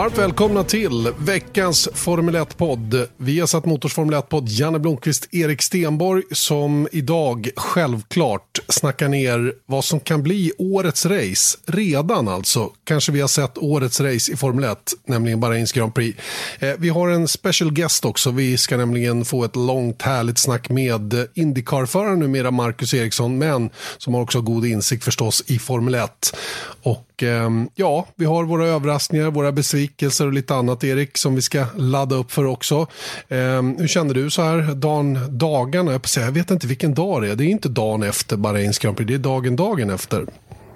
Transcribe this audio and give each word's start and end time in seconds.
Varmt 0.00 0.18
välkomna 0.18 0.64
till 0.64 1.12
veckans 1.18 1.88
Formel 1.94 2.36
1-podd. 2.36 3.06
Vi 3.16 3.40
har 3.40 3.46
satt 3.46 3.64
Motors 3.64 3.94
Formel 3.94 4.14
1-podd 4.14 4.48
Janne 4.48 4.78
Blomqvist, 4.78 5.34
Erik 5.34 5.62
Stenborg 5.62 6.22
som 6.30 6.88
idag 6.92 7.48
självklart 7.56 8.58
snackar 8.68 9.08
ner 9.08 9.54
vad 9.66 9.84
som 9.84 10.00
kan 10.00 10.22
bli 10.22 10.52
årets 10.58 11.06
race. 11.06 11.58
Redan 11.66 12.28
alltså. 12.28 12.70
Kanske 12.84 13.12
vi 13.12 13.20
har 13.20 13.28
sett 13.28 13.58
årets 13.58 14.00
race 14.00 14.32
i 14.32 14.36
Formel 14.36 14.64
1, 14.64 14.78
nämligen 15.04 15.40
Bahrains 15.40 15.72
Grand 15.72 15.94
Prix. 15.94 16.18
Eh, 16.58 16.74
vi 16.78 16.88
har 16.88 17.08
en 17.08 17.28
special 17.28 17.72
guest 17.72 18.04
också. 18.04 18.30
Vi 18.30 18.58
ska 18.58 18.76
nämligen 18.76 19.24
få 19.24 19.44
ett 19.44 19.56
långt 19.56 20.02
härligt 20.02 20.38
snack 20.38 20.68
med 20.68 21.28
Indycar-föraren 21.34 22.18
numera 22.18 22.50
Marcus 22.50 22.94
Eriksson, 22.94 23.38
men 23.38 23.70
som 23.98 24.14
har 24.14 24.22
också 24.22 24.40
god 24.40 24.66
insikt 24.66 25.04
förstås 25.04 25.44
i 25.46 25.58
Formel 25.58 25.94
1. 25.94 26.36
Och 26.82 27.09
Ehm, 27.22 27.68
ja, 27.74 28.06
vi 28.16 28.24
har 28.24 28.44
våra 28.44 28.66
överraskningar, 28.66 29.30
våra 29.30 29.52
besvikelser 29.52 30.26
och 30.26 30.32
lite 30.32 30.54
annat 30.54 30.84
Erik 30.84 31.18
som 31.18 31.34
vi 31.34 31.42
ska 31.42 31.64
ladda 31.76 32.16
upp 32.16 32.32
för 32.32 32.44
också. 32.44 32.86
Ehm, 33.28 33.76
hur 33.76 33.88
känner 33.88 34.14
du 34.14 34.30
så 34.30 34.42
här 34.42 34.74
dagen, 34.74 35.18
dagarna? 35.38 35.92
Jag, 35.92 36.00
jag 36.16 36.32
vet 36.32 36.50
inte 36.50 36.66
vilken 36.66 36.94
dag 36.94 37.22
det 37.22 37.30
är. 37.30 37.36
Det 37.36 37.44
är 37.44 37.48
inte 37.48 37.68
dagen 37.68 38.02
efter 38.02 38.36
Bahrains 38.36 38.78
Grand 38.78 38.96
Prix, 38.96 39.08
det 39.08 39.14
är 39.14 39.18
dagen 39.18 39.56
dagen 39.56 39.90
efter. 39.90 40.26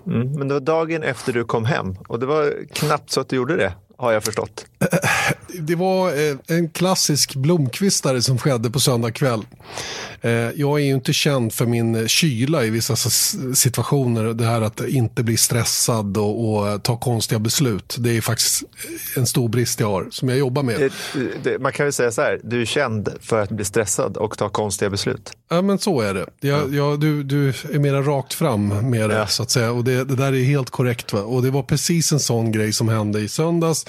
Mm, 0.06 0.32
men 0.32 0.48
det 0.48 0.54
var 0.54 0.60
dagen 0.60 1.02
efter 1.02 1.32
du 1.32 1.44
kom 1.44 1.64
hem 1.64 1.96
och 2.08 2.20
det 2.20 2.26
var 2.26 2.52
knappt 2.72 3.10
så 3.10 3.20
att 3.20 3.28
du 3.28 3.36
gjorde 3.36 3.56
det 3.56 3.72
har 3.96 4.12
jag 4.12 4.24
förstått. 4.24 4.66
Det 5.60 5.74
var 5.74 6.08
eh, 6.08 6.36
en 6.46 6.68
klassisk 6.68 7.34
blomkvistare 7.34 8.22
som 8.22 8.38
skedde 8.38 8.70
på 8.70 8.80
söndag 8.80 9.10
kväll. 9.10 9.46
Eh, 10.20 10.30
jag 10.32 10.80
är 10.80 10.84
ju 10.84 10.94
inte 10.94 11.12
känd 11.12 11.52
för 11.52 11.66
min 11.66 12.08
kyla 12.08 12.64
i 12.64 12.70
vissa 12.70 12.96
situationer. 13.54 14.24
Det 14.24 14.44
här 14.44 14.60
att 14.60 14.80
inte 14.80 15.22
bli 15.22 15.36
stressad 15.36 16.16
och, 16.16 16.54
och 16.54 16.82
ta 16.82 16.96
konstiga 16.96 17.38
beslut. 17.38 17.96
Det 17.98 18.16
är 18.16 18.20
faktiskt 18.20 18.62
en 19.16 19.26
stor 19.26 19.48
brist 19.48 19.80
jag 19.80 19.86
har, 19.86 20.06
som 20.10 20.28
jag 20.28 20.38
jobbar 20.38 20.62
med. 20.62 20.80
Det, 20.80 21.28
det, 21.42 21.58
man 21.58 21.72
kan 21.72 21.86
väl 21.86 21.92
säga 21.92 22.12
så 22.12 22.22
här, 22.22 22.40
du 22.44 22.60
är 22.60 22.66
känd 22.66 23.08
för 23.20 23.42
att 23.42 23.50
bli 23.50 23.64
stressad 23.64 24.16
och 24.16 24.38
ta 24.38 24.48
konstiga 24.48 24.90
beslut. 24.90 25.32
Ja, 25.48 25.62
men 25.62 25.78
så 25.78 26.00
är 26.00 26.14
det. 26.14 26.26
Jag, 26.40 26.74
jag, 26.74 27.00
du, 27.00 27.22
du 27.22 27.48
är 27.48 27.78
mera 27.78 28.02
rakt 28.02 28.34
fram 28.34 28.90
med 28.90 29.10
det, 29.10 29.16
ja. 29.16 29.26
så 29.26 29.42
att 29.42 29.50
säga. 29.50 29.72
Och 29.72 29.84
det, 29.84 30.04
det, 30.04 30.16
där 30.16 30.32
är 30.32 30.44
helt 30.44 30.70
korrekt. 30.70 31.12
Va? 31.12 31.20
Och 31.20 31.42
det 31.42 31.50
var 31.50 31.62
precis 31.62 32.12
en 32.12 32.20
sån 32.20 32.52
grej 32.52 32.72
som 32.72 32.88
hände 32.88 33.20
i 33.20 33.28
söndags. 33.28 33.83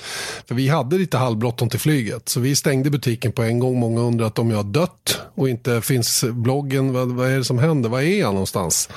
För 0.47 0.55
vi 0.55 0.67
hade 0.67 0.97
lite 0.97 1.17
halvbråttom 1.17 1.69
till 1.69 1.79
flyget. 1.79 2.29
Så 2.29 2.39
vi 2.39 2.55
stängde 2.55 2.89
butiken 2.89 3.31
på 3.31 3.43
en 3.43 3.59
gång. 3.59 3.79
Många 3.79 4.01
undrat 4.01 4.39
om 4.39 4.49
jag 4.49 4.57
har 4.57 4.63
dött 4.63 5.21
och 5.35 5.49
inte 5.49 5.81
finns 5.81 6.23
bloggen. 6.23 6.93
Vad, 6.93 7.11
vad 7.11 7.29
är 7.29 7.37
det 7.37 7.43
som 7.43 7.59
händer? 7.59 7.89
Var 7.89 8.01
är 8.01 8.19
jag 8.19 8.33
någonstans? 8.33 8.89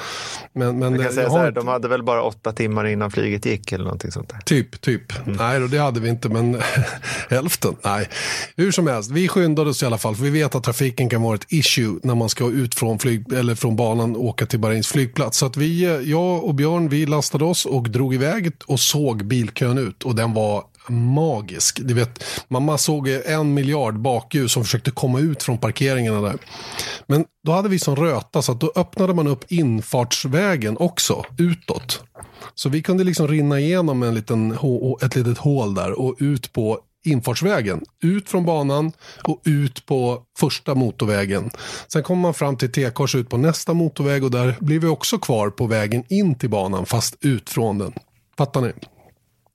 Men, 0.53 0.79
men 0.79 0.95
jag 0.95 1.03
kan 1.03 1.13
säga 1.13 1.31
så 1.31 1.39
här, 1.39 1.51
de 1.51 1.69
hade 1.69 1.89
väl 1.89 2.03
bara 2.03 2.23
åtta 2.23 2.53
timmar 2.53 2.87
innan 2.87 3.11
flyget 3.11 3.47
gick 3.47 3.73
eller 3.73 3.85
någonting 3.85 4.13
sånt 4.13 4.29
där. 4.29 4.39
Typ, 4.39 4.81
typ. 4.81 5.27
Mm. 5.27 5.37
Nej, 5.37 5.69
det 5.69 5.79
hade 5.79 6.01
vi 6.01 6.09
inte, 6.09 6.29
men 6.29 6.63
hälften. 7.31 7.77
Nej, 7.85 8.09
hur 8.57 8.73
som 8.73 8.87
helst. 8.87 9.11
Vi 9.11 9.29
skyndade 9.29 9.71
oss 9.71 9.83
i 9.83 9.87
alla 9.87 9.99
fall, 9.99 10.17
för 10.17 10.25
vi 10.25 10.31
vet 10.31 10.55
att 10.55 10.65
trafiken 10.65 11.09
kan 11.09 11.23
vara 11.23 11.35
ett 11.35 11.47
issue 11.49 11.99
när 12.03 12.15
man 12.15 12.29
ska 12.29 12.51
ut 12.51 12.75
från, 12.75 12.99
flyg, 12.99 13.33
eller 13.33 13.55
från 13.55 13.77
banan 13.77 14.17
och 14.17 14.25
åka 14.25 14.47
till 14.47 14.59
Bahrains 14.59 14.89
flygplats. 14.89 15.39
Så 15.39 15.47
att 15.47 15.57
vi, 15.57 16.03
jag 16.11 16.45
och 16.45 16.55
Björn, 16.55 16.89
vi 16.89 17.07
lastade 17.07 17.45
oss 17.45 17.67
och 17.67 17.91
drog 17.91 18.15
iväg 18.15 18.53
och 18.67 18.81
såg 18.81 19.25
bilkön 19.25 19.79
ut 19.79 20.03
och 20.03 20.15
den 20.15 20.35
var 20.35 20.65
magisk. 20.91 21.81
Du 21.83 21.95
vet, 21.95 22.25
mamma 22.49 22.79
såg 22.79 23.09
en 23.09 23.55
miljard 23.55 24.01
bakljus 24.01 24.53
som 24.53 24.65
försökte 24.65 24.91
komma 24.91 25.21
ut 25.21 25.43
från 25.43 25.59
parkeringarna 25.59 26.21
där. 26.21 26.39
Men 27.07 27.25
då 27.45 27.53
hade 27.53 27.69
vi 27.69 27.79
som 27.79 27.97
röta 27.97 28.43
så 28.43 28.53
att 28.53 28.61
då 28.61 28.73
öppnade 28.77 29.15
man 29.15 29.27
upp 29.27 29.45
infartsvägen 29.53 30.77
också 30.77 31.25
utåt. 31.39 32.03
Så 32.55 32.69
vi 32.69 32.83
kunde 32.83 33.05
liksom 33.05 33.29
rinna 33.29 33.61
igenom 33.61 34.03
en 34.03 34.15
liten, 34.15 34.59
ett 35.03 35.17
litet 35.17 35.39
hål 35.39 35.75
där 35.75 36.01
och 36.01 36.17
ut 36.19 36.53
på 36.53 36.81
infartsvägen. 37.05 37.85
Ut 38.03 38.29
från 38.29 38.45
banan 38.45 38.93
och 39.23 39.43
ut 39.45 39.87
på 39.87 40.23
första 40.39 40.75
motorvägen. 40.75 41.51
Sen 41.93 42.03
kommer 42.03 42.23
man 42.23 42.35
fram 42.35 42.57
till 42.57 42.73
T-kors 42.73 43.15
ut 43.15 43.29
på 43.29 43.37
nästa 43.37 43.75
motorväg 43.75 44.25
och 44.25 44.31
där 44.31 44.57
blir 44.61 44.79
vi 44.79 44.87
också 44.87 45.19
kvar 45.19 45.51
på 45.51 45.67
vägen 45.67 46.05
in 46.09 46.35
till 46.35 46.51
banan 46.51 46.87
fast 46.87 47.17
ut 47.21 47.51
från 47.51 47.79
den. 47.79 47.93
Fattar 48.39 48.61
ni? 48.61 48.73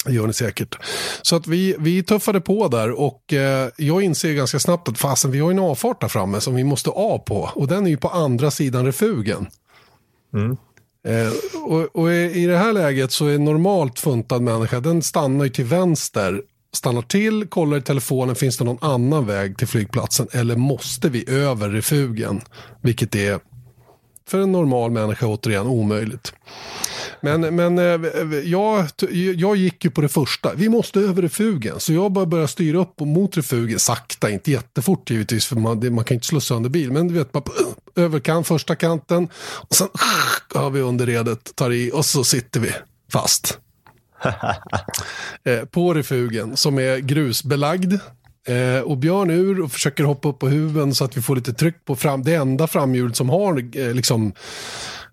Det 0.05 0.11
gör 0.13 0.27
ni 0.27 0.33
säkert. 0.33 0.77
Så 1.21 1.35
att 1.35 1.47
vi, 1.47 1.75
vi 1.79 2.03
tuffade 2.03 2.41
på 2.41 2.67
där 2.67 2.91
och 2.91 3.33
eh, 3.33 3.69
jag 3.77 4.01
inser 4.01 4.33
ganska 4.33 4.59
snabbt 4.59 4.89
att 4.89 4.97
fasen 4.97 5.31
vi 5.31 5.39
har 5.39 5.51
en 5.51 5.59
avfart 5.59 6.01
där 6.01 6.07
framme 6.07 6.41
som 6.41 6.55
vi 6.55 6.63
måste 6.63 6.89
av 6.89 7.17
på. 7.17 7.49
Och 7.55 7.67
den 7.67 7.85
är 7.85 7.89
ju 7.89 7.97
på 7.97 8.09
andra 8.09 8.51
sidan 8.51 8.85
refugen. 8.85 9.47
Mm. 10.33 10.57
Eh, 11.07 11.59
och, 11.63 11.95
och, 11.95 12.11
i 12.13 12.45
det 12.45 12.57
här 12.57 12.73
läget 12.73 13.11
så 13.11 13.25
är 13.25 13.39
normalt 13.39 13.99
funtad 13.99 14.41
människa, 14.41 14.79
den 14.79 15.01
stannar 15.01 15.43
ju 15.43 15.49
till 15.49 15.65
vänster. 15.65 16.41
Stannar 16.73 17.01
till, 17.01 17.47
kollar 17.47 17.77
i 17.77 17.81
telefonen, 17.81 18.35
finns 18.35 18.57
det 18.57 18.63
någon 18.63 18.77
annan 18.81 19.25
väg 19.25 19.57
till 19.57 19.67
flygplatsen? 19.67 20.27
Eller 20.31 20.55
måste 20.55 21.09
vi 21.09 21.29
över 21.29 21.69
refugen? 21.69 22.41
Vilket 22.81 23.15
är 23.15 23.39
för 24.27 24.39
en 24.39 24.51
normal 24.51 24.91
människa 24.91 25.25
återigen 25.25 25.67
omöjligt. 25.67 26.33
Men, 27.21 27.55
men 27.55 27.79
eh, 27.79 28.39
jag, 28.43 28.87
jag 29.35 29.55
gick 29.55 29.85
ju 29.85 29.91
på 29.91 30.01
det 30.01 30.09
första. 30.09 30.53
Vi 30.53 30.69
måste 30.69 30.99
över 30.99 31.21
refugen. 31.21 31.79
Så 31.79 31.93
jag 31.93 32.11
bara 32.11 32.25
började 32.25 32.47
styra 32.47 32.77
upp 32.77 32.99
mot 32.99 33.37
refugen. 33.37 33.79
Sakta, 33.79 34.29
inte 34.29 34.51
jättefort 34.51 35.09
givetvis. 35.09 35.45
För 35.45 35.55
man, 35.55 35.93
man 35.95 36.05
kan 36.05 36.15
inte 36.15 36.27
slå 36.27 36.41
sönder 36.41 36.69
bil. 36.69 36.91
Men 36.91 37.07
du 37.07 37.13
vet, 37.13 37.31
bara 37.31 37.43
över 37.95 38.19
kant, 38.19 38.47
första 38.47 38.75
kanten. 38.75 39.29
Och 39.69 39.75
sen 39.75 39.87
har 40.53 40.69
vi 40.69 40.81
underredet, 40.81 41.55
tar 41.55 41.71
i 41.71 41.91
och 41.93 42.05
så 42.05 42.23
sitter 42.23 42.59
vi 42.59 42.71
fast. 43.11 43.59
Eh, 45.45 45.65
på 45.65 45.93
refugen 45.93 46.57
som 46.57 46.79
är 46.79 46.97
grusbelagd. 46.97 47.93
Eh, 48.47 48.81
och 48.81 48.97
Björn 48.97 49.29
ur 49.29 49.61
och 49.61 49.71
försöker 49.71 50.03
hoppa 50.03 50.29
upp 50.29 50.39
på 50.39 50.47
huven 50.47 50.95
så 50.95 51.05
att 51.05 51.17
vi 51.17 51.21
får 51.21 51.35
lite 51.35 51.53
tryck 51.53 51.85
på 51.85 51.95
fram, 51.95 52.23
det 52.23 52.33
enda 52.33 52.67
framhjulet 52.67 53.15
som 53.15 53.29
har 53.29 53.77
eh, 53.77 53.93
liksom 53.93 54.33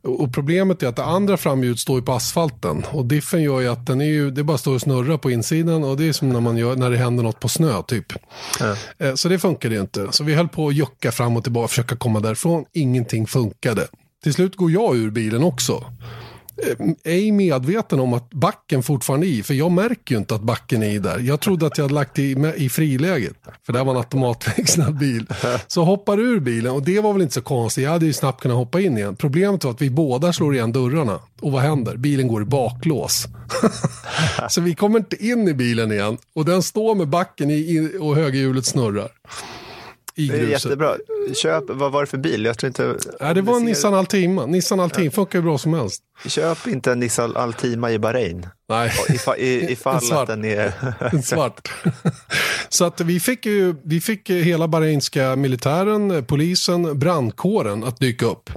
och 0.03 0.35
problemet 0.35 0.83
är 0.83 0.87
att 0.87 0.97
det 0.97 1.05
andra 1.05 1.37
framhjulet 1.37 1.79
står 1.79 1.99
ju 1.99 2.05
på 2.05 2.13
asfalten. 2.13 2.85
Och 2.91 3.07
diffen 3.07 3.43
gör 3.43 3.61
ju 3.61 3.69
att 3.69 3.87
den 3.87 4.01
är 4.01 4.05
ju, 4.05 4.31
det 4.31 4.45
bara 4.45 4.59
står 4.59 4.75
och 4.75 4.81
snurrar 4.81 5.17
på 5.17 5.31
insidan. 5.31 5.85
Och 5.85 5.97
det 5.97 6.09
är 6.09 6.13
som 6.13 6.29
när, 6.29 6.41
man 6.41 6.57
gör, 6.57 6.77
när 6.77 6.91
det 6.91 6.97
händer 6.97 7.23
något 7.23 7.41
på 7.41 7.49
snö 7.49 7.83
typ. 7.83 8.13
Eh, 8.99 9.15
så 9.15 9.29
det 9.29 9.39
funkade 9.39 9.75
ju 9.75 9.81
inte. 9.81 10.09
Så 10.11 10.25
vi 10.25 10.35
höll 10.35 10.49
på 10.49 10.69
att 10.69 10.75
jucka 10.75 11.13
fram 11.13 11.37
och 11.37 11.43
tillbaka, 11.43 11.69
försöka 11.69 11.97
komma 11.97 12.21
därifrån. 12.21 12.65
Ingenting 12.73 13.27
funkade. 13.27 13.87
Till 14.23 14.35
slut 14.35 14.57
går 14.57 14.71
jag 14.71 14.97
ur 14.97 15.11
bilen 15.11 15.43
också. 15.43 15.85
Eh, 16.63 16.87
ej 17.05 17.33
medveten 17.33 18.01
om 18.01 18.13
att 18.13 18.31
backen 18.31 18.83
fortfarande 18.83 19.27
är 19.27 19.29
i, 19.29 19.43
för 19.43 19.55
jag 19.55 19.71
märker 19.71 20.15
ju 20.15 20.19
inte 20.19 20.35
att 20.35 20.43
backen 20.43 20.83
är 20.83 20.91
i 20.91 20.99
där. 20.99 21.19
Jag 21.19 21.41
trodde 21.41 21.67
att 21.67 21.79
jag 21.79 21.85
hade 21.85 21.95
lagt 21.95 22.19
i, 22.19 22.53
i 22.57 22.69
friläget, 22.69 23.35
för 23.67 23.73
det 23.73 23.85
var 23.85 23.93
en 23.93 23.97
automatväxlad 23.97 24.99
bil. 24.99 25.27
Så 25.67 25.85
hoppar 25.85 26.21
ur 26.21 26.41
bilen 26.41 26.73
och 26.73 26.83
det 26.83 27.01
var 27.01 27.13
väl 27.13 27.23
inte 27.23 27.35
så 27.35 27.43
konstigt, 27.43 27.85
jag 27.85 27.91
hade 27.91 28.07
ju 28.07 28.13
snabbt 28.13 28.43
kunnat 28.43 28.57
hoppa 28.57 28.81
in 28.81 28.99
igen. 28.99 29.17
Problemet 29.17 29.65
var 29.65 29.71
att 29.71 29.83
vi 29.83 29.91
båda 29.91 30.33
slår 30.33 30.55
igen 30.55 30.73
dörrarna. 30.73 31.21
Och 31.41 31.53
vad 31.53 31.63
händer? 31.63 31.97
Bilen 31.97 32.29
går 32.29 32.43
i 32.43 32.45
baklås. 32.45 33.27
så 34.49 34.61
vi 34.61 34.75
kommer 34.75 34.99
inte 34.99 35.27
in 35.27 35.49
i 35.49 35.55
bilen 35.55 35.93
igen 35.93 36.19
och 36.35 36.45
den 36.45 36.63
står 36.63 36.95
med 36.95 37.09
backen 37.09 37.51
i, 37.51 37.97
och 38.01 38.17
högerhjulet 38.17 38.67
snurrar 38.67 39.09
i 40.25 40.27
gruset. 40.27 40.41
Det 40.41 40.47
är 40.47 40.51
jättebra. 40.51 40.97
Köp, 41.35 41.65
vad 41.69 41.93
var 41.93 42.01
det 42.01 42.07
för 42.07 42.19
bil? 42.19 42.45
Jag 42.45 42.59
tror 42.59 42.69
inte... 42.69 42.97
Ja, 43.21 43.35
det 43.35 43.43
var 43.43 43.57
en 43.57 43.65
Nissan 43.65 43.95
Altima. 43.95 44.47
Nissan 44.47 44.81
Altima 44.81 45.05
ja. 45.05 45.11
funkar 45.11 45.39
ju 45.39 45.43
bra 45.43 45.59
som 45.59 45.75
helst. 45.75 46.03
Köp 46.27 46.67
inte 46.67 46.93
en 46.93 47.01
Nissan 47.01 47.37
Altima 47.37 47.91
i 47.91 47.99
Bahrain. 47.99 48.47
Nej. 48.69 48.93
Ifall, 49.09 49.39
ifall 49.39 50.13
att 50.13 50.27
den 50.27 50.45
är... 50.45 50.73
en 51.13 51.23
svart. 51.23 51.69
Så 52.69 52.85
att 52.85 53.01
vi 53.01 53.21
fick 53.21 53.47
ju 53.47 53.75
vi 53.85 54.01
fick 54.01 54.31
hela 54.31 54.69
bahrainska 54.69 55.37
militären, 55.37 56.25
polisen, 56.25 56.99
brandkåren 56.99 57.85
att 57.85 58.01
dyka 58.01 58.27
upp. 58.27 58.51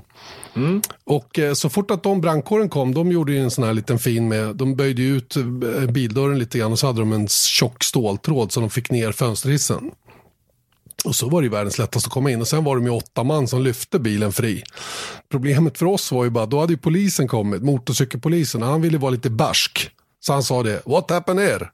Mm. 0.56 0.82
Och 1.04 1.40
eh, 1.40 1.54
så 1.54 1.70
fort 1.70 1.92
att 1.92 2.04
de 2.04 2.22
brandkåren 2.22 2.70
kom, 2.70 2.94
de 2.94 3.12
gjorde 3.12 3.38
en 3.38 3.52
sån 3.52 3.64
här 3.64 3.74
liten 3.74 4.00
fin 4.00 4.28
med, 4.28 4.56
de 4.56 4.76
böjde 4.76 5.02
ut 5.02 5.36
eh, 5.36 5.46
bildörren 5.92 6.40
lite 6.40 6.58
grann 6.58 6.72
och 6.72 6.80
så 6.80 6.88
hade 6.88 7.00
de 7.00 7.14
en 7.14 7.28
tjock 7.28 7.84
ståltråd 7.84 8.52
så 8.52 8.60
de 8.60 8.70
fick 8.70 8.92
ner 8.92 9.12
fönsterhissen. 9.12 9.92
Och 11.06 11.16
så 11.16 11.30
var 11.30 11.42
det 11.42 11.46
ju 11.46 11.52
världens 11.52 11.78
lättaste 11.78 12.08
att 12.08 12.14
komma 12.14 12.32
in 12.32 12.42
och 12.42 12.48
sen 12.48 12.64
var 12.64 12.76
de 12.76 12.86
ju 12.86 12.92
åtta 12.92 13.24
man 13.24 13.48
som 13.48 13.62
lyfte 13.62 14.00
bilen 14.00 14.32
fri. 14.32 14.64
Problemet 15.32 15.78
för 15.78 15.86
oss 15.86 16.12
var 16.12 16.24
ju 16.24 16.30
bara, 16.30 16.46
då 16.46 16.60
hade 16.60 16.74
ju 16.74 16.78
polisen 16.78 17.28
kommit, 17.28 17.64
motorcykelpolisen, 17.64 18.64
och 18.64 18.70
han 18.70 18.82
ville 18.82 18.98
vara 18.98 19.12
lite 19.12 19.30
barsk. 19.30 19.90
Så 20.20 20.34
han 20.34 20.44
sa 20.44 20.64
det, 20.64 20.82
what 20.86 21.12
happened 21.12 21.46
here? 21.48 21.70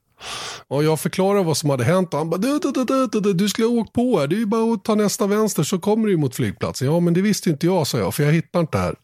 Och 0.67 0.83
jag 0.83 0.99
förklarade 0.99 1.43
vad 1.43 1.57
som 1.57 1.69
hade 1.69 1.83
hänt 1.83 2.13
och 2.13 2.17
han 2.17 2.29
bara, 2.29 2.37
du, 2.37 2.59
du, 2.59 2.71
du, 2.71 2.85
du, 2.85 3.19
du, 3.19 3.33
du 3.33 3.49
skulle 3.49 3.67
ha 3.67 3.73
åkt 3.75 3.93
på 3.93 4.19
här, 4.19 4.27
det 4.27 4.35
är 4.35 4.39
ju 4.39 4.45
bara 4.45 4.73
att 4.73 4.83
ta 4.83 4.95
nästa 4.95 5.27
vänster 5.27 5.63
så 5.63 5.79
kommer 5.79 6.07
du 6.07 6.17
mot 6.17 6.35
flygplatsen. 6.35 6.87
Ja, 6.87 6.99
men 6.99 7.13
det 7.13 7.21
visste 7.21 7.49
inte 7.49 7.65
jag, 7.65 7.87
sa 7.87 7.97
jag, 7.97 8.15
för 8.15 8.23
jag 8.23 8.31
hittar 8.31 8.59
inte 8.59 8.77
här. 8.77 8.95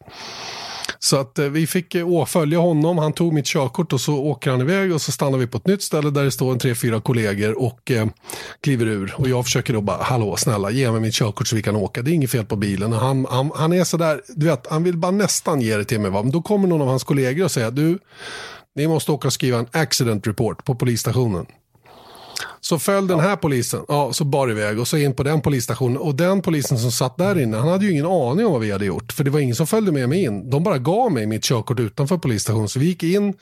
Så 1.05 1.17
att 1.17 1.39
eh, 1.39 1.45
vi 1.45 1.67
fick 1.67 1.95
eh, 1.95 2.07
åfölja 2.07 2.25
följa 2.25 2.59
honom, 2.59 2.97
han 2.97 3.13
tog 3.13 3.33
mitt 3.33 3.45
körkort 3.45 3.93
och 3.93 4.01
så 4.01 4.15
åker 4.15 4.51
han 4.51 4.61
iväg 4.61 4.93
och 4.93 5.01
så 5.01 5.11
stannar 5.11 5.37
vi 5.37 5.47
på 5.47 5.57
ett 5.57 5.67
nytt 5.67 5.81
ställe 5.81 6.09
där 6.09 6.23
det 6.23 6.31
står 6.31 6.51
en 6.51 6.59
tre, 6.59 6.75
fyra 6.75 7.01
kollegor 7.01 7.61
och 7.61 7.91
eh, 7.91 8.07
kliver 8.61 8.85
ur. 8.85 9.15
Och 9.17 9.29
jag 9.29 9.45
försöker 9.45 9.73
då 9.73 9.81
bara, 9.81 10.03
hallå 10.03 10.35
snälla 10.37 10.71
ge 10.71 10.91
mig 10.91 11.01
mitt 11.01 11.13
körkort 11.13 11.47
så 11.47 11.55
vi 11.55 11.63
kan 11.63 11.75
åka, 11.75 12.01
det 12.01 12.11
är 12.11 12.13
inget 12.13 12.31
fel 12.31 12.45
på 12.45 12.55
bilen. 12.55 12.93
Och 12.93 12.99
han, 12.99 13.25
han, 13.29 13.51
han 13.55 13.73
är 13.73 13.83
sådär, 13.83 14.21
du 14.35 14.45
vet, 14.45 14.67
han 14.67 14.83
vill 14.83 14.97
bara 14.97 15.11
nästan 15.11 15.61
ge 15.61 15.77
det 15.77 15.85
till 15.85 15.99
mig. 15.99 16.11
Va? 16.11 16.21
Men 16.23 16.31
då 16.31 16.41
kommer 16.41 16.67
någon 16.67 16.81
av 16.81 16.87
hans 16.87 17.03
kollegor 17.03 17.45
och 17.45 17.51
säger, 17.51 17.71
du, 17.71 17.99
ni 18.75 18.87
måste 18.87 19.11
åka 19.11 19.27
och 19.27 19.33
skriva 19.33 19.59
en 19.59 19.67
accident 19.71 20.27
report 20.27 20.65
på 20.65 20.75
polisstationen. 20.75 21.45
Så 22.67 22.79
föll 22.79 23.07
den 23.07 23.19
här 23.19 23.35
polisen, 23.35 23.85
ja, 23.87 24.13
så 24.13 24.23
bar 24.23 24.51
iväg 24.51 24.79
och 24.79 24.87
så 24.87 24.97
in 24.97 25.13
på 25.13 25.23
den 25.23 25.41
polisstationen. 25.41 25.97
Och 25.97 26.15
den 26.15 26.41
polisen 26.41 26.77
som 26.79 26.91
satt 26.91 27.17
där 27.17 27.39
inne, 27.39 27.57
han 27.57 27.67
hade 27.67 27.85
ju 27.85 27.91
ingen 27.91 28.05
aning 28.05 28.45
om 28.45 28.51
vad 28.51 28.61
vi 28.61 28.71
hade 28.71 28.85
gjort. 28.85 29.11
För 29.11 29.23
det 29.23 29.29
var 29.29 29.39
ingen 29.39 29.55
som 29.55 29.67
följde 29.67 29.91
med 29.91 30.09
mig 30.09 30.23
in. 30.23 30.49
De 30.49 30.63
bara 30.63 30.77
gav 30.77 31.11
mig 31.11 31.25
mitt 31.25 31.43
körkort 31.43 31.79
utanför 31.79 32.17
polisstationen. 32.17 32.69
Så 32.69 32.79
vi 32.79 32.85
gick 32.85 33.03
in 33.03 33.33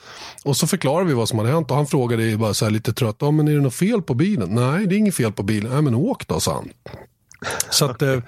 och 0.43 0.57
så 0.57 0.67
förklarade 0.67 1.07
vi 1.07 1.13
vad 1.13 1.29
som 1.29 1.39
hade 1.39 1.51
hänt. 1.51 1.71
Och 1.71 1.77
han 1.77 1.87
frågade 1.87 2.37
bara 2.37 2.53
så 2.53 2.65
här 2.65 2.71
lite 2.71 2.93
trött, 2.93 3.15
ja 3.19 3.31
men 3.31 3.47
är 3.47 3.51
det 3.51 3.61
något 3.61 3.75
fel 3.75 4.01
på 4.01 4.13
bilen? 4.13 4.49
Nej, 4.49 4.87
det 4.87 4.95
är 4.95 4.97
inget 4.97 5.15
fel 5.15 5.31
på 5.31 5.43
bilen. 5.43 5.71
Nej 5.71 5.81
men 5.81 5.95
åk 5.95 6.27
då, 6.27 6.39
sa 6.39 6.53
han. 6.53 6.69
Så 7.69 7.85
att 7.85 8.01
eh, 8.01 8.19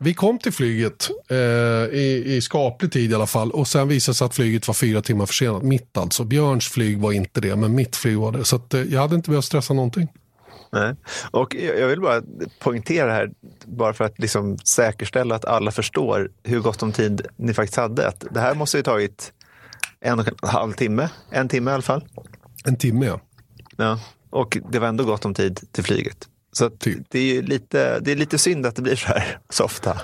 vi 0.00 0.14
kom 0.14 0.38
till 0.38 0.52
flyget 0.52 1.10
eh, 1.30 1.36
i, 1.98 2.22
i 2.26 2.40
skaplig 2.42 2.92
tid 2.92 3.10
i 3.10 3.14
alla 3.14 3.26
fall. 3.26 3.50
Och 3.50 3.68
sen 3.68 3.88
visade 3.88 4.12
det 4.12 4.16
sig 4.16 4.24
att 4.24 4.34
flyget 4.34 4.68
var 4.68 4.74
fyra 4.74 5.02
timmar 5.02 5.26
försenat. 5.26 5.62
Mitt 5.62 5.96
alltså. 5.96 6.24
Björns 6.24 6.68
flyg 6.68 6.98
var 6.98 7.12
inte 7.12 7.40
det, 7.40 7.56
men 7.56 7.74
mitt 7.74 7.96
flyg 7.96 8.18
var 8.18 8.32
det. 8.32 8.44
Så 8.44 8.56
att, 8.56 8.74
eh, 8.74 8.82
jag 8.82 9.00
hade 9.00 9.14
inte 9.14 9.30
behövt 9.30 9.44
stressa 9.44 9.74
någonting. 9.74 10.08
Nej. 10.70 10.94
Och 11.30 11.54
jag 11.54 11.88
vill 11.88 12.00
bara 12.00 12.22
poängtera 12.58 13.12
här, 13.12 13.30
bara 13.66 13.92
för 13.92 14.04
att 14.04 14.18
liksom 14.18 14.58
säkerställa 14.58 15.34
att 15.34 15.44
alla 15.44 15.70
förstår 15.70 16.30
hur 16.42 16.60
gott 16.60 16.82
om 16.82 16.92
tid 16.92 17.26
ni 17.36 17.54
faktiskt 17.54 17.76
hade. 17.76 18.08
Att 18.08 18.24
det 18.30 18.40
här 18.40 18.54
måste 18.54 18.76
ju 18.76 18.82
tagit 18.82 19.32
en 20.00 20.20
och 20.20 20.28
en 20.28 20.48
halv 20.48 20.72
timme, 20.72 21.08
en 21.30 21.48
timme 21.48 21.70
i 21.70 21.74
alla 21.74 21.82
fall. 21.82 22.04
En 22.64 22.76
timme, 22.76 23.06
ja. 23.06 23.20
ja. 23.76 24.00
Och 24.30 24.58
det 24.70 24.78
var 24.78 24.88
ändå 24.88 25.04
gott 25.04 25.24
om 25.24 25.34
tid 25.34 25.60
till 25.72 25.84
flyget. 25.84 26.28
Så 26.58 26.70
typ. 26.70 26.98
det, 27.10 27.36
är 27.36 27.42
lite, 27.42 28.00
det 28.00 28.12
är 28.12 28.16
lite 28.16 28.38
synd 28.38 28.66
att 28.66 28.76
det 28.76 28.82
blir 28.82 28.96
så 28.96 29.06
här 29.06 29.38
så 29.50 29.64
ofta. 29.64 30.00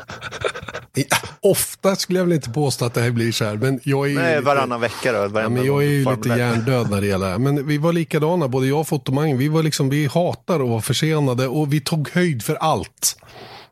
ofta 1.41 1.97
skulle 1.97 2.19
jag 2.19 2.27
väl 2.27 2.35
inte 2.35 2.51
påstå 2.51 2.85
att 2.85 2.95
det 2.95 3.01
här 3.01 3.11
blir 3.11 3.33
så 3.33 3.45
här. 3.45 3.57
Men 3.57 3.81
jag 3.83 4.11
är 4.11 4.15
Nej, 4.15 4.41
varannan 4.41 4.81
vecka 4.81 5.13
då. 5.13 5.41
Ja, 5.41 5.49
men 5.49 5.65
jag 5.65 5.85
är 5.85 5.89
ju 5.89 6.11
lite 6.11 6.29
hjärndöd 6.29 6.91
när 6.91 7.01
det 7.01 7.07
gäller 7.07 7.27
det 7.27 7.33
här. 7.33 7.39
Men 7.39 7.67
vi 7.67 7.79
var 7.79 7.93
likadana, 7.93 8.49
både 8.49 8.67
jag 8.67 8.81
och 8.81 8.89
Fotomangen. 8.89 9.39
Vi, 9.39 9.49
var 9.49 9.63
liksom, 9.63 9.89
vi 9.89 10.07
hatar 10.07 10.61
att 10.61 10.69
vara 10.69 10.81
försenade 10.81 11.49
och 11.49 11.73
vi 11.73 11.81
tog 11.81 12.11
höjd 12.11 12.43
för 12.43 12.55
allt. 12.55 13.17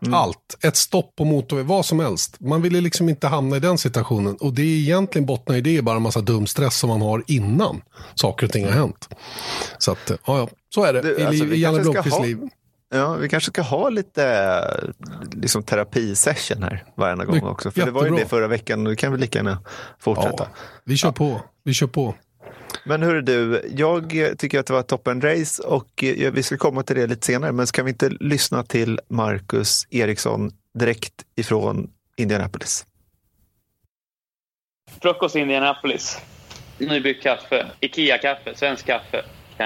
Mm. 0.03 0.15
Allt. 0.15 0.59
Ett 0.61 0.77
stopp 0.77 1.17
på 1.17 1.25
motorväg, 1.25 1.67
vad 1.67 1.87
som 1.87 2.01
helst. 2.01 2.37
Man 2.41 2.63
ville 2.63 2.81
liksom 2.81 3.09
inte 3.09 3.27
hamna 3.27 3.57
i 3.57 3.61
den 3.61 3.79
situationen. 3.79 4.37
Och 4.37 4.53
det 4.53 4.63
är 4.63 4.79
egentligen 4.79 5.27
bottnar 5.27 5.57
i 5.57 5.61
det 5.61 5.83
bara 5.83 5.97
en 5.97 6.03
massa 6.03 6.21
dum 6.21 6.47
stress 6.47 6.77
som 6.77 6.89
man 6.89 7.03
har 7.03 7.25
innan 7.27 7.83
saker 8.15 8.47
och 8.47 8.53
ting 8.53 8.65
har 8.65 8.73
hänt. 8.73 9.09
Så 9.79 9.93
att, 9.93 10.11
ja, 10.11 10.39
ja. 10.39 10.49
Så 10.75 10.85
är 10.85 10.93
det 10.93 11.03
du, 11.03 11.19
i, 11.19 11.25
alltså, 11.25 11.45
i 11.45 11.61
Janne 11.61 11.81
Blomqvists 11.81 12.23
liv. 12.23 12.39
Ja, 12.93 13.15
vi 13.15 13.29
kanske 13.29 13.51
ska 13.51 13.63
ha 13.63 13.89
lite 13.89 14.61
liksom, 15.33 15.63
terapisession 15.63 16.63
här 16.63 16.85
varje 16.95 17.25
gång 17.25 17.43
också. 17.43 17.71
För 17.71 17.81
Jättebra. 17.81 18.03
det 18.03 18.11
var 18.11 18.17
ju 18.17 18.23
det 18.23 18.29
förra 18.29 18.47
veckan 18.47 18.87
och 18.87 18.91
det 18.91 18.97
kan 18.97 19.13
vi 19.13 19.19
lika 19.19 19.39
gärna 19.39 19.63
fortsätta. 19.99 20.45
Ja, 20.45 20.61
vi 20.85 20.97
kör 20.97 21.09
ja. 21.09 21.13
på. 21.13 21.41
Vi 21.65 21.75
kör 21.75 21.87
på. 21.87 22.15
Men 22.85 23.03
hur 23.03 23.23
du, 23.23 23.71
jag 23.77 24.15
tycker 24.39 24.61
att 24.61 24.67
det 24.67 24.73
var 24.73 24.83
toppen 24.83 25.21
race 25.21 25.63
och 25.63 26.05
vi 26.33 26.43
ska 26.43 26.57
komma 26.57 26.83
till 26.83 26.97
det 26.97 27.07
lite 27.07 27.27
senare. 27.27 27.53
Men 27.53 27.67
ska 27.67 27.83
vi 27.83 27.91
inte 27.91 28.09
lyssna 28.09 28.63
till 28.63 29.01
Marcus 29.09 29.87
Eriksson 29.91 30.53
direkt 30.79 31.15
ifrån 31.37 31.91
Indianapolis? 32.17 32.87
Frukost 35.03 35.37
i 35.37 35.39
Indianapolis. 35.39 36.19
Nybryggt 36.79 37.23
kaffe. 37.23 37.67
Ikea-kaffe. 37.81 38.55
Svensk 38.55 38.87
kaffe. 38.87 39.25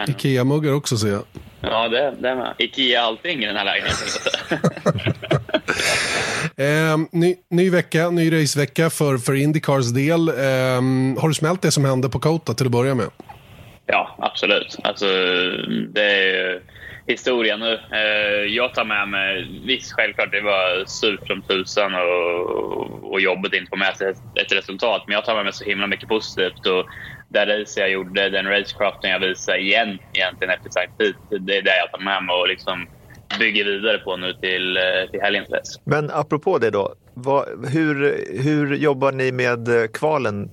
Ikea-muggar 0.08 0.72
också 0.72 0.96
ser 0.96 1.08
jag. 1.08 1.24
Ja, 1.70 1.88
det, 1.88 2.14
det 2.18 2.28
är 2.28 2.36
med. 2.36 2.54
Ikea 2.58 3.02
allting 3.02 3.42
i 3.42 3.46
den 3.46 3.56
här 3.56 3.64
lägenheten. 3.64 4.58
eh, 7.00 7.06
ny, 7.12 7.36
ny 7.50 7.70
vecka, 7.70 8.10
ny 8.10 8.42
racevecka 8.42 8.90
för, 8.90 9.18
för 9.18 9.34
Indycars 9.34 9.92
del. 9.92 10.28
Eh, 10.28 10.34
har 11.20 11.28
du 11.28 11.34
smält 11.34 11.62
det 11.62 11.70
som 11.70 11.84
hände 11.84 12.08
på 12.08 12.18
Kota 12.18 12.54
till 12.54 12.66
att 12.66 12.72
börja 12.72 12.94
med? 12.94 13.06
Ja, 13.86 14.16
absolut. 14.18 14.78
Alltså, 14.82 15.06
det 15.94 16.02
är 16.02 16.60
historia 17.06 17.56
nu. 17.56 17.80
Eh, 17.92 18.54
jag 18.54 18.74
tar 18.74 18.84
med 18.84 19.08
mig, 19.08 19.60
visst 19.66 19.92
självklart 19.92 20.32
det 20.32 20.40
var 20.40 20.84
surt 20.86 21.26
som 21.26 21.42
tusan 21.42 21.94
och, 21.94 23.12
och 23.12 23.20
jobbet 23.20 23.52
inte 23.54 23.70
få 23.70 23.76
med 23.76 23.96
sig 23.96 24.14
ett, 24.34 24.52
resultat, 24.52 25.02
men 25.06 25.14
jag 25.14 25.24
tar 25.24 25.34
med 25.34 25.44
mig 25.44 25.52
så 25.52 25.64
himla 25.64 25.86
mycket 25.86 26.08
positivt. 26.08 26.66
Och 26.66 26.86
det 27.34 27.60
race 27.60 27.80
jag 27.80 27.90
gjorde, 27.90 28.30
den 28.30 28.46
racecraften 28.46 29.10
jag 29.10 29.20
visade 29.20 29.58
igen 29.58 29.98
egentligen 30.12 30.54
efter 30.54 30.70
sagt 30.70 30.98
tid, 30.98 31.14
det 31.30 31.56
är 31.58 31.62
det 31.62 31.76
jag 31.76 31.90
tar 31.92 32.04
med 32.04 32.24
mig 32.24 32.36
och 32.36 32.48
liksom 32.48 32.86
bygger 33.38 33.64
vidare 33.64 33.98
på 33.98 34.16
nu 34.16 34.32
till, 34.32 34.76
eh, 34.76 35.10
till 35.10 35.20
helgens 35.20 35.50
race. 35.50 35.80
Men 35.84 36.10
apropå 36.10 36.58
det 36.58 36.70
då, 36.70 36.94
vad, 37.14 37.68
hur, 37.72 37.94
hur 38.42 38.76
jobbar 38.76 39.12
ni 39.12 39.32
med 39.32 39.68
kvalen 39.92 40.50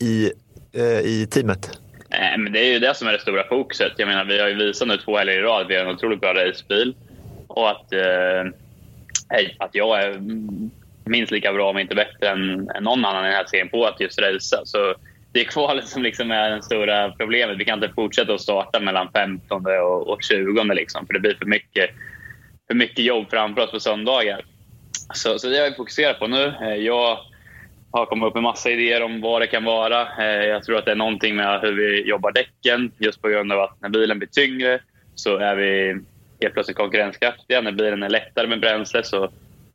i, 0.00 0.32
eh, 0.72 1.00
i 1.00 1.26
teamet? 1.30 1.78
Eh, 2.10 2.38
men 2.38 2.52
det 2.52 2.60
är 2.60 2.72
ju 2.72 2.78
det 2.78 2.96
som 2.96 3.08
är 3.08 3.12
det 3.12 3.18
stora 3.18 3.48
fokuset. 3.48 3.92
Jag 3.96 4.08
menar, 4.08 4.24
vi 4.24 4.40
har 4.40 4.48
ju 4.48 4.54
visat 4.54 4.88
nu 4.88 4.96
två 4.96 5.18
helger 5.18 5.38
i 5.38 5.42
rad. 5.42 5.66
Vi 5.68 5.76
har 5.76 5.84
en 5.84 5.94
otroligt 5.94 6.20
bra 6.20 6.34
racebil. 6.34 6.94
Och 7.46 7.70
att, 7.70 7.92
eh, 7.92 8.44
att 9.58 9.74
jag 9.74 10.02
är 10.02 10.20
minst 11.04 11.32
lika 11.32 11.52
bra, 11.52 11.70
om 11.70 11.78
inte 11.78 11.94
bättre, 11.94 12.28
än, 12.28 12.70
än 12.70 12.84
någon 12.84 13.04
annan 13.04 13.24
i 13.24 13.28
den 13.28 13.36
här 13.36 13.44
serien 13.46 13.68
på 13.68 13.84
att 13.84 14.00
just 14.00 14.20
racea. 14.20 14.60
Så 14.64 14.94
det 15.38 15.42
är 15.42 15.48
kvalet 15.48 15.88
som 15.88 16.02
liksom 16.02 16.30
är 16.30 16.50
det 16.50 16.62
stora 16.62 17.10
problemet. 17.10 17.58
Vi 17.58 17.64
kan 17.64 17.82
inte 17.82 17.94
fortsätta 17.94 18.34
att 18.34 18.40
starta 18.40 18.80
mellan 18.80 19.08
15 19.14 19.66
och, 19.66 20.08
och 20.08 20.22
20 20.22 20.74
liksom, 20.74 21.06
för 21.06 21.14
det 21.14 21.20
blir 21.20 21.34
för 21.34 21.46
mycket, 21.46 21.90
för 22.68 22.74
mycket 22.74 23.04
jobb 23.04 23.30
framför 23.30 23.62
oss 23.62 23.70
på 23.70 23.80
söndagar. 23.80 24.44
Så, 25.14 25.38
så 25.38 25.48
det 25.48 25.58
har 25.58 25.70
vi 25.70 25.76
fokuserat 25.76 26.18
på 26.18 26.26
nu. 26.26 26.54
Eh, 26.62 26.74
jag 26.74 27.18
har 27.90 28.06
kommit 28.06 28.26
upp 28.26 28.34
med 28.34 28.42
massa 28.42 28.70
idéer 28.70 29.02
om 29.02 29.20
vad 29.20 29.42
det 29.42 29.46
kan 29.46 29.64
vara. 29.64 30.08
Eh, 30.18 30.46
jag 30.46 30.64
tror 30.64 30.78
att 30.78 30.84
det 30.84 30.90
är 30.90 30.96
någonting 30.96 31.36
med 31.36 31.60
hur 31.60 31.72
vi 31.72 32.02
jobbar 32.02 32.32
däcken 32.32 32.92
just 32.98 33.22
på 33.22 33.28
grund 33.28 33.52
av 33.52 33.60
att 33.60 33.80
när 33.80 33.88
bilen 33.88 34.18
blir 34.18 34.28
tyngre 34.28 34.80
så 35.14 35.36
är 35.36 35.56
vi 35.56 36.00
helt 36.42 36.54
plötsligt 36.54 36.76
konkurrenskraftiga. 36.76 37.60
När 37.60 37.72
bilen 37.72 38.02
är 38.02 38.10
lättare 38.10 38.46
med 38.46 38.60
bränsle 38.60 39.04
så 39.04 39.30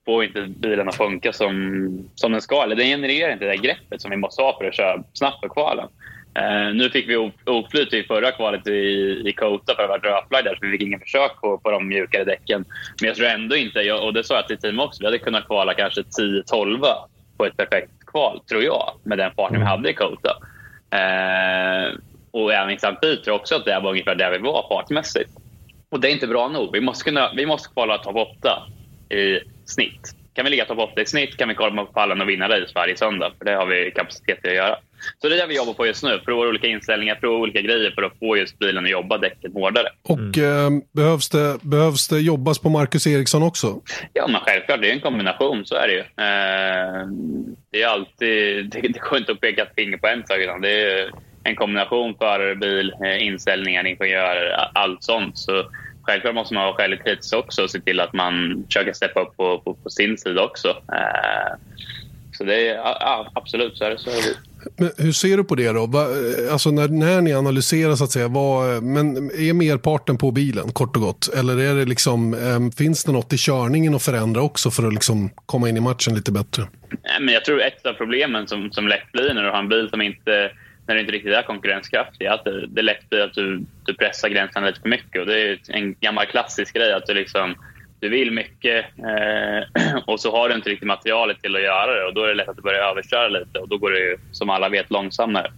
får 0.05 0.24
inte 0.24 0.41
bilen 0.41 0.89
att 0.89 0.95
funka 0.95 1.33
som, 1.33 2.10
som 2.15 2.31
den 2.31 2.41
ska. 2.41 2.63
Eller 2.63 2.75
den 2.75 2.86
genererar 2.86 3.33
inte 3.33 3.45
det 3.45 3.57
greppet 3.57 4.01
som 4.01 4.12
vi 4.12 4.17
måste 4.17 4.41
ha 4.41 4.57
för 4.57 4.65
att 4.65 4.75
köra 4.75 5.03
snabbt 5.13 5.41
på 5.41 5.50
kvalen. 5.50 5.88
Uh, 6.39 6.75
nu 6.75 6.89
fick 6.89 7.10
vi 7.10 7.31
oflyt 7.45 7.93
i 7.93 8.03
förra 8.03 8.31
kvalet 8.31 8.67
i, 8.67 8.72
i 9.25 9.33
Kota 9.38 9.75
för 9.75 9.83
att 9.83 9.89
vara 9.89 10.15
rödflagg 10.15 10.43
där, 10.43 10.55
så 10.55 10.65
vi 10.65 10.72
fick 10.72 10.81
ingen 10.81 11.00
försök 11.00 11.41
på, 11.41 11.57
på 11.57 11.72
de 11.72 11.88
mjukare 11.88 12.24
däcken. 12.24 12.65
Men 13.01 13.07
jag 13.07 13.15
tror 13.15 13.27
ändå 13.27 13.55
inte, 13.55 13.91
och 13.91 14.13
det 14.13 14.24
sa 14.24 14.36
jag 14.36 14.48
till 14.48 14.57
team 14.57 14.79
också, 14.79 15.00
vi 15.00 15.05
hade 15.05 15.17
kunnat 15.17 15.45
kvala 15.45 15.74
kanske 15.74 16.01
10-12 16.01 16.86
på 17.38 17.45
ett 17.45 17.57
perfekt 17.57 17.91
kval, 18.07 18.39
tror 18.50 18.63
jag, 18.63 18.93
med 19.03 19.17
den 19.17 19.31
farten 19.36 19.55
vi 19.55 19.62
mm. 19.62 19.67
hade 19.67 19.89
i 19.89 19.93
Kota. 19.93 20.38
Uh, 20.95 22.00
och 22.31 22.53
även 22.53 22.69
i 22.69 22.74
St. 22.74 22.95
Peter 23.01 23.31
också 23.31 23.55
att 23.55 23.65
det 23.65 23.79
var 23.79 23.89
ungefär 23.89 24.15
där 24.15 24.31
vi 24.31 24.38
var 24.38 24.65
fartmässigt. 24.69 25.29
Och 25.89 26.00
det 26.00 26.10
är 26.10 26.12
inte 26.12 26.27
bra 26.27 26.48
nog. 26.48 26.69
Vi 26.74 26.81
måste, 26.81 27.03
kunna, 27.03 27.31
vi 27.36 27.45
måste 27.45 27.74
kvala 27.74 27.98
topp 27.98 28.15
8 28.15 28.63
i 29.10 29.39
snitt. 29.65 30.15
Kan 30.34 30.46
vi 30.46 30.51
ligga 30.51 30.65
topp 30.65 30.79
8 30.79 31.01
i 31.01 31.05
snitt 31.05 31.38
kan 31.38 31.50
vi 31.50 31.55
komma 31.55 31.86
på 31.86 31.93
pallen 31.93 32.22
och 32.22 32.29
vinna 32.29 32.50
race 32.50 32.72
varje 32.75 32.98
söndag. 32.98 33.32
För 33.38 33.46
det 33.46 33.51
har 33.51 33.65
vi 33.65 33.91
kapacitet 33.91 34.41
till 34.41 34.50
att 34.50 34.55
göra. 34.55 34.75
Så 35.22 35.29
det 35.29 35.36
är 35.36 35.38
det 35.38 35.48
vi 35.48 35.55
jobbar 35.55 35.74
på 35.74 35.86
just 35.86 36.03
nu. 36.03 36.20
Prova 36.20 36.48
olika 36.48 36.67
inställningar, 36.67 37.15
prova 37.15 37.38
olika 37.38 37.62
grejer 37.62 37.91
för 37.91 38.03
att 38.03 38.20
få 38.20 38.38
just 38.38 38.60
bilen 38.60 38.86
att 38.86 38.91
jobba 38.91 39.17
däcken 39.17 39.51
hårdare. 39.53 39.88
Och 40.03 40.38
mm. 40.38 40.77
eh, 40.77 40.84
behövs, 40.91 41.29
det, 41.29 41.58
behövs 41.62 42.08
det 42.08 42.20
jobbas 42.20 42.60
på 42.60 42.70
Marcus 42.70 43.08
Eriksson 43.08 43.43
också? 43.43 43.82
Ja, 44.13 44.27
men 44.27 44.41
självklart. 44.41 44.82
Det 44.82 44.89
är 44.89 44.93
en 44.93 45.01
kombination, 45.01 45.65
så 45.65 45.75
är 45.75 45.88
det 45.88 45.93
ju. 45.93 46.00
Eh, 46.00 47.08
det 47.72 47.82
är 47.82 47.88
alltid, 47.88 48.70
det, 48.72 48.82
det 48.82 49.00
går 49.00 49.17
inte 49.17 49.32
att 49.32 49.41
peka 49.41 49.62
ett 49.62 49.75
finger 49.75 49.98
på 49.98 50.08
en 50.08 50.27
sak, 50.27 50.38
utan 50.38 50.62
det 50.62 50.91
är 50.91 51.12
en 51.43 51.55
kombination 51.55 52.15
förare, 52.15 52.55
bil, 52.55 52.93
eh, 53.05 53.27
inställningar, 53.27 53.88
ingenjörer, 53.88 54.70
allt 54.74 55.03
sånt. 55.03 55.38
Så 55.38 55.63
självklart 56.03 56.36
måste 56.36 56.53
man 56.53 56.63
vara 56.63 56.75
självkritisk 56.75 57.36
också 57.36 57.63
och 57.63 57.72
se 57.72 57.79
till 57.79 58.00
att 58.00 58.13
man 58.13 58.63
försöker 58.67 58.93
steppa 58.93 59.22
upp 59.22 59.38
på, 59.38 59.60
på, 59.60 59.74
på 59.74 59.89
sin 59.89 60.17
sida 60.17 60.43
också. 60.43 60.69
Eh, 60.69 61.57
så 62.38 62.43
det 62.43 62.69
är 62.69 62.75
ja, 62.75 63.31
absolut 63.36 63.77
så 63.77 63.83
är 63.83 63.89
det. 63.89 63.98
Så 63.98 64.10
är 64.10 64.13
det. 64.13 64.38
Men 64.77 64.91
hur 64.98 65.12
ser 65.12 65.38
du 65.38 65.43
på 65.43 65.55
det 65.55 65.72
då? 65.72 65.81
Alltså 66.51 66.72
när, 66.72 66.88
när 66.88 67.22
ni 67.22 67.33
analyserar 67.33 67.95
så 67.95 68.03
att 68.03 68.12
säga, 68.12 68.27
vad, 68.27 68.83
men 68.83 69.15
är 69.17 69.53
merparten 69.53 70.17
på 70.17 70.31
bilen 70.31 70.72
kort 70.72 70.95
och 70.95 71.01
gott? 71.01 71.29
Eller 71.38 71.57
är 71.57 71.75
det 71.75 71.86
liksom, 71.86 72.36
finns 72.77 73.03
det 73.03 73.12
något 73.12 73.33
i 73.33 73.38
körningen 73.38 73.95
att 73.95 74.03
förändra 74.03 74.41
också 74.41 74.72
för 74.72 74.88
att 74.88 74.93
liksom 74.93 75.29
komma 75.45 75.69
in 75.69 75.77
i 75.77 75.79
matchen 75.79 76.15
lite 76.15 76.31
bättre? 76.31 76.63
Nej, 76.89 77.17
men 77.22 77.33
jag 77.33 77.45
tror 77.45 77.62
ett 77.62 77.86
av 77.86 77.93
problemen 77.93 78.48
som, 78.48 78.72
som 78.72 78.88
lätt 78.88 79.12
blir 79.12 79.33
när 79.33 79.43
du 79.43 79.50
har 79.50 79.60
en 79.60 79.69
bil 79.69 79.89
som 79.89 80.01
inte 80.01 80.51
när 80.87 80.95
du 80.95 81.01
inte 81.01 81.13
riktigt 81.13 81.33
är 81.33 81.41
konkurrenskraftig. 81.41 82.27
Att 82.27 82.43
det, 82.43 82.67
det 82.67 82.81
är 82.81 82.83
lätt 82.83 83.13
att 83.13 83.33
du, 83.33 83.65
du 83.85 83.93
pressar 83.93 84.29
gränserna 84.29 84.67
lite 84.67 84.81
för 84.81 84.89
mycket. 84.89 85.21
Och 85.21 85.27
det 85.27 85.41
är 85.41 85.59
en 85.67 85.93
gammal 85.93 86.25
klassisk 86.25 86.75
grej 86.75 86.93
att 86.93 87.05
du, 87.05 87.13
liksom, 87.13 87.55
du 87.99 88.09
vill 88.09 88.31
mycket 88.31 88.85
eh, 88.97 89.97
och 90.05 90.19
så 90.19 90.31
har 90.31 90.49
du 90.49 90.55
inte 90.55 90.69
riktigt 90.69 90.87
materialet 90.87 91.41
till 91.41 91.55
att 91.55 91.61
göra 91.61 91.95
det. 91.95 92.05
Och 92.05 92.13
Då 92.13 92.23
är 92.23 92.27
det 92.27 92.33
lätt 92.33 92.49
att 92.49 92.55
du 92.55 92.61
börjar 92.61 92.89
överköra 92.89 93.27
lite 93.27 93.59
och 93.59 93.69
då 93.69 93.77
går 93.77 93.91
det 93.91 93.99
ju 93.99 94.17
som 94.31 94.49
alla 94.49 94.69
vet 94.69 94.91
långsammare. 94.91 95.51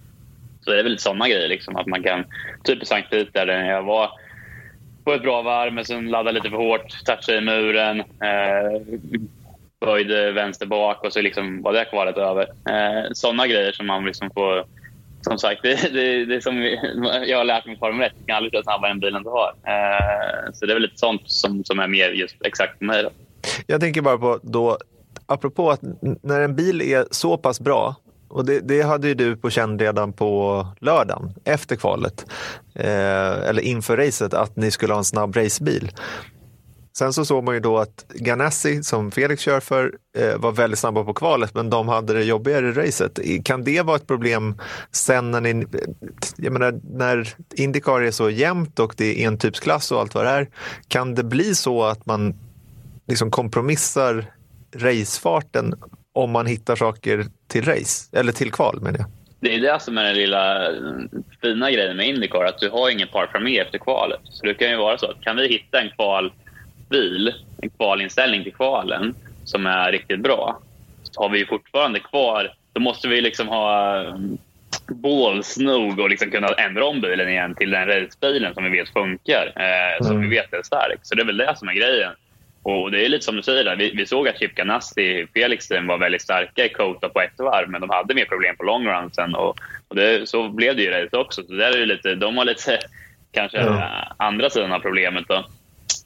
Så 0.62 0.72
det 0.72 0.80
är 0.80 0.84
väl 0.84 1.00
såna 1.00 1.30
grejer. 1.30 1.48
Liksom, 1.48 1.76
att 1.76 1.88
man 1.88 2.04
kan, 2.04 2.26
typ 2.64 2.84
i 2.84 2.86
Sankt 2.86 3.10
Peter 3.10 3.46
där 3.46 3.66
jag 3.66 3.84
var 3.84 4.10
på 5.04 5.14
ett 5.14 5.22
bra 5.22 5.42
varv 5.42 5.74
men 5.74 5.86
sen 5.86 6.10
laddade 6.10 6.32
lite 6.32 6.50
för 6.50 6.58
hårt, 6.58 7.06
touchade 7.06 7.38
i 7.38 7.42
muren. 7.42 8.00
Eh, 8.00 8.82
böjde 9.86 10.32
vänster 10.32 10.66
bak 10.66 11.04
och 11.04 11.14
så 11.14 11.22
liksom 11.22 11.62
var 11.62 11.74
det 11.74 11.86
kvalet 11.86 12.18
över. 12.18 12.44
Eh, 12.44 13.12
Sådana 13.14 13.48
grejer 13.48 13.72
som 13.72 13.88
man 13.88 14.06
liksom 14.06 14.30
får... 14.34 14.66
Som 15.26 15.38
sagt, 15.38 15.64
det, 15.64 15.94
det, 15.94 16.26
det 16.26 16.42
som 16.42 16.64
jag 17.26 17.38
har 17.38 17.44
lärt 17.44 17.66
mig 17.66 17.76
i 17.76 17.78
Formel 17.78 18.08
1. 18.08 18.14
Du 18.20 18.26
kan 18.26 18.36
aldrig 18.36 18.54
köra 18.54 18.64
snabbare 18.64 18.92
än 18.92 19.00
bilen 19.00 19.24
du 19.24 19.30
har. 19.30 19.54
Eh, 19.64 20.54
så 20.54 20.66
det 20.66 20.72
är 20.72 20.76
väl 20.76 20.82
lite 20.82 20.98
sånt 20.98 21.22
som, 21.26 21.64
som 21.64 21.80
är 21.80 21.88
mer 21.88 22.10
just 22.10 22.36
exakt 22.46 22.78
för 22.78 22.86
mig. 22.86 23.04
Då. 23.04 23.10
Jag 23.68 23.82
tänker 23.82 24.02
bara 24.02 24.18
på 24.18 24.40
då, 24.44 24.78
apropå 25.26 25.72
att 25.72 25.80
när 26.22 26.42
en 26.42 26.56
bil 26.56 26.82
är 26.82 27.06
så 27.12 27.38
pass 27.38 27.60
bra 27.60 27.96
och 28.28 28.46
det, 28.46 28.60
det, 28.60 28.82
hade 28.82 29.08
ju 29.08 29.14
du 29.14 29.38
på 29.38 29.50
känn 29.50 29.80
redan 29.80 30.14
på 30.14 30.68
lördagen 30.80 31.34
efter 31.44 31.76
kvalet, 31.76 32.26
eh, 32.74 33.50
eller 33.50 33.62
inför 33.62 33.98
racet, 33.98 34.34
att 34.34 34.56
ni 34.56 34.72
skulle 34.72 34.94
ha 34.94 34.98
en 34.98 35.06
snabb 35.06 35.36
racebil. 35.36 35.92
Sen 36.98 37.14
så 37.14 37.26
såg 37.26 37.44
man 37.44 37.54
ju 37.54 37.60
då 37.60 37.78
att 37.78 38.06
Ganassi, 38.14 38.84
som 38.84 39.12
Felix 39.12 39.42
kör 39.42 39.60
för, 39.60 39.94
eh, 40.18 40.38
var 40.38 40.52
väldigt 40.52 40.80
snabba 40.80 41.04
på 41.04 41.14
kvalet, 41.14 41.54
men 41.54 41.70
de 41.70 41.88
hade 41.88 42.14
det 42.14 42.24
jobbigare 42.24 42.68
i 42.68 42.72
racet. 42.72 43.20
Kan 43.46 43.64
det 43.64 43.82
vara 43.82 43.96
ett 43.96 44.08
problem 44.08 44.62
sen 44.92 45.32
när 45.32 45.42
ni, 45.42 45.50
eh, 45.50 45.66
jag 46.38 46.54
menar, 46.54 46.80
när 46.98 47.30
Indycar 47.56 48.02
är 48.02 48.12
så 48.12 48.30
jämnt 48.30 48.80
och 48.80 48.94
det 48.98 49.24
är 49.24 49.28
en 49.28 49.38
typsklass 49.38 49.92
och 49.92 50.00
allt 50.00 50.16
vad 50.16 50.26
det 50.26 50.30
är, 50.30 50.48
kan 50.88 51.16
det 51.16 51.24
bli 51.24 51.56
så 51.56 51.84
att 51.84 52.06
man 52.06 52.34
liksom 53.08 53.32
kompromissar 53.32 54.26
racefarten 54.76 55.74
om 56.14 56.32
man 56.32 56.46
hittar 56.46 56.76
saker 56.76 57.26
till 57.48 57.66
race, 57.66 58.18
eller 58.18 58.32
till 58.32 58.52
kval 58.52 58.82
menar 58.82 59.00
jag? 59.00 59.08
Det 59.40 59.56
är 59.56 59.60
det 59.60 59.82
som 59.82 59.98
är 59.98 60.04
den 60.04 60.16
lilla 60.16 60.72
eh, 60.72 60.82
fina 61.42 61.72
grejen 61.72 61.98
med 61.98 62.08
Indycar, 62.08 62.46
att 62.46 62.60
du 62.60 62.70
har 62.70 62.90
ingen 62.90 63.08
par 63.08 63.28
framme 63.28 63.60
efter 63.60 63.78
kvalet. 63.78 64.20
Så 64.24 64.46
det 64.46 64.54
kan 64.54 64.70
ju 64.70 64.78
vara 64.78 64.98
så 64.98 65.06
att 65.06 65.22
kan 65.22 65.36
vi 65.36 65.48
hitta 65.48 65.82
en 65.82 65.90
kval 65.90 66.32
bil, 66.90 67.34
en 67.62 67.70
kvalinställning 67.70 68.44
till 68.44 68.54
kvalen 68.54 69.16
som 69.44 69.66
är 69.66 69.92
riktigt 69.92 70.20
bra, 70.20 70.60
så 71.04 71.22
har 71.22 71.30
vi 71.30 71.46
fortfarande 71.46 72.00
kvar... 72.00 72.54
Då 72.74 72.82
måste 72.82 73.08
vi 73.08 73.22
liksom 73.22 73.48
ha 73.48 73.96
mm, 74.02 74.38
balls 74.88 75.58
nog 75.58 76.00
och 76.00 76.10
liksom 76.10 76.32
kunna 76.32 76.48
ändra 76.48 76.86
om 76.86 77.02
bilen 77.02 77.30
igen 77.30 77.56
till 77.56 77.72
den 77.72 77.88
racebilen 77.88 78.54
som 78.54 78.64
vi 78.64 78.70
vet 78.70 78.90
funkar, 78.90 79.54
eh, 79.56 80.06
som 80.06 80.16
mm. 80.16 80.30
vi 80.30 80.36
vet 80.36 80.54
är 80.54 80.64
stark. 80.64 81.00
Så 81.02 81.16
det 81.16 81.22
är 81.22 81.26
väl 81.26 81.38
det 81.38 81.56
som 81.58 81.68
är 81.68 81.74
grejen. 81.74 82.12
Och 82.64 82.92
det 82.92 83.06
är 83.06 83.10
lite 83.10 83.26
som 83.26 83.36
du 83.36 83.44
säger, 83.44 83.64
där. 83.64 83.76
Vi, 83.76 83.92
vi 83.96 84.06
såg 84.06 84.28
att 84.28 84.40
Chip 84.40 84.56
Ganassi 84.56 85.28
Felix 85.34 85.72
var 85.72 85.98
väldigt 85.98 86.22
starka 86.22 86.66
i 86.66 86.70
Kota 86.70 87.10
på 87.10 87.22
ett 87.22 87.40
varv, 87.40 87.70
men 87.70 87.82
de 87.82 87.90
hade 87.90 88.14
mer 88.14 88.26
problem 88.26 88.56
på 88.58 88.64
long 88.64 88.88
run 88.88 89.12
sen. 89.12 89.36
Och, 89.36 89.60
och 89.88 89.96
det, 89.96 90.30
så 90.30 90.50
blev 90.50 90.76
det 90.76 90.84
ju 90.84 90.92
race 90.92 91.18
också. 91.18 91.44
Så 91.44 91.54
där 91.54 91.78
är 91.78 91.86
lite, 91.86 92.16
de 92.16 92.38
har 92.38 92.46
lite 92.46 92.80
kanske 93.32 93.58
mm. 93.58 93.82
andra 94.18 94.50
sidan 94.50 94.72
av 94.72 94.80
problemet. 94.80 95.24
Då 95.28 95.46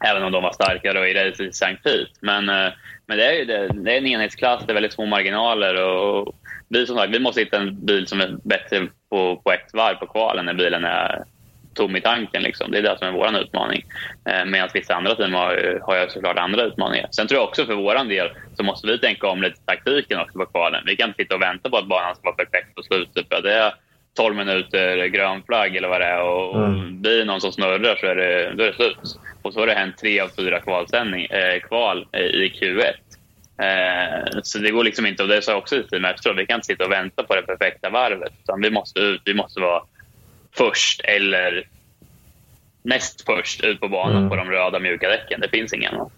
även 0.06 0.24
om 0.24 0.32
de 0.32 0.44
var 0.44 0.52
starkare 0.52 1.10
i 1.10 1.14
racet 1.14 1.40
i 1.48 1.52
Saint 1.52 1.84
Pete. 1.84 2.12
Men, 2.22 2.50
eh, 2.50 2.72
men 3.06 3.18
det, 3.18 3.42
är, 3.42 3.46
det, 3.46 3.68
det 3.84 3.94
är 3.94 3.98
en 3.98 4.08
enhetsklass, 4.08 4.64
det 4.66 4.72
är 4.72 4.74
väldigt 4.74 4.94
små 4.94 5.06
marginaler. 5.06 5.86
Och 5.86 6.36
vi, 6.70 6.88
som 6.88 6.98
sagt, 6.98 7.16
vi 7.16 7.20
måste 7.20 7.42
hitta 7.42 7.58
en 7.58 7.86
bil 7.86 8.08
som 8.08 8.22
är 8.22 8.38
bättre 8.44 8.88
på, 9.10 9.42
på 9.44 9.52
ett 9.52 9.74
varv 9.74 9.96
på 9.96 10.08
kvalen 10.08 10.46
när 10.46 10.54
bilen 10.54 10.86
är 10.86 11.24
tom 11.74 11.96
i 11.96 12.02
tanken. 12.02 12.44
Liksom. 12.44 12.72
Det 12.72 12.78
är 12.78 12.82
det 12.82 12.98
som 12.98 13.08
är 13.08 13.12
vår 13.12 13.38
utmaning. 13.38 13.86
Eh, 14.30 14.46
medan 14.46 14.70
vissa 14.74 14.96
andra 14.96 15.16
team 15.16 15.34
har, 15.34 15.80
har 15.82 15.96
jag 15.96 16.12
såklart 16.12 16.38
andra 16.38 16.64
utmaningar. 16.64 17.08
Sen 17.12 17.28
tror 17.28 17.40
jag 17.40 17.48
också 17.48 17.66
för 17.66 17.76
vår 17.76 18.10
del 18.10 18.30
så 18.58 18.64
måste 18.64 18.88
vi 18.88 19.00
tänka 19.00 19.28
om 19.28 19.42
lite 19.42 19.62
taktiken 19.66 20.20
också 20.20 20.40
på 20.40 20.46
kvalen. 20.46 20.84
Vi 20.86 20.96
kan 20.96 21.10
inte 21.10 21.24
sitta 21.24 21.36
och 21.36 21.42
vänta 21.42 21.70
på 21.70 21.78
att 21.78 21.88
banan 21.88 22.16
ska 22.16 22.24
vara 22.24 22.36
perfekt 22.36 22.76
på 22.76 22.84
slutet. 22.84 23.26
För 23.30 23.42
det 23.42 23.54
är 23.54 23.74
12 24.14 24.36
minuter 24.36 25.06
grön 25.06 25.44
flagg 25.44 25.76
eller 25.76 25.88
vad 25.88 26.02
det 26.02 26.06
är 26.06 26.22
och, 26.22 26.66
mm. 26.66 27.02
blir 27.02 27.18
det 27.18 27.26
någon 27.26 27.42
som 27.42 27.52
snurrar 27.52 27.96
så 27.96 28.06
är 28.06 28.16
det, 28.16 28.54
då 28.56 28.64
är 28.64 28.68
det 28.68 28.76
slut. 28.76 28.98
Och 29.42 29.54
så 29.54 29.60
har 29.60 29.68
det 29.68 29.74
hänt 29.74 29.98
tre 29.98 30.20
av 30.20 30.28
fyra 30.28 30.60
kvalsändning, 30.60 31.26
eh, 31.26 31.60
kval 31.60 32.08
i 32.14 32.50
Q1. 32.50 32.94
Eh, 33.62 34.40
så 34.44 34.60
det 34.60 34.72
går 34.72 34.84
liksom 34.84 35.06
inte, 35.06 35.24
och 35.24 35.30
det 35.30 35.42
sa 35.42 35.52
jag 35.52 35.58
också 35.58 35.76
i 35.76 35.84
teamet 35.84 36.16
efteråt, 36.16 36.38
vi 36.38 36.46
kan 36.46 36.56
inte 36.56 36.66
sitta 36.66 36.86
och 36.86 36.92
vänta 36.92 37.24
på 37.24 37.36
det 37.36 37.42
perfekta 37.42 37.90
varvet. 37.90 38.34
Utan 38.44 38.62
vi 38.62 38.70
måste 38.70 39.00
ut, 39.00 39.22
vi 39.26 39.34
måste 39.34 39.60
vara 39.60 39.84
först 40.58 41.02
eller 41.04 41.68
näst 42.84 43.26
först 43.26 43.64
ut 43.64 43.80
på 43.80 43.88
banan 43.88 44.18
mm. 44.18 44.30
på 44.30 44.36
de 44.36 44.52
röda 44.52 44.80
mjuka 44.80 45.10
däcken. 45.10 45.42
Det 45.42 45.50
finns 45.50 45.74
ingen 45.74 45.94
annan. 45.94 46.12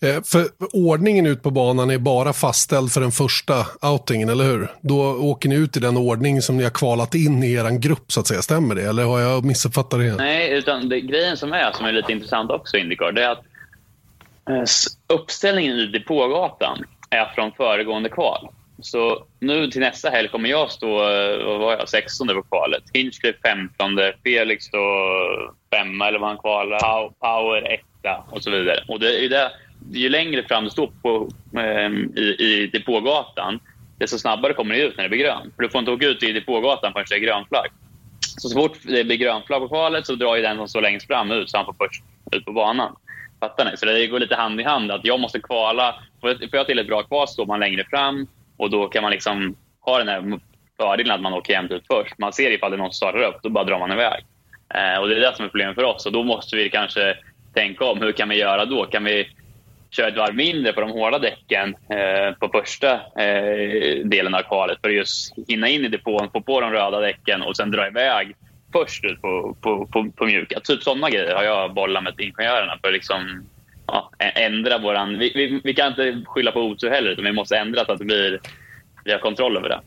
Eh, 0.00 0.22
för 0.24 0.46
ordningen 0.72 1.26
ut 1.26 1.42
på 1.42 1.50
banan 1.50 1.90
är 1.90 1.98
bara 1.98 2.32
fastställd 2.32 2.92
för 2.92 3.00
den 3.00 3.12
första 3.12 3.66
outingen, 3.82 4.28
eller 4.28 4.44
hur? 4.44 4.68
Då 4.80 5.00
åker 5.02 5.48
ni 5.48 5.56
ut 5.56 5.76
i 5.76 5.80
den 5.80 5.96
ordning 5.96 6.42
som 6.42 6.56
ni 6.56 6.62
har 6.62 6.70
kvalat 6.70 7.14
in 7.14 7.42
i 7.42 7.52
er 7.52 7.78
grupp, 7.78 8.12
så 8.12 8.20
att 8.20 8.26
säga. 8.26 8.42
Stämmer 8.42 8.74
det? 8.74 8.82
Eller 8.82 9.04
har 9.04 9.20
jag 9.20 9.44
missuppfattat 9.44 10.00
det? 10.00 10.16
Nej, 10.16 10.52
utan 10.52 10.88
det, 10.88 11.00
grejen 11.00 11.36
som 11.36 11.52
är, 11.52 11.72
som 11.72 11.86
är 11.86 11.92
lite 11.92 12.12
intressant 12.12 12.50
också 12.50 12.76
i 12.76 12.80
Indycar, 12.80 13.12
det 13.12 13.24
är 13.24 13.30
att 13.30 13.44
eh, 14.50 14.64
uppställningen 15.16 15.76
i 15.76 15.86
depågatan 15.86 16.84
är 17.10 17.32
från 17.34 17.52
föregående 17.52 18.08
kval. 18.08 18.48
Så 18.82 19.24
nu 19.40 19.70
till 19.70 19.80
nästa 19.80 20.10
helg 20.10 20.28
kommer 20.28 20.48
jag 20.48 20.70
stå 20.70 20.86
eh, 20.86 21.44
vad 21.46 21.60
var 21.60 21.72
jag, 21.72 21.88
16 21.88 22.28
på 22.28 22.42
kvalet. 22.42 22.82
Hinchcliffe 22.92 23.38
15, 23.42 23.98
Felix 24.24 24.70
då 24.70 24.80
femma 25.70 26.08
eller 26.08 26.18
vad 26.18 26.28
han 26.28 26.38
kvalar. 26.38 27.10
Power 27.20 27.74
1, 27.74 27.80
etta 28.04 28.24
och 28.30 28.42
så 28.42 28.50
vidare. 28.50 28.84
Och 28.88 29.00
det 29.00 29.24
är 29.24 29.28
det, 29.28 29.52
ju 29.92 30.08
längre 30.08 30.42
fram 30.42 30.64
du 30.64 30.70
står 30.70 30.92
på, 31.02 31.28
eh, 31.58 32.20
i, 32.22 32.36
i 32.38 32.70
depågatan, 32.72 33.60
desto 33.98 34.18
snabbare 34.18 34.52
kommer 34.52 34.74
det 34.74 34.80
ut 34.80 34.96
när 34.96 35.04
det 35.04 35.08
blir 35.08 35.18
grönt. 35.18 35.54
För 35.56 35.62
du 35.62 35.68
får 35.68 35.78
inte 35.78 35.90
åka 35.90 36.06
ut 36.06 36.22
i 36.22 36.32
depågatan 36.32 36.92
förrän 36.92 37.06
det 37.08 37.16
är 37.16 37.18
grön 37.18 37.44
flagg. 37.48 37.70
Så, 38.38 38.48
så 38.48 38.60
fort 38.60 38.78
det 38.82 39.04
blir 39.04 39.16
grön 39.16 39.42
flagg 39.46 39.62
på 39.62 39.68
kvalet 39.68 40.06
så 40.06 40.14
drar 40.14 40.36
ju 40.36 40.42
den 40.42 40.56
som 40.56 40.68
står 40.68 40.82
längst 40.82 41.06
fram 41.06 41.30
ut 41.30 41.50
så 41.50 41.56
han 41.56 41.66
får 41.66 41.76
först 41.78 42.02
ut 42.32 42.44
på 42.44 42.52
banan. 42.52 42.96
Fattar 43.40 43.64
ni? 43.64 43.76
Så 43.76 43.86
det 43.86 44.06
går 44.06 44.20
lite 44.20 44.34
hand 44.34 44.60
i 44.60 44.64
hand. 44.64 44.90
att 44.90 45.04
Jag 45.04 45.20
måste 45.20 45.40
kvala. 45.40 45.94
Får 46.20 46.36
jag 46.52 46.66
till 46.66 46.78
ett 46.78 46.86
bra 46.86 47.02
kval 47.02 47.28
står 47.28 47.46
man 47.46 47.60
längre 47.60 47.84
fram 47.84 48.26
och 48.56 48.70
då 48.70 48.88
kan 48.88 49.02
man 49.02 49.12
liksom 49.12 49.56
ha 49.80 49.98
den 49.98 50.08
här 50.08 50.40
fördelen 50.76 51.14
att 51.14 51.20
man 51.20 51.32
åker 51.32 51.52
jämnt 51.52 51.72
ut 51.72 51.84
först. 51.86 52.18
Man 52.18 52.32
ser 52.32 52.50
ifall 52.50 52.70
det 52.70 52.76
är 52.76 52.78
någon 52.78 52.92
som 52.92 52.96
startar 52.96 53.22
upp, 53.22 53.42
då 53.42 53.48
bara 53.48 53.64
drar 53.64 53.78
man 53.78 53.92
iväg. 53.92 54.24
Eh, 54.74 55.00
och 55.00 55.08
Det 55.08 55.16
är 55.16 55.20
det 55.20 55.36
som 55.36 55.44
är 55.44 55.48
problemet 55.48 55.74
för 55.74 55.84
oss. 55.84 56.06
Och 56.06 56.12
Då 56.12 56.22
måste 56.22 56.56
vi 56.56 56.70
kanske 56.70 57.16
tänka 57.54 57.84
om. 57.84 58.00
Hur 58.00 58.12
kan 58.12 58.28
vi 58.28 58.38
göra 58.38 58.64
då? 58.64 58.84
Kan 58.84 59.04
vi 59.04 59.28
köra 59.90 60.08
ett 60.08 60.16
varv 60.16 60.34
mindre 60.34 60.72
på 60.72 60.80
de 60.80 60.90
hårda 60.90 61.18
däcken 61.18 61.74
eh, 61.74 62.38
på 62.40 62.48
första 62.48 62.92
eh, 62.94 64.04
delen 64.04 64.34
av 64.34 64.42
kvalet 64.42 64.78
för 64.82 64.88
att 64.88 64.94
just 64.94 65.34
hinna 65.48 65.68
in 65.68 65.84
i 65.84 65.88
depån, 65.88 66.30
få 66.32 66.40
på 66.40 66.60
de 66.60 66.70
röda 66.70 67.00
däcken 67.00 67.42
och 67.42 67.56
sen 67.56 67.70
dra 67.70 67.86
iväg 67.86 68.36
först 68.72 69.04
ut 69.04 69.22
på, 69.22 69.56
på, 69.60 69.86
på, 69.86 70.10
på 70.16 70.26
mjuka. 70.26 70.60
Typ 70.60 70.82
sådana 70.82 71.10
grejer 71.10 71.34
har 71.34 71.44
jag 71.44 71.74
bollat 71.74 72.04
med 72.04 72.14
ingenjörerna 72.18 72.78
för 72.80 72.88
att 72.88 72.94
liksom, 72.94 73.46
ja, 73.86 74.10
ändra 74.18 74.78
våran... 74.78 75.18
Vi, 75.18 75.32
vi, 75.34 75.60
vi, 75.64 75.74
kan 75.74 75.88
inte 75.88 76.24
skylla 76.26 76.52
på 76.52 76.60
otur 76.60 76.90
heller, 76.90 77.10
utan 77.10 77.24
vi 77.24 77.32
måste 77.32 77.56
ändra 77.56 77.84
så 77.84 77.92
att 77.92 77.98
det 77.98 78.04
blir 78.04 78.40
vi 79.04 79.12
har 79.12 79.18
kontroll 79.18 79.56
över 79.56 79.68
det. 79.68 79.80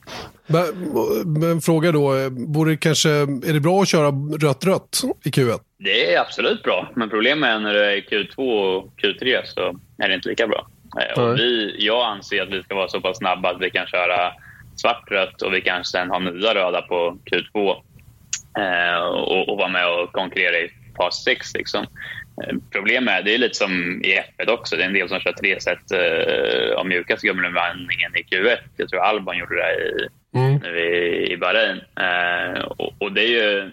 Men, 1.25 1.61
fråga 1.61 1.91
då, 1.91 2.15
eh, 2.15 2.29
borde 2.29 2.77
kanske, 2.77 3.09
är 3.09 3.53
det 3.53 3.59
bra 3.59 3.81
att 3.81 3.87
köra 3.87 4.11
rött-rött 4.41 5.01
i 5.23 5.29
Q1? 5.29 5.59
Det 5.79 6.13
är 6.13 6.19
absolut 6.19 6.63
bra, 6.63 6.91
men 6.95 7.09
problemet 7.09 7.49
är 7.49 7.59
när 7.59 7.73
det 7.73 7.97
är 7.97 8.01
Q2 8.01 8.37
och 8.37 8.91
Q3 9.01 9.41
så 9.43 9.79
är 9.97 10.09
det 10.09 10.15
inte 10.15 10.29
lika 10.29 10.47
bra. 10.47 10.67
Eh, 11.01 11.23
och 11.23 11.37
vi, 11.37 11.75
jag 11.79 12.05
anser 12.05 12.41
att 12.41 12.49
vi 12.49 12.63
ska 12.63 12.75
vara 12.75 12.87
så 12.87 13.01
pass 13.01 13.17
snabba 13.17 13.49
att 13.49 13.61
vi 13.61 13.69
kan 13.69 13.87
köra 13.87 14.33
svart-rött 14.75 15.41
och 15.41 15.53
vi 15.53 15.61
kan 15.61 15.85
sen 15.85 16.09
ha 16.09 16.19
nya 16.19 16.55
röda 16.55 16.81
på 16.81 17.17
Q2 17.25 17.75
eh, 18.59 18.99
och, 19.05 19.49
och 19.49 19.57
vara 19.57 19.67
med 19.67 19.87
och 19.87 20.11
konkurrera 20.11 20.57
i 20.57 20.69
fas 20.97 21.23
6. 21.23 21.53
Liksom. 21.53 21.83
Eh, 22.43 22.55
problemet 22.71 23.19
är, 23.19 23.23
det 23.23 23.33
är 23.33 23.37
lite 23.37 23.55
som 23.55 24.01
i 24.03 24.19
F1 24.39 24.49
också, 24.49 24.75
det 24.75 24.83
är 24.83 24.87
en 24.87 24.93
del 24.93 25.09
som 25.09 25.19
kör 25.19 25.33
tre 25.33 25.59
set 25.59 25.91
eh, 25.91 26.77
av 26.77 26.87
mjukaste 26.87 27.27
gummiblandningen 27.27 28.15
i 28.15 28.35
Q1. 28.35 28.57
Jag 28.77 28.89
tror 28.89 28.99
Albon 28.99 29.37
gjorde 29.37 29.55
det 29.55 29.73
i, 29.73 30.07
mm. 30.39 30.59
nu 30.63 30.79
i, 30.79 31.31
i 31.33 31.37
Bahrain. 31.37 31.81
Eh, 31.99 32.61
och, 32.61 32.93
och, 32.99 33.11
det 33.11 33.21
är 33.21 33.29
ju, 33.29 33.71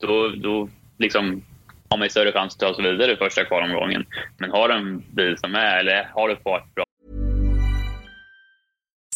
då, 0.00 0.28
då 0.28 0.68
liksom 0.98 1.42
har 1.90 1.98
man 1.98 2.10
större 2.10 2.32
chans 2.32 2.54
att 2.54 2.60
ta 2.60 2.74
sig 2.74 2.84
vidare 2.84 3.16
första 3.16 3.44
kvalomgången. 3.44 4.06
Men 4.38 4.50
har 4.50 4.68
en 4.68 5.02
bil 5.14 5.38
som 5.38 5.54
är, 5.54 5.78
eller 5.78 6.10
har 6.14 6.28
du 6.28 6.36
fart 6.36 6.74
bra. 6.74 6.84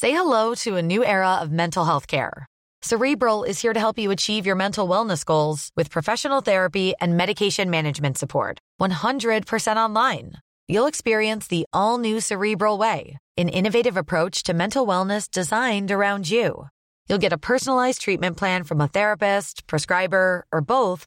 Say 0.01 0.11
hello 0.11 0.55
to 0.55 0.77
a 0.77 0.83
new 0.83 1.05
era 1.05 1.41
of 1.43 1.51
mental 1.51 1.85
health 1.85 2.07
care. 2.07 2.47
Cerebral 2.85 3.45
is 3.45 3.63
here 3.63 3.73
to 3.73 3.79
help 3.79 3.99
you 3.99 4.11
achieve 4.11 4.45
your 4.45 4.57
mental 4.57 4.89
wellness 4.89 5.25
goals 5.25 5.71
with 5.77 5.89
professional 5.91 6.41
therapy 6.41 6.95
and 7.01 7.17
medication 7.17 7.71
management 7.71 8.19
support. 8.19 8.59
100% 8.81 9.77
online. 9.77 10.33
You'll 10.67 10.89
experience 10.89 11.47
the 11.47 11.65
all 11.73 11.99
new 11.99 12.21
Cerebral 12.21 12.79
Way, 12.79 13.19
an 13.37 13.49
innovative 13.49 13.97
approach 13.97 14.43
to 14.45 14.55
mental 14.55 14.85
wellness 14.85 15.31
designed 15.31 15.93
around 15.93 16.29
you. 16.29 16.67
You'll 17.09 17.19
get 17.23 17.33
a 17.33 17.39
personalized 17.39 18.01
treatment 18.01 18.37
plan 18.37 18.65
from 18.65 18.81
a 18.81 18.89
therapist, 18.89 19.67
prescriber, 19.69 20.45
or 20.51 20.61
both 20.61 21.07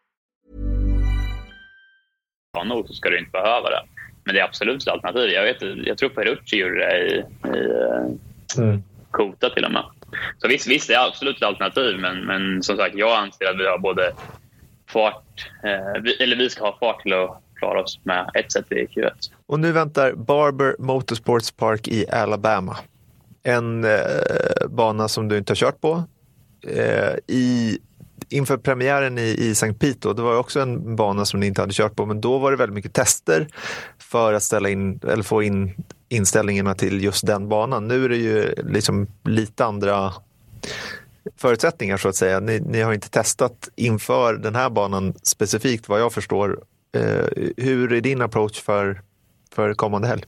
nog 2.59 2.87
så 2.87 2.93
ska 2.93 3.09
du 3.09 3.19
inte 3.19 3.31
behöva 3.31 3.69
det. 3.69 3.83
Men 4.23 4.35
det 4.35 4.41
är 4.41 4.45
absolut 4.45 4.81
ett 4.81 4.87
alternativ. 4.87 5.29
Jag, 5.29 5.43
vet, 5.43 5.87
jag 5.87 5.97
tror 5.97 6.09
Perucci 6.09 6.57
gjorde 6.57 6.75
det 6.75 6.97
i, 6.97 7.23
i 7.47 7.71
mm. 8.57 8.83
Kota 9.11 9.49
till 9.49 9.65
och 9.65 9.71
med. 9.71 9.83
Så 10.37 10.47
visst, 10.47 10.67
visst 10.67 10.87
det 10.87 10.93
är 10.93 11.07
absolut 11.07 11.37
ett 11.37 11.43
alternativ, 11.43 11.99
men, 11.99 12.25
men 12.25 12.63
som 12.63 12.77
sagt, 12.77 12.95
jag 12.95 13.17
anser 13.17 13.45
att 13.45 13.59
vi 13.59 13.67
har 13.67 13.77
både 13.77 14.13
fart, 14.89 15.51
eh, 15.63 16.01
vi, 16.01 16.23
eller 16.23 16.35
vi 16.35 16.49
ska 16.49 16.65
ha 16.65 16.77
fart 16.79 17.01
till 17.01 17.13
att 17.13 17.41
klara 17.55 17.81
oss 17.81 17.99
med 18.03 18.29
ett 18.33 18.51
sätt 18.51 18.71
i 18.71 18.85
Q1. 18.85 19.11
Och 19.45 19.59
nu 19.59 19.71
väntar 19.71 20.13
Barber 20.13 20.75
Motorsports 20.79 21.51
Park 21.51 21.87
i 21.87 22.09
Alabama. 22.09 22.77
En 23.43 23.83
eh, 23.83 23.89
bana 24.69 25.07
som 25.07 25.27
du 25.27 25.37
inte 25.37 25.51
har 25.51 25.55
kört 25.55 25.81
på. 25.81 26.03
Eh, 26.67 27.15
i 27.27 27.79
inför 28.31 28.57
premiären 28.57 29.17
i, 29.17 29.21
i 29.21 29.51
St. 29.51 29.73
Pete, 29.73 30.13
det 30.13 30.21
var 30.21 30.37
också 30.37 30.59
en 30.59 30.95
bana 30.95 31.25
som 31.25 31.39
ni 31.39 31.47
inte 31.47 31.61
hade 31.61 31.73
kört 31.73 31.95
på, 31.95 32.05
men 32.05 32.21
då 32.21 32.37
var 32.37 32.51
det 32.51 32.57
väldigt 32.57 32.75
mycket 32.75 32.93
tester 32.93 33.47
för 33.99 34.33
att 34.33 34.43
ställa 34.43 34.69
in, 34.69 34.99
eller 35.03 35.23
få 35.23 35.43
in 35.43 35.73
inställningarna 36.09 36.75
till 36.75 37.03
just 37.03 37.25
den 37.25 37.49
banan. 37.49 37.87
Nu 37.87 38.05
är 38.05 38.09
det 38.09 38.17
ju 38.17 38.53
liksom 38.63 39.07
lite 39.23 39.65
andra 39.65 40.13
förutsättningar 41.37 41.97
så 41.97 42.09
att 42.09 42.15
säga. 42.15 42.39
Ni, 42.39 42.59
ni 42.59 42.81
har 42.81 42.93
inte 42.93 43.09
testat 43.09 43.69
inför 43.75 44.33
den 44.33 44.55
här 44.55 44.69
banan 44.69 45.13
specifikt 45.23 45.89
vad 45.89 46.01
jag 46.01 46.13
förstår. 46.13 46.59
Eh, 46.97 47.25
hur 47.57 47.93
är 47.93 48.01
din 48.01 48.21
approach 48.21 48.61
för 48.61 49.01
för 49.55 49.73
kommande 49.73 50.07
helg? 50.07 50.23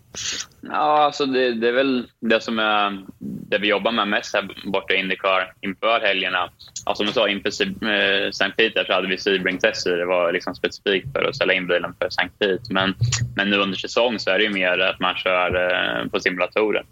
Ja, 0.61 1.03
alltså 1.03 1.25
det, 1.25 1.53
det, 1.53 1.67
är 1.67 1.71
väl 1.71 2.07
det 2.19 2.41
som 2.41 2.59
är 2.59 3.03
det 3.19 3.57
vi 3.57 3.67
jobbar 3.67 3.91
med 3.91 4.07
mest 4.07 4.35
här 4.35 4.49
borta 4.65 4.93
i 4.93 4.97
Indycar 4.97 5.53
inför 5.61 5.99
helgerna. 6.01 6.49
Alltså 6.85 7.03
som 7.03 7.05
du 7.05 7.11
sa, 7.11 7.29
inför 7.29 7.49
eh, 7.87 8.27
St. 8.27 8.49
Peter 8.57 8.85
så 8.85 8.93
hade 8.93 9.07
vi 9.07 9.17
Sebring-tester. 9.17 9.97
Det 9.97 10.05
var 10.05 10.31
liksom 10.31 10.55
specifikt 10.55 11.13
för 11.13 11.23
att 11.23 11.35
ställa 11.35 11.53
in 11.53 11.67
bilen 11.67 11.93
för 11.99 12.07
St. 12.07 12.29
Pete. 12.39 12.73
Men, 12.73 12.95
men 13.35 13.49
nu 13.49 13.57
under 13.57 13.77
säsong 13.77 14.19
så 14.19 14.29
är 14.29 14.37
det 14.37 14.43
ju 14.43 14.53
mer 14.53 14.79
att 14.79 14.99
man 14.99 15.15
kör 15.15 15.71
eh, 15.71 16.09
på 16.09 16.19
simulatorer. 16.19 16.83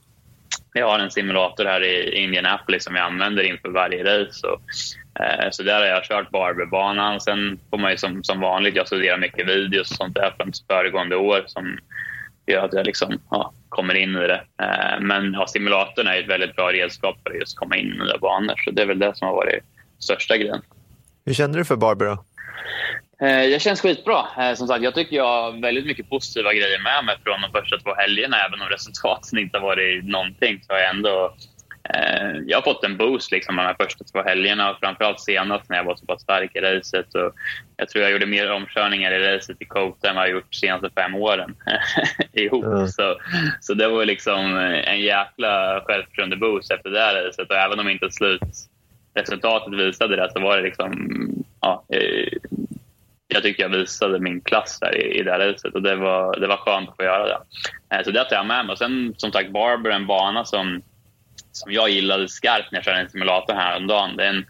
Vi 0.74 0.82
har 0.82 1.00
en 1.00 1.12
simulator 1.12 1.66
här 1.66 1.84
i 1.84 2.24
Indianapolis 2.24 2.84
som 2.84 2.94
vi 2.94 3.00
använder 3.00 3.44
inför 3.44 3.70
varje 3.70 4.04
race. 4.04 4.48
Och, 4.48 4.62
eh, 5.24 5.50
så 5.52 5.64
där 5.64 5.80
har 5.80 5.86
jag 5.86 6.04
kört 6.04 6.32
Barberbanan. 6.32 7.22
Sen 7.22 7.60
får 7.70 7.78
man 7.78 7.92
ju 7.92 7.98
som, 7.98 8.24
som 8.24 8.40
vanligt, 8.40 8.76
jag 8.76 8.88
studerar 8.88 9.18
mycket 9.18 9.48
videos 9.48 9.92
och 9.92 9.98
sånt 9.98 10.16
där 10.16 10.34
från 10.38 10.52
föregående 10.68 11.16
år 11.16 11.44
som 11.48 11.78
gör 12.48 12.66
att 12.66 12.74
jag 12.74 12.86
liksom, 12.86 13.20
ja, 13.30 13.54
kommer 13.70 13.94
in 13.94 14.16
i 14.16 14.28
det. 14.28 14.44
Eh, 14.62 15.00
men 15.02 15.34
ja, 15.34 15.48
simulatorn 15.48 16.08
är 16.08 16.20
ett 16.20 16.30
väldigt 16.30 16.56
bra 16.56 16.72
redskap 16.72 17.16
för 17.24 17.30
att 17.30 17.40
just 17.40 17.58
komma 17.58 17.78
in 17.78 17.88
i 17.88 17.98
nya 17.98 18.18
banor. 18.18 18.56
Så 18.66 18.72
det 18.72 18.82
är 18.82 18.86
väl 18.86 19.00
det 19.00 19.18
som 19.18 19.28
har 19.28 19.36
varit 19.36 19.64
största 20.00 20.38
grejen. 20.38 20.62
Hur 21.26 21.34
känner 21.34 21.58
du 21.58 21.66
för 21.66 21.76
Barbara? 21.76 22.18
Eh, 23.22 23.44
jag 23.46 23.62
känns 23.62 23.82
skitbra. 23.82 24.26
Eh, 24.40 24.54
som 24.56 24.68
sagt, 24.68 24.84
jag 24.84 24.96
tycker 24.96 25.16
jag 25.16 25.42
har 25.42 25.62
väldigt 25.62 25.86
mycket 25.86 26.10
positiva 26.10 26.54
grejer 26.54 26.84
med 26.84 27.06
mig 27.06 27.16
från 27.24 27.42
de 27.42 27.52
första 27.52 27.78
två 27.78 27.94
helgerna. 27.98 28.38
Även 28.38 28.62
om 28.62 28.68
resultaten 28.68 29.40
inte 29.40 29.58
har 29.58 29.66
varit 29.66 30.06
någonting 30.06 30.64
så 30.64 30.74
har 30.74 30.80
jag 30.80 30.90
ändå 30.90 31.36
jag 32.46 32.58
har 32.58 32.62
fått 32.62 32.84
en 32.84 32.98
boost 32.98 33.32
liksom 33.32 33.56
de 33.56 33.62
här 33.62 33.76
första 33.80 34.04
två 34.04 34.22
helgerna 34.22 34.72
och 34.72 34.80
framförallt 34.80 35.20
senast 35.20 35.70
när 35.70 35.78
jag 35.78 35.84
var 35.84 35.96
så 35.96 36.06
pass 36.06 36.22
stark 36.22 36.56
i 36.56 36.60
racet. 36.60 37.16
Och 37.16 37.34
jag 37.78 37.90
tror 37.90 38.04
jag 38.04 38.12
gjorde 38.12 38.26
mer 38.26 38.52
omkörningar 38.52 39.12
i 39.12 39.36
racet 39.36 39.62
i 39.62 39.66
Kota 39.66 40.10
än 40.10 40.16
vad 40.16 40.24
jag 40.24 40.32
gjort 40.32 40.52
de 40.52 40.58
senaste 40.58 40.90
fem 40.96 41.16
åren 41.16 41.56
ihop. 42.34 42.66
Mm. 42.66 42.88
Så, 42.88 43.18
så 43.62 43.74
det 43.74 43.88
var 43.88 44.06
liksom 44.06 44.58
en 44.86 45.00
jäkla 45.00 45.82
självförtroende-boost 45.86 46.72
efter 46.72 46.90
det 46.90 47.00
här 47.00 47.24
racet 47.24 47.50
och 47.50 47.56
även 47.56 47.80
om 47.80 47.90
inte 47.90 48.10
slutresultatet 48.12 49.74
visade 49.74 50.16
det 50.16 50.32
så 50.32 50.40
var 50.40 50.58
det 50.58 50.64
liksom... 50.64 51.20
Ja, 51.62 51.86
eh, 51.94 52.28
jag 53.28 53.44
tycker 53.44 53.64
jag 53.64 53.70
visade 53.70 54.20
min 54.20 54.42
klass 54.42 54.80
där 54.80 54.98
i, 54.98 55.20
i 55.20 55.24
det 55.24 55.32
här 55.32 55.40
racet 55.40 55.76
och 55.76 55.82
det 55.82 55.96
var, 55.96 56.40
det 56.40 56.48
var 56.48 56.58
skönt 56.58 56.90
att 56.90 56.96
få 56.96 57.04
göra 57.04 57.28
det. 57.28 57.40
Eh, 57.96 58.04
så 58.04 58.12
det 58.12 58.26
tar 58.26 58.36
jag 58.36 58.46
med 58.46 58.66
mig. 58.66 58.74
Och 58.74 58.78
sen 58.78 59.14
som 59.18 59.32
sagt 59.32 59.52
Barber, 59.52 59.90
en 59.90 60.08
bana 60.08 60.46
som 60.46 60.82
som 61.52 61.72
jag 61.72 61.90
gillade 61.90 62.30
skarpt 62.30 62.72
när 62.72 62.78
jag 62.78 62.86
körde 62.86 63.00
en 63.00 63.10
simulator 63.10 63.54
häromdagen. 63.54 64.18
Det 64.18 64.24
är 64.24 64.30
en, 64.30 64.46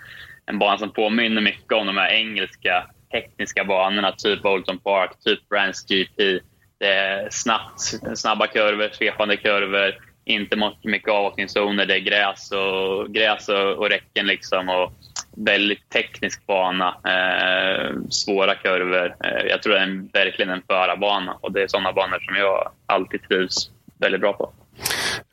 en 0.46 0.60
bana 0.60 0.78
som 0.78 0.94
påminner 0.94 1.42
mycket 1.42 1.74
om 1.74 1.88
de 1.88 1.98
här 1.98 2.10
engelska 2.10 2.86
tekniska 3.12 3.64
banorna, 3.64 4.12
typ 4.12 4.42
Bolton 4.42 4.80
Park, 4.80 5.12
typ 5.26 5.50
Brands 5.50 5.86
GP. 5.86 6.40
Det 6.80 6.94
är 6.94 7.28
snabbt, 7.32 7.82
snabba 8.16 8.48
kurvor, 8.48 8.90
svepande 8.94 9.38
kurvor, 9.38 9.96
inte 10.26 10.74
mycket 10.84 11.10
avåkningszoner. 11.10 11.86
Det 11.86 11.96
är 11.96 12.00
gräs 12.00 12.52
och, 12.52 13.14
gräs 13.14 13.50
och, 13.50 13.72
och 13.72 13.90
räcken 13.90 14.28
liksom. 14.28 14.70
Och 14.70 14.94
väldigt 15.38 15.90
teknisk 15.90 16.48
bana, 16.48 16.88
eh, 16.88 17.96
svåra 18.10 18.56
kurvor. 18.56 19.16
Eh, 19.24 19.48
jag 19.50 19.64
tror 19.64 19.74
det 19.74 19.80
är 19.80 19.84
en, 19.84 20.08
verkligen 20.14 20.52
en 20.52 20.64
förarbana 20.68 21.38
och 21.42 21.52
det 21.52 21.64
är 21.64 21.68
sådana 21.68 21.94
banor 21.94 22.20
som 22.20 22.36
jag 22.36 22.72
alltid 22.86 23.28
trivs 23.28 23.70
väldigt 24.00 24.22
bra 24.22 24.34
på. 24.34 24.54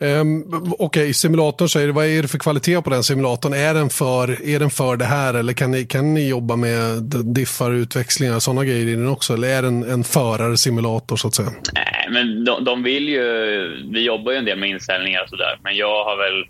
Um, 0.01 0.45
Okej, 0.53 0.75
okay, 0.79 1.13
simulatorn 1.13 1.69
säger 1.69 1.89
vad 1.89 2.07
är 2.07 2.23
det 2.23 2.29
för 2.29 2.39
kvalitet 2.39 2.83
på 2.83 2.91
den 2.91 3.03
simulatorn? 3.03 3.53
Är 3.53 3.75
den 3.75 3.91
för, 3.91 4.49
är 4.49 4.59
den 4.59 4.71
för 4.71 4.97
det 4.97 5.05
här 5.05 5.35
eller 5.35 5.53
kan 5.53 5.71
ni, 5.71 5.85
kan 5.85 6.15
ni 6.15 6.29
jobba 6.29 6.57
med 6.57 7.03
diffar, 7.25 7.71
utväxlingar 7.71 8.37
och 8.37 8.43
sådana 8.43 8.65
grejer 8.65 8.87
i 8.87 8.95
den 8.95 9.09
också? 9.09 9.35
Eller 9.35 9.49
är 9.49 9.63
den 9.63 9.91
en 9.91 10.05
förarsimulator 10.05 11.17
så 11.17 11.29
att 11.29 11.35
säga? 11.35 11.51
Nej, 11.75 12.09
men 12.11 12.45
de, 12.45 12.65
de 12.65 12.83
vill 12.83 13.09
ju, 13.09 13.23
vi 13.93 14.05
jobbar 14.05 14.33
ju 14.33 14.39
en 14.39 14.45
del 14.45 14.59
med 14.59 14.69
inställningar 14.69 15.23
och 15.23 15.29
sådär, 15.29 15.59
men 15.63 15.77
jag 15.77 16.05
har 16.05 16.17
väl 16.17 16.45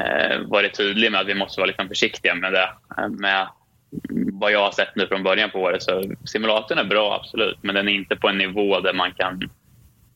eh, 0.00 0.48
varit 0.48 0.76
tydlig 0.76 1.12
med 1.12 1.20
att 1.20 1.26
vi 1.26 1.34
måste 1.34 1.60
vara 1.60 1.66
lite 1.66 1.88
försiktiga 1.88 2.34
med 2.34 2.52
det. 2.52 2.70
Eh, 2.98 3.08
med 3.08 3.46
vad 4.32 4.52
jag 4.52 4.60
har 4.60 4.72
sett 4.72 4.96
nu 4.96 5.06
från 5.06 5.22
början 5.22 5.50
på 5.50 5.58
året 5.58 5.82
så 5.82 6.02
simulatorn 6.24 6.78
är 6.78 6.84
bra 6.84 7.20
absolut, 7.20 7.58
men 7.62 7.74
den 7.74 7.88
är 7.88 7.92
inte 7.92 8.16
på 8.16 8.28
en 8.28 8.38
nivå 8.38 8.80
där 8.80 8.92
man 8.92 9.12
kan 9.12 9.50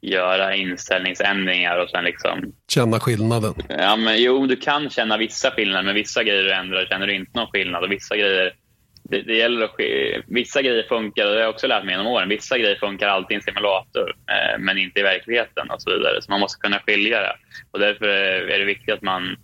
göra 0.01 0.55
inställningsändringar 0.55 1.79
och 1.79 1.91
sen 1.91 2.05
liksom... 2.05 2.53
Känna 2.69 3.01
skillnaden? 3.01 3.55
Ja, 3.69 3.97
men 3.97 4.23
jo, 4.23 4.47
du 4.47 4.57
kan 4.57 4.91
känna 4.91 5.17
vissa 5.17 5.51
skillnader, 5.51 5.85
men 5.85 5.95
vissa 5.95 6.25
grejer 6.25 6.43
du 6.43 6.53
ändrar 6.53 6.87
känner 6.87 7.07
du 7.07 7.15
inte 7.15 7.39
någon 7.39 7.51
skillnad 7.51 7.85
och 7.85 7.93
vissa 7.93 8.17
grejer 8.17 8.53
det, 9.11 9.23
det 9.23 9.35
gäller 9.35 9.65
att 9.65 9.75
vissa 10.27 10.63
grejer 10.63 10.83
funkar, 10.89 11.27
och 11.27 11.31
det 11.31 11.37
har 11.37 11.43
jag 11.43 11.51
också 11.51 11.67
lärt 11.67 11.85
mig 11.85 11.93
genom 11.93 12.07
åren, 12.07 12.29
vissa 12.29 12.59
grejer 12.59 12.77
funkar 12.77 13.09
alltid 13.09 13.35
i 13.35 13.35
en 13.35 13.43
simulator 13.43 14.15
eh, 14.31 14.59
men 14.59 14.79
inte 14.79 15.01
i 15.01 15.03
verkligheten 15.03 15.71
och 15.71 15.83
så 15.83 15.91
vidare. 15.91 16.23
Så 16.23 16.31
man 16.31 16.41
måste 16.41 16.61
kunna 16.61 16.79
skilja 16.79 17.21
det. 17.21 17.37
Och 17.71 17.79
därför 17.79 18.09
är 18.49 18.59
det 18.59 18.65
viktigt 18.65 18.95
att 18.95 19.03
man 19.03 19.37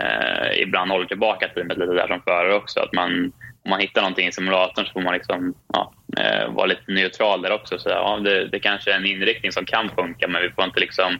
eh, 0.00 0.62
ibland 0.62 0.90
håller 0.90 1.06
tillbaka 1.06 1.48
teamet 1.48 1.78
lite 1.78 1.92
där 1.92 2.06
som 2.06 2.22
förare 2.22 2.54
också. 2.54 2.80
Att 2.80 2.92
man, 2.92 3.32
om 3.68 3.70
man 3.70 3.80
hittar 3.80 4.00
någonting 4.00 4.28
i 4.28 4.32
simulatorn 4.32 4.86
så 4.86 4.92
får 4.92 5.00
man 5.00 5.14
liksom, 5.14 5.54
ja, 5.72 5.92
eh, 6.18 6.52
vara 6.52 6.66
lite 6.66 6.92
neutral 6.92 7.42
där 7.42 7.52
också. 7.52 7.78
Så, 7.78 7.88
ja, 7.88 8.20
det, 8.24 8.48
det 8.48 8.60
kanske 8.60 8.92
är 8.92 8.96
en 8.96 9.06
inriktning 9.06 9.52
som 9.52 9.64
kan 9.64 9.88
funka 9.88 10.28
men 10.28 10.42
vi 10.42 10.50
får 10.50 10.64
inte 10.64 10.80
liksom 10.80 11.12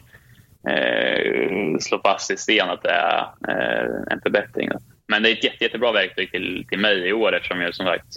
eh, 0.69 1.77
slå 1.79 2.01
fast 2.05 2.31
i 2.31 2.37
sten 2.37 2.69
att 2.69 2.83
det 2.83 2.91
är 2.91 3.19
eh, 3.47 4.13
en 4.13 4.21
förbättring. 4.21 4.69
Då. 4.69 4.79
Men 5.07 5.23
det 5.23 5.29
är 5.29 5.33
ett 5.33 5.43
jätte, 5.43 5.63
jättebra 5.63 5.91
verktyg 5.91 6.31
till, 6.31 6.65
till 6.69 6.79
mig 6.79 7.07
i 7.07 7.13
år 7.13 7.35
eftersom 7.35 7.61
jag 7.61 7.75
som 7.75 7.85
sagt 7.85 8.07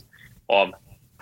av 0.47 0.75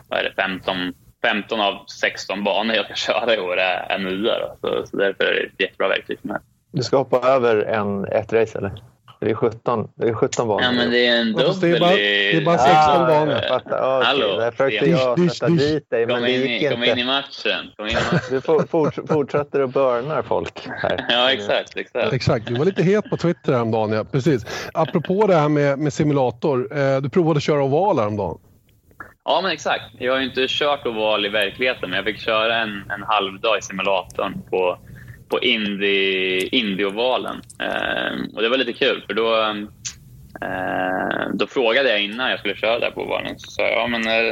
vad 0.09 0.19
är 0.19 0.25
det, 0.25 0.43
15, 0.43 0.77
15 1.23 1.61
av 1.61 1.85
16 1.87 2.45
banor 2.45 2.77
jag 2.77 2.85
ska 2.85 2.95
köra 3.13 3.35
i 3.35 3.39
år 3.39 3.57
är, 3.57 3.87
är 3.91 3.99
nya. 3.99 4.39
Då. 4.39 4.57
Så, 4.61 4.87
så 4.87 4.97
därför 4.97 5.25
är 5.25 5.35
det 5.35 5.41
ett 5.41 5.61
jättebra 5.61 5.89
verktyg 5.89 6.21
för 6.21 6.29
mig. 6.29 6.39
Du 6.73 6.83
ska 6.83 6.97
hoppa 6.97 7.29
över 7.29 7.57
en, 7.57 8.05
ett 8.05 8.33
race 8.33 8.59
eller? 8.59 8.73
Det 9.21 9.31
är 9.31 9.35
17, 9.35 9.89
det 9.95 10.09
är 10.09 10.15
17 10.15 10.49
banor. 10.49 10.63
Ja, 10.63 10.73
men 10.73 10.91
det 10.91 11.07
är 11.07 11.21
en 11.21 11.33
dubbel 11.33 11.61
det 11.61 11.77
är 11.77 11.81
bara, 11.81 11.91
det 11.91 12.37
är 12.37 12.45
bara 12.45 12.59
16 12.59 12.75
ah, 12.77 13.07
banor. 13.07 13.37
Okay. 13.37 13.79
Hallå, 14.05 14.37
Där 14.37 14.51
försökte 14.51 14.91
jag 14.91 15.31
sätta 15.33 15.49
dit 15.49 15.91
dig, 15.91 16.07
men 16.07 16.17
kom 16.17 16.25
det 16.25 16.33
in, 16.33 16.41
gick 16.41 16.63
i, 16.63 16.69
kom 16.69 16.83
inte. 16.83 16.93
in 16.93 16.99
i 16.99 17.05
matchen. 17.05 17.71
Kom 17.77 17.87
in 17.87 17.93
i 17.93 17.95
matchen. 18.13 18.21
Du 18.31 18.41
for, 18.41 18.67
fort, 18.67 18.99
fortsätter 19.09 19.61
att 19.61 19.71
burnar 19.71 20.23
folk 20.23 20.69
här. 20.69 21.07
Ja, 21.11 21.33
exakt. 21.33 21.77
exakt. 21.77 22.13
Exakt, 22.13 22.47
du 22.47 22.55
var 22.55 22.65
lite 22.65 22.83
het 22.83 23.11
på 23.11 23.17
Twitter 23.17 23.53
häromdagen. 23.53 23.93
Ja. 23.93 24.05
Precis. 24.05 24.71
Apropå 24.75 25.27
det 25.27 25.35
här 25.35 25.49
med, 25.49 25.79
med 25.79 25.93
simulator. 25.93 26.79
Eh, 26.79 27.01
du 27.01 27.09
provade 27.09 27.37
att 27.37 27.43
köra 27.43 27.63
oval 27.63 27.99
häromdagen. 27.99 28.39
Ja, 29.25 29.41
men 29.43 29.51
exakt. 29.51 29.85
Jag 29.99 30.13
har 30.13 30.21
ju 30.21 30.27
inte 30.27 30.47
kört 30.49 30.87
oval 30.87 31.27
i 31.27 31.29
verkligheten, 31.29 31.91
men 31.91 31.97
jag 31.97 32.05
fick 32.05 32.19
köra 32.19 32.57
en, 32.57 32.91
en 32.91 33.03
halvdag 33.03 33.59
i 33.59 33.63
simulatorn 33.63 34.43
på, 34.51 34.79
på 35.31 35.41
Indy, 35.41 36.39
Indy-ovalen. 36.39 37.41
Eh, 37.59 38.35
och 38.35 38.43
det 38.43 38.49
var 38.49 38.57
lite 38.57 38.73
kul, 38.73 39.05
för 39.07 39.15
då, 39.15 39.35
eh, 40.47 41.29
då 41.35 41.47
frågade 41.47 41.89
jag 41.89 42.03
innan 42.03 42.31
jag 42.31 42.39
skulle 42.39 42.57
köra 42.57 42.79
där 42.79 42.91
på 42.91 43.03
ovalen. 43.03 43.39
Så 43.39 43.51
sa 43.51 43.63
jag, 43.63 43.73
ja, 43.73 43.87
men 43.87 44.07
är, 44.07 44.25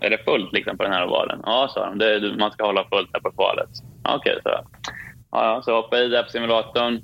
är 0.00 0.10
det 0.10 0.24
fullt 0.24 0.52
liksom, 0.52 0.76
på 0.76 0.82
den 0.82 0.92
här 0.92 1.06
ovalen? 1.06 1.40
Ja, 1.44 1.70
sa 1.74 1.86
de. 1.86 1.98
Det, 1.98 2.36
man 2.38 2.52
ska 2.52 2.66
hålla 2.66 2.88
fullt 2.88 3.12
där 3.12 3.20
på 3.20 3.30
kvalet. 3.30 3.70
Ja, 4.04 4.16
Okej, 4.16 4.38
så. 4.42 4.48
jag. 4.48 4.64
ja, 5.30 5.62
så 5.64 5.74
hoppade 5.74 6.02
jag 6.02 6.10
i 6.10 6.14
där 6.14 6.22
på 6.22 6.30
simulatorn. 6.30 7.00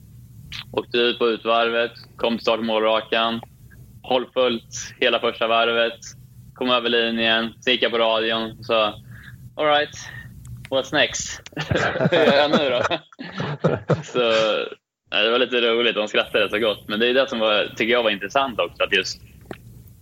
Åkte 0.73 0.99
ut 0.99 1.19
på 1.19 1.29
utvarvet, 1.29 1.93
kom 2.17 2.33
till 2.35 2.43
start 2.43 2.61
målrakan. 2.61 3.41
Håll 4.03 4.27
fullt 4.35 4.95
hela 5.01 5.21
första 5.21 5.47
varvet. 5.47 6.01
Kom 6.55 6.71
över 6.71 6.89
linjen, 6.89 7.53
sen 7.61 7.73
gick 7.73 7.83
jag 7.83 7.93
på 7.93 7.99
radion 7.99 8.57
och 8.59 8.65
sa 8.65 8.95
All 9.57 9.67
right, 9.67 9.99
what's 10.71 10.93
next? 10.93 11.43
Hur 12.11 12.19
gör 12.19 12.37
jag 12.37 12.51
nu 12.51 12.71
då? 12.71 12.83
så, 14.05 14.21
ja, 15.11 15.23
det 15.23 15.31
var 15.31 15.39
lite 15.39 15.61
roligt, 15.61 15.95
de 15.95 16.09
skrattade 16.09 16.49
så 16.51 16.59
gott. 16.59 16.89
Men 16.89 17.01
det 17.01 17.09
är 17.09 17.15
det 17.15 17.29
som 17.29 17.39
var, 17.39 17.73
tycker 17.77 17.93
jag 17.93 18.03
var 18.03 18.11
intressant 18.11 18.61
också. 18.61 18.83
Att 18.83 18.97
just, 18.97 19.21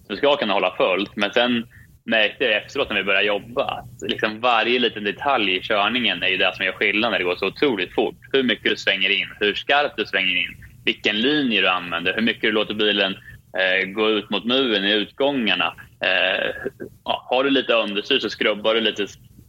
du 0.09 0.17
ska 0.17 0.37
kunna 0.37 0.53
hålla 0.53 0.77
fullt, 0.77 1.17
men 1.17 1.33
sen 1.33 1.67
märkte 2.05 2.45
jag 2.45 2.57
efteråt 2.57 2.89
när 2.89 2.97
vi 2.97 3.05
började 3.05 3.27
jobba 3.27 3.65
att 3.65 4.11
liksom 4.11 4.41
varje 4.41 4.79
liten 4.79 5.05
detalj 5.05 5.57
i 5.57 5.61
körningen 5.61 6.23
är 6.23 6.29
ju 6.29 6.37
det 6.37 6.53
som 6.57 6.65
gör 6.65 6.73
skillnad 6.73 7.11
när 7.11 7.19
det 7.19 7.25
går 7.25 7.37
så 7.37 7.47
otroligt 7.47 7.95
fort. 7.95 8.19
Hur 8.33 8.43
mycket 8.43 8.71
du 8.71 8.77
svänger 8.77 9.11
in, 9.11 9.29
hur 9.41 9.55
skarpt 9.55 9.97
du 9.97 10.07
svänger 10.07 10.37
in, 10.37 10.57
vilken 10.85 11.21
linje 11.21 11.61
du 11.61 11.69
använder, 11.69 12.15
hur 12.15 12.23
mycket 12.23 12.43
du 12.43 12.53
låter 12.53 12.75
bilen 12.75 13.17
eh, 13.59 13.89
gå 13.89 14.11
ut 14.11 14.31
mot 14.31 14.45
muren 14.45 14.85
i 14.85 14.93
utgångarna. 14.93 15.75
Eh, 16.05 16.51
ja, 17.05 17.27
har 17.31 17.45
du 17.45 17.51
lite 17.51 17.73
understyr 17.73 18.19
så 18.19 18.31
skrubbar 18.31 18.75
du 18.75 18.81
lite 18.81 19.07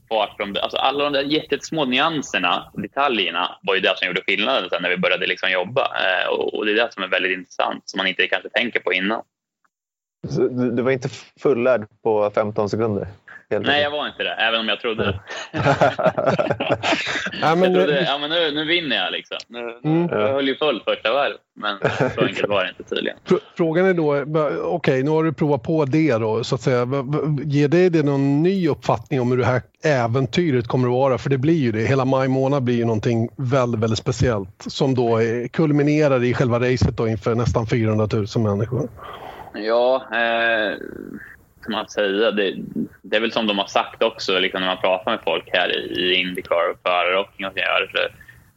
fart 0.10 0.38
från... 0.38 0.58
Alltså 0.58 0.78
alla 0.78 1.04
de 1.04 1.14
där 1.14 1.24
jättesmå 1.24 1.86
nyanserna, 1.86 2.72
detaljerna, 2.74 3.58
var 3.62 3.76
ju 3.76 3.82
det 3.82 3.98
som 3.98 4.08
gjorde 4.08 4.22
skillnaden 4.22 4.70
sen 4.70 4.82
när 4.82 4.90
vi 4.90 4.98
började 4.98 5.28
liksom 5.28 5.52
jobba. 5.52 5.82
Eh, 5.82 6.28
och, 6.30 6.66
det 6.66 6.72
är 6.72 6.76
det 6.76 6.94
som 6.94 7.04
är 7.04 7.08
väldigt 7.08 7.38
intressant, 7.38 7.90
som 7.90 7.98
man 7.98 8.08
inte 8.08 8.28
kanske 8.28 8.50
tänker 8.50 8.80
på 8.80 8.94
innan. 8.94 9.22
Så 10.30 10.48
du 10.48 10.82
var 10.82 10.92
inte 10.92 11.10
fullärd 11.40 11.88
på 12.04 12.32
15 12.36 12.70
sekunder? 12.70 13.08
Helt 13.56 13.68
Nej, 13.68 13.82
jag 13.84 13.92
var 13.92 14.08
inte 14.08 14.24
det, 14.24 14.32
även 14.34 14.60
om 14.60 14.68
jag 14.68 14.80
trodde 14.82 15.04
det. 15.06 15.20
Ja, 17.42 17.56
men, 17.56 17.74
jag 17.74 17.84
trodde, 17.86 18.04
ja, 18.04 18.18
men 18.18 18.30
nu, 18.30 18.52
nu 18.52 18.66
vinner 18.66 18.96
jag. 18.96 19.12
Liksom. 19.12 19.38
Nu, 19.48 19.80
Mm. 19.84 20.08
Jag 20.20 20.34
höll 20.34 20.48
ju 20.48 20.56
full 20.56 20.82
första 20.86 21.14
varv, 21.14 21.34
men 21.56 21.78
så 22.16 22.22
enkelt 22.26 22.50
var 22.50 22.64
det 22.64 22.70
inte 22.70 22.84
tydligen. 22.96 23.18
Fr- 23.28 23.40
Frågan 23.58 23.86
är 23.86 23.94
då, 23.94 24.26
okej 24.64 25.04
nu 25.04 25.10
har 25.10 25.24
du 25.24 25.34
provat 25.34 25.64
på 25.64 25.86
det 25.86 26.14
då, 26.18 26.44
så 26.44 26.56
att 26.56 26.62
säga. 26.62 26.88
Ger 27.44 27.68
det 27.68 27.90
dig 27.90 28.04
någon 28.04 28.44
ny 28.44 28.68
uppfattning 28.70 29.22
om 29.22 29.32
hur 29.32 29.38
det 29.38 29.46
här 29.46 29.62
äventyret 29.84 30.68
kommer 30.68 30.88
att 30.88 30.94
vara? 30.94 31.18
För 31.18 31.30
det 31.30 31.38
blir 31.38 31.54
ju 31.60 31.72
det. 31.72 31.80
Hela 31.82 32.06
maj 32.06 32.28
månad 32.28 32.64
blir 32.64 32.76
ju 32.76 32.86
någonting 32.86 33.30
väldigt, 33.36 33.82
väldigt 33.82 34.00
speciellt 34.00 34.66
som 34.68 34.96
då 34.96 35.20
kulminerar 35.54 36.24
i 36.24 36.34
själva 36.34 36.60
racet 36.60 36.98
då 36.98 37.08
inför 37.08 37.36
nästan 37.36 37.68
400 37.68 38.08
000 38.14 38.26
människor. 38.44 38.90
Ja, 39.54 40.04
eh, 40.12 40.78
ska 41.66 41.72
man 41.72 41.90
säga. 41.90 42.32
Det, 42.32 42.56
det 43.02 43.16
är 43.18 43.22
väl 43.22 43.32
som 43.32 43.48
de 43.48 43.58
har 43.58 43.68
sagt 43.68 44.04
också 44.04 44.40
liksom 44.40 44.62
när 44.62 44.68
man 44.68 44.82
pratar 44.82 45.12
med 45.12 45.20
folk 45.24 45.50
här 45.54 45.76
i, 45.76 45.80
i 45.80 46.14
Indycar 46.14 46.72
och 46.72 46.80
förare 46.84 47.18
och 47.18 47.30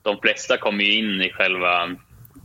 De 0.02 0.20
flesta 0.20 0.56
kommer 0.56 0.84
ju 0.84 0.92
in 0.92 1.22
i 1.22 1.30
själva 1.30 1.96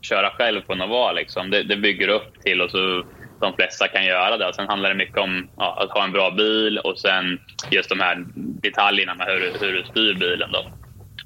köra 0.02 0.30
själv 0.30 0.62
på 0.62 0.76
Nova. 0.76 1.12
Liksom. 1.12 1.50
Det, 1.50 1.64
det 1.64 1.78
bygger 1.78 2.08
upp 2.08 2.42
till 2.44 2.62
och 2.62 2.72
så 2.72 3.06
de 3.42 3.54
flesta 3.56 3.88
kan 3.88 4.06
göra 4.06 4.38
det. 4.38 4.48
Och 4.48 4.56
sen 4.56 4.68
handlar 4.68 4.90
det 4.90 4.96
mycket 4.96 5.18
om 5.18 5.50
ja, 5.58 5.78
att 5.84 5.92
ha 5.98 6.04
en 6.04 6.12
bra 6.12 6.32
bil 6.32 6.78
och 6.78 7.00
sen 7.00 7.40
just 7.72 7.90
de 7.90 8.00
här 8.00 8.26
detaljerna 8.38 9.16
med 9.16 9.28
hur, 9.28 9.40
du- 9.40 9.66
hur 9.66 9.74
du 9.74 9.84
styr 9.84 10.14
bilen. 10.14 10.52
Då. 10.52 10.66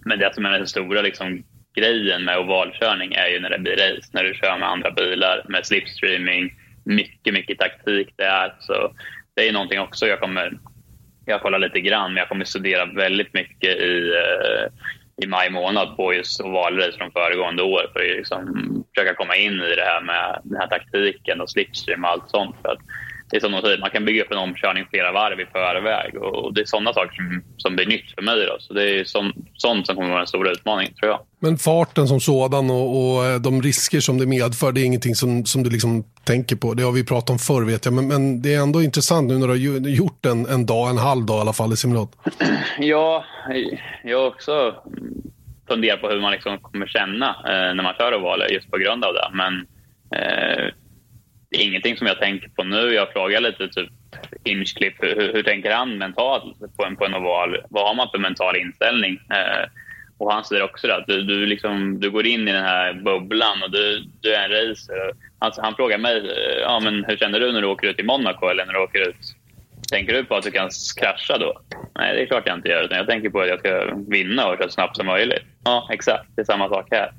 Men 0.05 0.19
det 0.19 0.33
som 0.35 0.45
är 0.45 0.51
den 0.51 0.67
stora 0.67 1.01
liksom, 1.01 1.43
grejen 1.75 2.25
med 2.25 2.37
ovalkörning 2.37 3.13
är 3.13 3.27
ju 3.27 3.39
när 3.39 3.49
det 3.49 3.59
blir 3.59 3.75
race, 3.75 4.09
när 4.13 4.23
du 4.23 4.33
kör 4.33 4.57
med 4.57 4.69
andra 4.69 4.91
bilar, 4.91 5.45
med 5.47 5.65
slipstreaming, 5.65 6.53
mycket, 6.85 7.33
mycket 7.33 7.59
taktik 7.59 8.07
där. 8.17 8.53
Så 8.59 8.93
det 9.37 9.47
är 9.47 9.53
någonting 9.53 9.79
också 9.79 10.07
jag 10.07 10.19
kommer, 10.19 10.57
jag 11.25 11.41
kollar 11.41 11.59
lite 11.59 11.79
grann, 11.79 12.13
men 12.13 12.17
jag 12.17 12.29
kommer 12.29 12.45
studera 12.45 12.85
väldigt 12.85 13.33
mycket 13.33 13.75
i, 13.77 14.13
eh, 14.13 14.71
i 15.23 15.27
maj 15.27 15.49
månad 15.49 15.97
på 15.97 16.13
just 16.13 16.41
ovalrace 16.41 16.97
från 16.97 17.11
föregående 17.11 17.63
år 17.63 17.89
för 17.93 17.99
att 17.99 18.17
liksom 18.17 18.43
försöka 18.95 19.15
komma 19.15 19.35
in 19.35 19.53
i 19.53 19.75
det 19.75 19.85
här 19.85 20.01
med 20.01 20.41
den 20.43 20.59
här 20.59 20.67
taktiken 20.67 21.41
och 21.41 21.49
slipstream 21.49 22.03
och 22.03 22.09
allt 22.09 22.29
sånt. 22.29 22.55
För 22.61 22.69
att 22.69 22.79
det 23.29 23.37
är 23.37 23.41
som 23.41 23.51
de 23.51 23.61
säger, 23.61 23.77
man 23.77 23.89
kan 23.89 24.05
bygga 24.05 24.23
upp 24.23 24.31
en 24.31 24.37
omkörning 24.37 24.85
flera 24.89 25.11
varv 25.11 25.39
i 25.39 25.45
förväg 25.45 26.15
och 26.15 26.53
det 26.53 26.61
är 26.61 26.65
sådana 26.65 26.93
saker 26.93 27.15
som, 27.15 27.43
som 27.57 27.75
blir 27.75 27.85
nytt 27.85 28.11
för 28.15 28.21
mig. 28.21 28.45
Då. 28.45 28.57
Så 28.59 28.73
det 28.73 28.99
är 28.99 29.03
som, 29.03 29.33
sånt 29.53 29.85
som 29.85 29.95
kommer 29.95 30.09
vara 30.09 30.19
den 30.19 30.27
stora 30.27 30.51
utmaningen, 30.51 30.93
tror 30.93 31.11
jag. 31.11 31.19
Men 31.39 31.57
farten 31.57 32.07
som 32.07 32.19
sådan 32.19 32.69
och, 32.69 33.15
och 33.15 33.25
eh, 33.25 33.39
de 33.39 33.61
risker 33.61 33.99
som 33.99 34.17
det 34.17 34.25
medför, 34.25 34.71
det 34.71 34.81
är 34.81 34.85
ingenting 34.85 35.15
som, 35.15 35.45
som 35.45 35.63
du 35.63 35.69
liksom 35.69 36.03
tänker 36.23 36.55
på. 36.55 36.73
Det 36.73 36.83
har 36.83 36.91
vi 36.91 37.05
pratat 37.05 37.29
om 37.29 37.39
förr 37.39 37.61
vet 37.61 37.85
jag, 37.85 37.93
men, 37.93 38.07
men 38.07 38.41
det 38.41 38.53
är 38.53 38.61
ändå 38.61 38.81
intressant 38.81 39.27
nu 39.27 39.37
när 39.37 39.47
du 39.47 39.53
har 39.53 39.89
gjort 39.89 40.25
en, 40.25 40.45
en 40.45 40.65
dag, 40.65 40.89
en 40.89 40.97
halv 40.97 41.25
dag 41.25 41.37
i 41.37 41.41
alla 41.41 41.53
fall 41.53 41.73
i 41.73 41.77
simulator. 41.77 42.19
Ja, 42.79 43.25
jag 44.03 44.19
har 44.19 44.27
också 44.27 44.75
funderat 45.67 46.01
på 46.01 46.09
hur 46.09 46.21
man 46.21 46.31
liksom 46.31 46.57
kommer 46.59 46.87
känna 46.87 47.29
eh, 47.29 47.75
när 47.75 47.83
man 47.83 47.93
kör 47.97 48.15
ovaler 48.15 48.47
just 48.47 48.71
på 48.71 48.77
grund 48.77 49.03
av 49.05 49.13
det. 49.13 49.29
Men 49.33 49.53
eh, 50.21 50.73
det 51.49 51.57
är 51.57 51.65
ingenting 51.65 51.97
som 51.97 52.07
jag 52.07 52.19
tänker 52.19 52.49
på 52.49 52.63
nu. 52.63 52.93
Jag 52.93 53.13
frågar 53.13 53.41
lite 53.41 53.67
typ 53.67 53.89
Hinchcliffe, 54.43 55.05
hur, 55.07 55.33
hur 55.33 55.43
tänker 55.43 55.71
han 55.71 55.97
mentalt 55.97 56.59
på 56.77 56.85
en, 56.85 56.95
på 56.95 57.05
en 57.05 57.13
oval? 57.13 57.57
Vad 57.69 57.87
har 57.87 57.95
man 57.95 58.09
för 58.11 58.17
mental 58.17 58.57
inställning? 58.57 59.19
Eh, 59.29 59.69
och 60.17 60.33
han 60.33 60.43
säger 60.43 60.63
också 60.63 60.87
det, 60.87 60.95
att 60.95 61.07
du, 61.07 61.23
du, 61.23 61.45
liksom, 61.45 61.99
du 61.99 62.11
går 62.11 62.27
in 62.27 62.47
i 62.47 62.51
den 62.51 62.63
här 62.63 62.93
bubblan 62.93 63.63
och 63.63 63.71
du, 63.71 64.03
du 64.21 64.35
är 64.35 64.45
en 64.45 64.69
racer. 64.69 65.13
Han, 65.39 65.51
han 65.57 65.75
frågar 65.75 65.97
mig, 65.97 66.17
eh, 66.17 66.61
ja, 66.61 66.79
men 66.79 67.05
hur 67.07 67.17
känner 67.17 67.39
du 67.39 67.51
när 67.51 67.61
du 67.61 67.67
åker 67.67 67.87
ut 67.87 67.99
i 67.99 68.03
Monaco 68.03 68.47
eller 68.47 68.65
när 68.65 68.73
du 68.73 68.79
åker 68.79 69.09
ut 69.09 69.35
Tänker 69.91 70.13
du 70.13 70.25
på 70.25 70.35
att 70.35 70.43
du 70.43 70.51
kan 70.51 70.69
krascha 71.01 71.37
då? 71.37 71.61
Nej, 71.95 72.15
det 72.15 72.21
är 72.21 72.25
klart 72.25 72.43
jag 72.45 72.57
inte 72.57 72.69
gör. 72.69 72.83
Utan 72.83 72.97
jag 72.97 73.07
tänker 73.07 73.29
på 73.29 73.41
att 73.41 73.47
jag 73.47 73.59
ska 73.59 73.95
vinna 74.07 74.47
och 74.47 74.57
köra 74.57 74.67
så 74.67 74.73
snabbt 74.73 74.97
som 74.97 75.05
möjligt. 75.05 75.43
Ja, 75.63 75.89
exakt. 75.91 76.25
Det 76.35 76.41
är 76.41 76.45
samma 76.45 76.69
sak 76.69 76.87
här. 76.91 77.11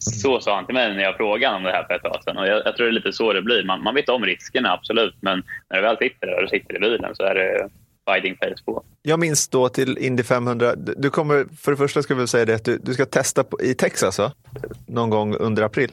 Så 0.00 0.40
sa 0.40 0.54
han 0.54 0.66
till 0.66 0.74
mig 0.74 0.94
när 0.94 1.02
jag 1.02 1.16
frågade 1.16 1.56
om 1.56 1.62
det 1.62 1.70
här 1.72 1.84
för 1.84 1.94
ett 1.94 2.02
tag 2.02 2.22
sedan. 2.24 2.36
Och 2.38 2.46
jag, 2.46 2.62
jag 2.64 2.76
tror 2.76 2.86
det 2.86 2.90
är 2.90 2.94
lite 2.94 3.12
så 3.12 3.32
det 3.32 3.42
blir. 3.42 3.64
Man, 3.64 3.82
man 3.82 3.94
vet 3.94 4.08
om 4.08 4.24
riskerna, 4.24 4.72
absolut. 4.72 5.14
Men 5.20 5.42
när 5.70 5.76
du 5.76 5.82
väl 5.82 5.96
sitter 5.96 6.26
där 6.26 6.44
och 6.44 6.50
sitter 6.50 6.76
i 6.76 6.78
bilen 6.78 7.14
så 7.16 7.22
är 7.22 7.34
det 7.34 7.68
fighting 8.12 8.36
face 8.36 8.64
på. 8.64 8.82
Jag 9.02 9.18
minns 9.20 9.48
då 9.48 9.68
till 9.68 9.98
Indy 9.98 10.22
500. 10.22 10.74
Du 10.76 11.10
kommer, 11.10 11.44
för 11.60 11.70
det 11.70 11.76
första 11.76 12.02
ska 12.02 12.14
vi 12.14 12.26
säga 12.26 12.44
det 12.44 12.54
att 12.54 12.64
du, 12.64 12.78
du 12.78 12.94
ska 12.94 13.06
testa 13.06 13.44
på, 13.44 13.60
i 13.62 13.74
Texas 13.74 14.18
va? 14.18 14.32
Någon 14.86 15.10
gång 15.10 15.34
under 15.36 15.62
april. 15.62 15.90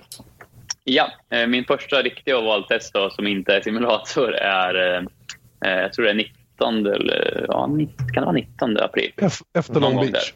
Ja, 0.83 1.11
eh, 1.31 1.47
min 1.47 1.65
första 1.65 2.01
riktiga 2.01 2.37
ovaltest 2.37 2.93
då, 2.93 3.09
som 3.09 3.27
inte 3.27 3.55
är 3.55 3.61
simulator 3.61 4.33
är, 4.35 4.95
eh, 4.97 5.03
eh, 5.65 5.81
jag 5.81 5.93
tror 5.93 6.05
det 6.05 6.11
är 6.11 6.15
19, 6.15 6.85
eller, 6.85 7.45
ja, 7.47 7.67
19 7.67 7.95
kan 7.97 8.21
det 8.21 8.25
vara 8.25 8.31
19 8.31 8.77
april? 8.77 9.11
Ef- 9.17 9.41
Efter 9.53 9.79
Long 9.79 9.95
Beach. 10.01 10.33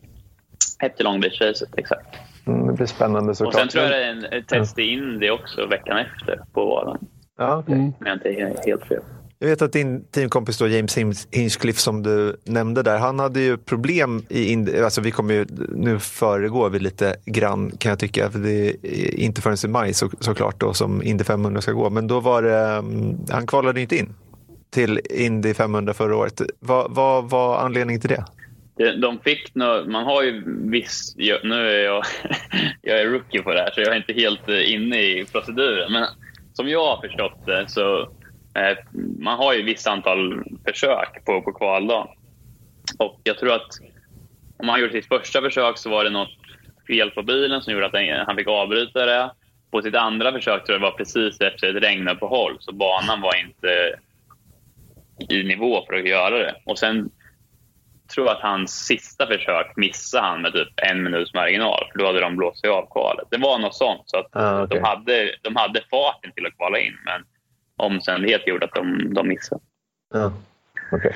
Efter 0.84 1.04
Long 1.04 1.22
Beach-racet, 1.24 1.70
exakt. 1.78 2.08
Mm, 2.54 2.68
det 2.68 2.74
blir 2.74 2.86
spännande 2.88 3.30
Och 3.30 3.38
såklart. 3.38 3.56
sen 3.56 3.68
tror 3.68 3.84
jag 3.84 3.92
det 3.92 4.06
är 4.06 4.12
en 4.12 4.26
ett 4.26 4.48
test 4.48 4.80
i 4.80 4.82
Indy 4.82 5.30
också 5.30 5.66
veckan 5.66 5.98
efter 5.98 6.42
på 6.54 6.62
ovalen. 6.62 6.98
Ja, 7.38 7.58
okej. 7.58 7.74
Mm. 7.74 7.88
Om 7.88 8.06
jag 8.06 8.16
inte 8.16 8.30
helt 8.66 8.86
fel. 8.86 9.02
Jag 9.40 9.48
vet 9.48 9.62
att 9.62 9.74
din 9.74 10.06
teamkompis 10.06 10.58
då, 10.58 10.68
James 10.68 10.98
Hinchcliffe 11.32 11.80
som 11.80 12.04
du 12.04 12.36
nämnde 12.44 12.84
där, 12.84 12.98
han 12.98 13.20
hade 13.20 13.40
ju 13.40 13.58
problem 13.58 14.24
i, 14.30 14.52
Indy, 14.52 14.80
alltså 14.80 15.02
vi 15.02 15.12
kommer 15.12 15.34
ju, 15.34 15.46
nu 15.76 16.00
föregår 16.00 16.70
vi 16.70 16.80
lite 16.80 17.16
grann 17.26 17.72
kan 17.78 17.90
jag 17.90 18.00
tycka, 18.00 18.32
för 18.32 18.40
det 18.40 18.70
är 18.84 19.20
inte 19.20 19.42
förrän 19.42 19.58
i 19.66 19.68
maj 19.68 19.94
så, 19.94 20.10
såklart 20.20 20.60
då 20.60 20.74
som 20.74 21.04
Indy 21.04 21.24
500 21.24 21.62
ska 21.62 21.72
gå, 21.72 21.90
men 21.90 22.08
då 22.08 22.20
var 22.20 22.42
det, 22.42 22.58
mm, 22.58 23.18
han 23.30 23.48
kvalade 23.48 23.80
ju 23.80 23.84
inte 23.84 23.98
in 23.98 24.14
till 24.70 25.00
Indy 25.10 25.54
500 25.54 25.94
förra 25.94 26.16
året. 26.16 26.42
Vad 26.60 26.92
var, 26.92 27.22
var 27.22 27.58
anledningen 27.58 28.02
till 28.02 28.10
det? 28.10 28.26
De 29.02 29.20
fick 29.20 29.56
nå, 29.56 29.84
man 29.86 30.04
har 30.04 30.24
ju 30.24 30.44
viss, 30.70 31.16
nu 31.44 31.56
är 31.56 31.84
jag, 31.84 32.04
jag 32.82 33.00
är 33.00 33.06
rookie 33.06 33.42
på 33.42 33.54
det 33.54 33.60
här 33.60 33.72
så 33.72 33.82
jag 33.82 33.94
är 33.94 33.98
inte 33.98 34.14
helt 34.14 34.50
eh, 34.50 34.74
inne 34.74 35.02
i 35.02 35.26
proceduren, 35.32 35.92
men 35.92 36.08
som 36.54 36.70
jag 36.70 36.86
har 36.86 37.02
förstått 37.02 37.46
det 37.46 37.66
så 37.68 38.02
eh, 38.56 38.78
man 39.20 39.38
har 39.38 39.54
ju 39.54 39.64
visst 39.64 39.88
antal 39.88 40.44
försök 40.68 41.26
på, 41.26 41.42
på 41.42 41.54
kvaldagen. 41.54 42.08
Och 42.98 43.20
jag 43.24 43.38
tror 43.38 43.54
att 43.54 43.80
om 44.58 44.70
han 44.70 44.82
gjorde 44.82 44.94
sitt 44.94 45.08
första 45.08 45.42
försök 45.42 45.78
så 45.78 45.90
var 45.90 46.04
det 46.04 46.10
något 46.10 46.38
fel 46.88 47.12
på 47.12 47.24
bilen 47.24 47.62
som 47.62 47.74
gjorde 47.74 47.86
att 47.86 48.28
han 48.28 48.36
fick 48.36 48.48
avbryta 48.48 49.06
det. 49.06 49.32
På 49.72 49.82
sitt 49.82 49.96
andra 49.96 50.32
försök 50.32 50.66
tror 50.66 50.74
jag 50.74 50.82
det 50.82 50.92
var 50.92 50.98
precis 50.98 51.42
efter 51.42 51.76
ett 51.76 51.84
regnuppehåll 51.84 52.58
så 52.60 52.72
banan 52.72 53.22
var 53.22 53.36
inte 53.36 54.00
i 55.30 55.44
nivå 55.44 55.86
för 55.86 55.94
att 55.94 56.08
göra 56.08 56.38
det. 56.38 56.56
Och 56.66 56.80
sen 56.80 57.10
tror 58.12 58.30
att 58.30 58.42
hans 58.42 58.86
sista 58.86 59.28
försök 59.28 59.74
missade 59.76 60.24
han 60.24 60.42
med 60.42 60.54
typ 60.54 60.70
en 60.76 61.04
minuts 61.04 61.34
marginal. 61.34 61.84
För 61.92 62.00
då 62.00 62.06
hade 62.06 62.20
de 62.20 62.36
blåst 62.36 62.62
sig 62.62 62.70
av 62.70 62.86
kvalet. 62.92 63.28
Det 63.32 63.38
var 63.38 63.60
något 63.60 63.76
sånt. 63.76 64.02
Så 64.06 64.18
att 64.18 64.28
ah, 64.32 64.64
okay. 64.64 64.80
de, 64.80 64.86
hade, 64.86 65.36
de 65.42 65.56
hade 65.56 65.82
farten 65.92 66.32
till 66.32 66.46
att 66.46 66.56
kvala 66.58 66.80
in. 66.80 66.94
Men 67.06 67.24
omständigheter 67.78 68.48
gjorde 68.48 68.66
att 68.66 68.76
de, 68.76 69.14
de 69.14 69.28
missade. 69.28 69.62
Ja, 70.14 70.34
okay. 70.92 71.14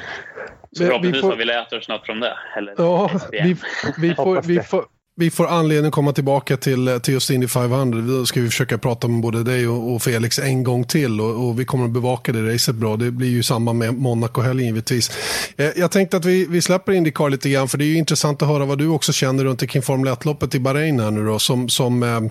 Så 0.71 0.85
förhoppningsvis 0.85 1.21
får... 1.21 1.29
har 1.29 1.37
vi 1.37 1.45
lärt 1.45 1.73
oss 1.73 1.89
något 1.89 2.05
från 2.05 2.19
det. 2.19 2.37
Eller 2.57 2.73
ja, 2.77 3.09
vi, 3.31 3.55
vi, 3.97 4.15
får, 4.15 4.41
vi, 4.41 4.59
får, 4.59 4.85
vi 5.17 5.31
får 5.31 5.47
anledning 5.47 5.87
att 5.87 5.93
komma 5.93 6.13
tillbaka 6.13 6.57
till, 6.57 6.99
till 7.03 7.13
just 7.13 7.29
Indy 7.29 7.47
500. 7.47 8.01
Då 8.01 8.25
ska 8.25 8.41
vi 8.41 8.49
försöka 8.49 8.77
prata 8.77 9.07
med 9.07 9.21
både 9.21 9.43
dig 9.43 9.67
och, 9.67 9.93
och 9.93 10.01
Felix 10.01 10.39
en 10.39 10.63
gång 10.63 10.83
till 10.83 11.21
och, 11.21 11.47
och, 11.47 11.59
vi 11.59 11.65
kommer 11.65 11.85
att 11.85 11.91
bevaka 11.91 12.31
det 12.31 12.53
racet 12.53 12.75
bra. 12.75 12.97
Det 12.97 13.11
blir 13.11 13.27
ju 13.27 13.43
samma 13.43 13.73
med 13.73 13.93
Monaco-helgen 13.93 14.65
givetvis. 14.65 15.11
Eh, 15.57 15.69
jag 15.75 15.91
tänkte 15.91 16.17
att 16.17 16.25
vi, 16.25 16.45
vi 16.49 16.61
släpper 16.61 16.91
Indycar 16.91 17.29
lite 17.29 17.49
grann 17.49 17.67
för 17.67 17.77
det 17.77 17.85
är 17.85 17.87
ju 17.87 17.97
intressant 17.97 18.41
att 18.41 18.47
höra 18.47 18.65
vad 18.65 18.77
du 18.77 18.87
också 18.87 19.13
känner 19.13 19.43
runt 19.43 19.61
omkring 19.61 19.81
Formel 19.81 20.13
1-loppet 20.13 20.55
i 20.55 20.59
Bahrain 20.59 20.99
här 20.99 21.11
nu 21.11 21.25
då 21.25 21.39
som, 21.39 21.69
som, 21.69 22.03
eh, 22.03 22.21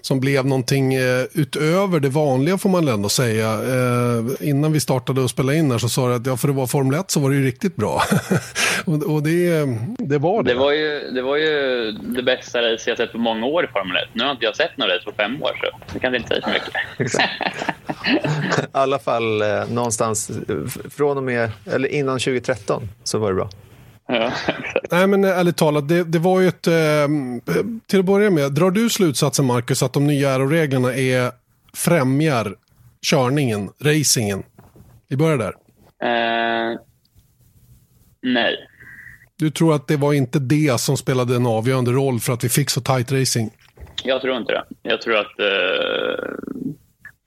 som 0.00 0.20
blev 0.20 0.46
någonting 0.46 0.94
eh, 0.94 1.24
utöver 1.32 2.00
det 2.00 2.08
vanliga 2.08 2.58
får 2.58 2.70
man 2.70 2.88
ändå 2.88 3.08
säga. 3.08 3.52
Eh, 3.52 4.48
innan 4.48 4.72
vi 4.72 4.80
startade 4.80 5.20
och 5.20 5.30
spelade 5.30 5.58
in 5.58 5.70
här 5.70 5.78
så 5.78 5.88
sa 5.88 6.08
du 6.08 6.14
att 6.14 6.26
ja, 6.26 6.36
för 6.36 6.48
det 6.48 6.54
var 6.54 6.66
Formel 6.66 7.00
1 7.00 7.10
så 7.10 7.20
var 7.20 7.30
det 7.30 7.36
ju 7.36 7.44
riktigt 7.44 7.76
bra. 7.76 8.02
och, 8.84 9.14
och 9.14 9.22
det, 9.22 9.46
eh, 9.46 9.66
det 9.98 10.18
var 10.18 10.42
det. 10.42 10.52
Det 10.52 10.58
var 10.58 10.72
ju, 10.72 11.10
det 11.14 11.22
var 11.22 11.36
ju 11.36 11.92
det 12.16 12.22
bästa 12.22 12.72
race 12.72 12.90
jag 12.90 12.96
sett 12.96 13.12
på 13.12 13.18
många 13.18 13.46
år 13.46 13.64
i 13.64 13.68
Formel 13.68 13.96
1. 13.96 14.08
Nu 14.12 14.24
har 14.24 14.30
inte 14.30 14.44
jag 14.44 14.56
sett 14.56 14.76
några 14.76 14.94
race 14.94 15.04
på 15.04 15.12
fem 15.12 15.42
år, 15.42 15.60
så 15.60 15.92
det 15.92 15.98
kanske 15.98 16.16
inte 16.16 16.28
säger 16.28 16.42
så 16.42 16.50
mycket. 16.50 16.74
I 18.62 18.66
alla 18.72 18.98
fall 18.98 19.42
eh, 19.42 19.68
någonstans 19.70 20.30
eh, 20.30 20.66
från 20.90 21.16
och 21.16 21.22
med, 21.22 21.50
eller 21.66 21.88
innan 21.88 22.18
2013 22.18 22.88
så 23.04 23.18
var 23.18 23.28
det 23.28 23.34
bra. 23.34 23.50
Ja, 24.08 24.32
Nej 24.90 25.06
men 25.06 25.24
eh, 25.24 25.38
ärligt 25.38 25.56
talat, 25.56 25.88
det, 25.88 26.04
det 26.04 26.18
var 26.18 26.40
ju 26.40 26.48
ett... 26.48 26.66
Eh, 26.66 26.74
till 27.86 27.98
att 27.98 28.04
börja 28.04 28.30
med, 28.30 28.52
drar 28.52 28.70
du 28.70 28.90
slutsatsen 28.90 29.44
Marcus 29.44 29.82
att 29.82 29.92
de 29.92 30.06
nya 30.06 30.30
aeroreglerna 30.30 30.94
är 30.94 31.30
främjar 31.74 32.54
körningen, 33.02 33.70
racingen? 33.80 34.42
Vi 35.08 35.16
börjar 35.16 35.38
där. 35.38 35.54
Eh, 36.02 36.78
nej. 38.22 38.56
Du 39.38 39.50
tror 39.50 39.74
att 39.74 39.88
det 39.88 39.96
var 39.96 40.12
inte 40.12 40.38
det 40.38 40.80
som 40.80 40.96
spelade 40.96 41.36
en 41.36 41.46
avgörande 41.46 41.90
roll 41.90 42.20
för 42.20 42.32
att 42.32 42.44
vi 42.44 42.48
fick 42.48 42.70
så 42.70 42.80
tight 42.80 43.12
racing? 43.12 43.50
Jag 44.04 44.20
tror 44.20 44.36
inte 44.36 44.52
det. 44.52 44.64
Jag 44.82 45.02
tror 45.02 45.16
att 45.16 45.38
eh, 45.38 46.24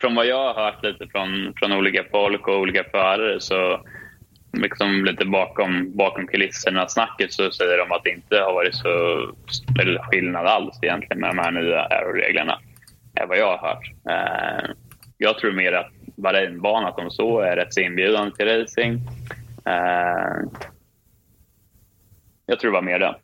från 0.02 0.16
vad 0.16 0.26
jag 0.26 0.54
har 0.54 0.64
hört 0.66 0.84
lite 0.84 1.08
från, 1.12 1.54
från 1.56 1.72
olika 1.72 2.04
folk 2.12 2.48
och 2.48 2.60
olika 2.60 2.84
förare 2.84 3.40
så 3.40 3.82
liksom 4.54 5.06
lite 5.06 5.26
bakom, 5.26 5.98
bakom 5.98 6.28
kulisserna 6.28 6.88
snacket 6.88 7.34
så 7.34 7.52
säger 7.52 7.78
de 7.78 7.92
att 7.92 8.04
det 8.04 8.10
inte 8.10 8.36
har 8.36 8.54
varit 8.54 8.76
så 8.76 8.90
eller 9.82 10.02
skillnad 10.12 10.46
alls 10.46 10.80
egentligen 10.82 11.20
med 11.20 11.30
de 11.30 11.38
här 11.38 11.52
nya 11.52 11.82
aeroreglerna. 11.82 12.60
är 13.16 13.28
vad 13.28 13.38
jag 13.38 13.58
har 13.58 13.68
hört. 13.68 13.92
Eh, 14.10 14.70
jag 15.18 15.38
tror 15.38 15.52
mer 15.52 15.74
att 15.74 15.92
Bahrainbanan 16.16 16.94
som 16.96 17.12
så 17.12 17.40
är 17.40 17.56
rätt 17.56 17.74
så 17.74 17.80
inbjudande 17.80 18.36
till 18.36 18.48
racing. 18.48 19.02
Eh, 19.66 20.50
jag 22.50 22.60
tror 22.60 22.72
det 22.72 22.76
var 22.76 22.82
mer 22.82 23.00
det. 23.00 23.16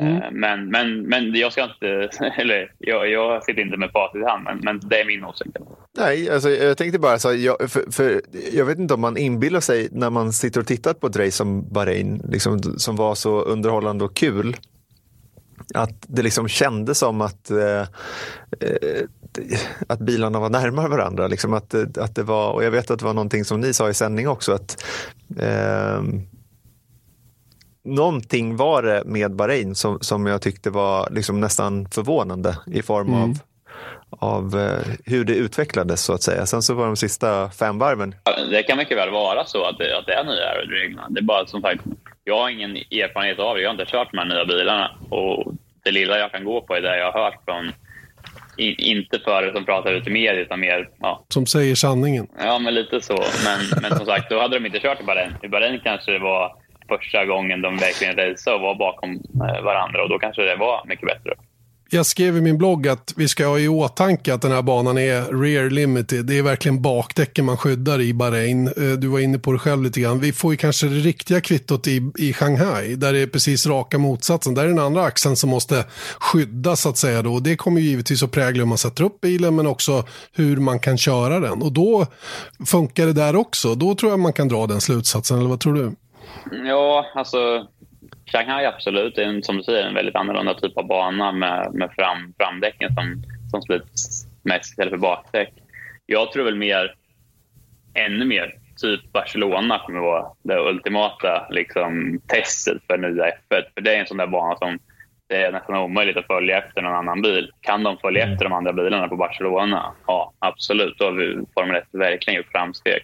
Mm. 0.00 0.16
Eh, 0.16 0.30
men, 0.32 0.70
men, 0.70 1.02
men 1.02 1.34
jag 1.34 1.52
ska 1.52 1.64
inte, 1.64 1.86
eller 2.36 2.72
jag, 2.78 3.10
jag 3.10 3.44
sitter 3.44 3.62
inte 3.62 3.76
med 3.76 3.90
facit 3.90 4.22
i 4.22 4.24
hand, 4.24 4.44
men, 4.44 4.58
men 4.62 4.88
det 4.88 5.00
är 5.00 5.06
min 5.06 5.24
åsikt. 5.24 5.56
Nej, 5.98 6.30
alltså, 6.30 6.50
jag 6.50 6.78
tänkte 6.78 6.98
bara 6.98 7.18
så 7.18 7.34
jag, 7.34 7.70
för, 7.70 7.92
för, 7.92 8.22
jag 8.52 8.64
vet 8.64 8.78
inte 8.78 8.94
om 8.94 9.00
man 9.00 9.16
inbillar 9.16 9.60
sig 9.60 9.88
när 9.92 10.10
man 10.10 10.32
sitter 10.32 10.60
och 10.60 10.66
tittar 10.66 10.94
på 10.94 11.06
ett 11.06 11.16
race 11.16 11.30
som 11.30 11.72
Bahrain, 11.72 12.22
liksom, 12.28 12.62
som 12.62 12.96
var 12.96 13.14
så 13.14 13.40
underhållande 13.40 14.04
och 14.04 14.16
kul, 14.16 14.56
att 15.74 16.04
det 16.08 16.22
liksom 16.22 16.48
kändes 16.48 16.98
som 16.98 17.20
att, 17.20 17.50
eh, 17.50 17.80
eh 18.60 19.06
att 19.86 19.98
bilarna 19.98 20.40
var 20.40 20.50
närmare 20.50 20.88
varandra. 20.88 21.26
Liksom 21.26 21.52
att, 21.52 21.98
att 21.98 22.14
det 22.14 22.22
var, 22.22 22.52
och 22.52 22.64
jag 22.64 22.70
vet 22.70 22.90
att 22.90 22.98
det 22.98 23.04
var 23.04 23.14
någonting 23.14 23.44
som 23.44 23.60
ni 23.60 23.72
sa 23.72 23.90
i 23.90 23.94
sändning 23.94 24.28
också, 24.28 24.52
att 24.52 24.84
eh, 25.38 26.02
någonting 27.84 28.56
var 28.56 28.82
det 28.82 29.02
med 29.04 29.36
Bahrain 29.36 29.74
som, 29.74 29.98
som 30.00 30.26
jag 30.26 30.42
tyckte 30.42 30.70
var 30.70 31.08
liksom 31.10 31.40
nästan 31.40 31.88
förvånande 31.88 32.56
i 32.66 32.82
form 32.82 33.08
mm. 33.08 33.20
av, 33.20 33.38
av 34.10 34.60
eh, 34.60 34.94
hur 35.04 35.24
det 35.24 35.34
utvecklades 35.34 36.04
så 36.04 36.12
att 36.12 36.22
säga. 36.22 36.46
Sen 36.46 36.62
så 36.62 36.74
var 36.74 36.86
de 36.86 36.96
sista 36.96 37.50
fem 37.50 37.78
varven. 37.78 38.14
Det 38.50 38.62
kan 38.62 38.76
mycket 38.76 38.98
väl 38.98 39.10
vara 39.10 39.44
så 39.44 39.64
att 39.64 39.78
det, 39.78 39.98
att 39.98 40.06
det 40.06 40.14
är 40.14 40.24
nya 40.24 40.54
reglerna. 40.54 41.06
Det 41.10 41.20
är 41.20 41.24
bara 41.24 41.46
som 41.46 41.62
sagt, 41.62 41.84
jag 42.24 42.38
har 42.38 42.48
ingen 42.48 42.76
erfarenhet 42.76 43.38
av 43.38 43.56
det. 43.56 43.62
Jag 43.62 43.68
har 43.68 43.74
inte 43.74 43.92
kört 43.92 44.08
de 44.12 44.18
här 44.18 44.26
nya 44.26 44.44
bilarna 44.44 44.90
och 45.10 45.52
det 45.84 45.90
lilla 45.90 46.18
jag 46.18 46.32
kan 46.32 46.44
gå 46.44 46.60
på 46.60 46.74
är 46.74 46.80
det 46.80 46.98
jag 46.98 47.12
har 47.12 47.24
hört 47.24 47.44
från 47.44 47.72
inte 48.56 49.18
förare 49.18 49.52
som 49.52 49.64
pratar 49.64 49.92
ut 49.92 50.06
i 50.06 50.10
media 50.10 50.40
utan 50.40 50.60
mer... 50.60 50.88
Ja. 51.00 51.24
Som 51.28 51.46
säger 51.46 51.74
sanningen. 51.74 52.28
Ja, 52.38 52.58
men 52.58 52.74
lite 52.74 53.00
så. 53.00 53.24
Men, 53.44 53.82
men 53.82 53.96
som 53.96 54.06
sagt, 54.06 54.30
då 54.30 54.40
hade 54.40 54.58
de 54.58 54.66
inte 54.66 54.78
kört 54.78 55.00
i 55.00 55.04
Bahrain. 55.04 55.32
I 55.42 55.48
Bahrain 55.48 55.80
kanske 55.84 56.12
det 56.12 56.18
var 56.18 56.52
första 56.92 57.24
gången 57.26 57.62
de 57.62 57.76
verkligen 57.76 58.16
raceade 58.16 58.56
och 58.56 58.62
var 58.62 58.74
bakom 58.74 59.10
eh, 59.14 59.64
varandra 59.64 60.02
och 60.02 60.08
då 60.08 60.18
kanske 60.18 60.42
det 60.42 60.56
var 60.56 60.76
mycket 60.86 61.06
bättre. 61.06 61.32
Jag 61.94 62.06
skrev 62.06 62.36
i 62.36 62.40
min 62.40 62.58
blogg 62.58 62.88
att 62.88 63.14
vi 63.16 63.28
ska 63.28 63.46
ha 63.46 63.58
i 63.58 63.68
åtanke 63.68 64.34
att 64.34 64.42
den 64.42 64.52
här 64.52 64.62
banan 64.62 64.98
är 64.98 65.42
rear 65.42 65.70
limited. 65.70 66.26
Det 66.26 66.38
är 66.38 66.42
verkligen 66.42 66.82
bakdäcken 66.82 67.44
man 67.44 67.56
skyddar 67.56 68.00
i 68.00 68.14
Bahrain. 68.14 68.66
Eh, 68.66 68.72
du 68.98 69.08
var 69.08 69.18
inne 69.18 69.38
på 69.38 69.52
det 69.52 69.58
själv 69.58 69.82
lite 69.82 70.00
grann. 70.00 70.20
Vi 70.20 70.32
får 70.32 70.52
ju 70.52 70.56
kanske 70.56 70.86
det 70.86 70.94
riktiga 70.94 71.40
kvittot 71.40 71.86
i, 71.86 72.12
i 72.18 72.32
Shanghai 72.32 72.94
där 72.94 73.12
det 73.12 73.18
är 73.18 73.26
precis 73.26 73.66
raka 73.66 73.98
motsatsen. 73.98 74.54
Där 74.54 74.64
är 74.64 74.68
den 74.68 74.78
andra 74.78 75.04
axeln 75.04 75.36
som 75.36 75.50
måste 75.50 75.84
skyddas 76.18 76.80
så 76.80 76.88
att 76.88 76.98
säga. 76.98 77.22
Då. 77.22 77.34
Och 77.34 77.42
det 77.42 77.56
kommer 77.56 77.80
givetvis 77.80 78.22
att 78.22 78.30
prägla 78.30 78.62
hur 78.62 78.68
man 78.68 78.78
sätter 78.78 79.04
upp 79.04 79.20
bilen 79.20 79.56
men 79.56 79.66
också 79.66 80.04
hur 80.32 80.56
man 80.56 80.78
kan 80.78 80.98
köra 80.98 81.40
den. 81.40 81.62
Och 81.62 81.72
då 81.72 82.06
funkar 82.66 83.06
det 83.06 83.12
där 83.12 83.36
också. 83.36 83.74
Då 83.74 83.94
tror 83.94 84.12
jag 84.12 84.20
man 84.20 84.32
kan 84.32 84.48
dra 84.48 84.66
den 84.66 84.80
slutsatsen, 84.80 85.38
eller 85.38 85.48
vad 85.48 85.60
tror 85.60 85.74
du? 85.74 85.92
Ja, 86.50 87.06
alltså 87.14 87.66
Shanghai 88.32 88.66
absolut. 88.66 89.14
Det 89.14 89.24
är 89.24 89.28
en, 89.28 89.42
som 89.42 89.56
du 89.56 89.62
säger 89.62 89.86
en 89.86 89.94
väldigt 89.94 90.16
annorlunda 90.16 90.54
typ 90.54 90.76
av 90.76 90.86
bana 90.86 91.32
med, 91.32 91.74
med 91.74 91.90
fram, 91.96 92.34
framdäcken 92.38 92.94
som, 92.94 93.22
som 93.50 93.62
slits 93.62 94.26
mest 94.42 94.70
istället 94.70 94.90
för 94.90 94.98
bakdäck. 94.98 95.52
Jag 96.06 96.32
tror 96.32 96.44
väl 96.44 96.56
mer, 96.56 96.94
ännu 97.94 98.24
mer, 98.24 98.54
typ 98.76 99.12
Barcelona 99.12 99.78
kommer 99.78 100.00
vara 100.00 100.26
det 100.42 100.58
ultimata 100.58 101.46
liksom, 101.50 102.20
testet 102.26 102.82
för 102.86 102.98
nya 102.98 103.24
F1. 103.24 103.62
För 103.74 103.80
det 103.80 103.94
är 103.94 104.00
en 104.00 104.06
sån 104.06 104.16
där 104.16 104.26
bana 104.26 104.56
som 104.56 104.78
det 105.28 105.42
är 105.42 105.52
nästan 105.52 105.76
omöjligt 105.76 106.16
att 106.16 106.26
följa 106.26 106.58
efter 106.58 106.82
någon 106.82 106.94
annan 106.94 107.22
bil. 107.22 107.50
Kan 107.60 107.82
de 107.82 107.98
följa 107.98 108.24
efter 108.24 108.44
de 108.44 108.52
andra 108.52 108.72
bilarna 108.72 109.08
på 109.08 109.16
Barcelona? 109.16 109.94
Ja, 110.06 110.32
absolut. 110.38 110.98
Då 110.98 111.04
har 111.04 111.12
vi 111.12 111.44
Formel 111.54 111.76
1 111.76 111.84
verkligen 111.92 112.36
gjort 112.36 112.52
framsteg. 112.52 113.02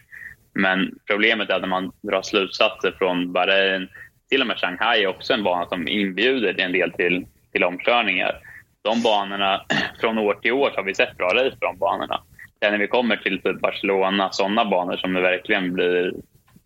Men 0.52 0.98
problemet 1.06 1.50
är 1.50 1.54
att 1.54 1.60
när 1.60 1.68
man 1.68 1.92
drar 2.00 2.22
slutsatser 2.22 2.94
från 2.98 3.32
Bahrain, 3.32 3.88
till 4.28 4.40
och 4.40 4.46
med 4.46 4.58
Shanghai 4.58 5.02
är 5.02 5.06
också 5.06 5.32
en 5.32 5.44
bana 5.44 5.68
som 5.68 5.88
inbjuder 5.88 6.60
en 6.60 6.72
del 6.72 6.92
till, 6.92 7.26
till 7.52 7.64
omkörningar. 7.64 8.38
De 8.82 9.02
banorna, 9.02 9.64
från 10.00 10.18
år 10.18 10.34
till 10.34 10.52
år 10.52 10.72
har 10.76 10.82
vi 10.82 10.94
sett 10.94 11.16
bra 11.16 11.26
race 11.26 11.56
på 11.60 11.66
de 11.66 11.78
banorna. 11.78 12.22
Sen 12.60 12.72
när 12.72 12.78
vi 12.78 12.86
kommer 12.86 13.16
till 13.16 13.42
typ 13.42 13.60
Barcelona, 13.60 14.28
sådana 14.32 14.64
banor 14.64 14.96
som 14.96 15.12
det 15.12 15.20
verkligen 15.20 15.72
blir 15.72 16.14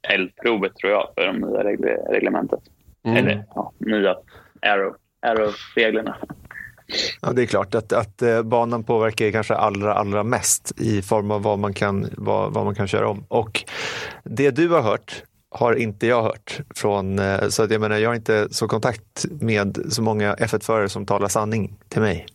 eldprovet 0.09 0.77
tror 0.77 0.93
jag 0.93 1.09
för 1.17 1.27
de 1.27 1.37
nya 1.37 1.65
reglementet. 2.13 2.61
Mm. 3.05 3.17
Eller 3.17 3.45
ja, 3.55 3.73
nya 3.79 4.17
Aero-reglerna. 4.61 6.17
Ja, 7.21 7.33
det 7.33 7.43
är 7.43 7.47
klart 7.47 7.75
att, 7.75 7.93
att 7.93 8.23
eh, 8.23 8.43
banan 8.43 8.85
påverkar 8.85 9.31
kanske 9.31 9.55
allra, 9.55 9.95
allra 9.95 10.25
mest 10.25 10.73
i 10.77 11.03
form 11.03 11.31
av 11.31 11.43
vad 11.43 11.59
man, 11.59 11.75
kan, 11.75 12.09
vad, 12.17 12.53
vad 12.53 12.65
man 12.65 12.75
kan 12.75 12.89
köra 12.89 13.09
om. 13.09 13.25
Och 13.29 13.65
det 14.25 14.51
du 14.51 14.69
har 14.69 14.83
hört 14.83 15.23
har 15.51 15.75
inte 15.75 16.07
jag 16.07 16.23
hört. 16.23 16.61
Från, 16.75 17.19
eh, 17.19 17.49
så 17.49 17.63
att 17.63 17.71
jag 17.71 17.81
menar, 17.81 17.99
jag 17.99 18.11
har 18.11 18.15
inte 18.15 18.49
så 18.51 18.69
kontakt 18.69 19.27
med 19.31 19.79
så 19.91 20.03
många 20.03 20.35
F1-förare 20.35 20.89
som 20.89 21.07
talar 21.07 21.29
sanning 21.29 21.79
till 21.89 22.01
mig. 22.01 22.27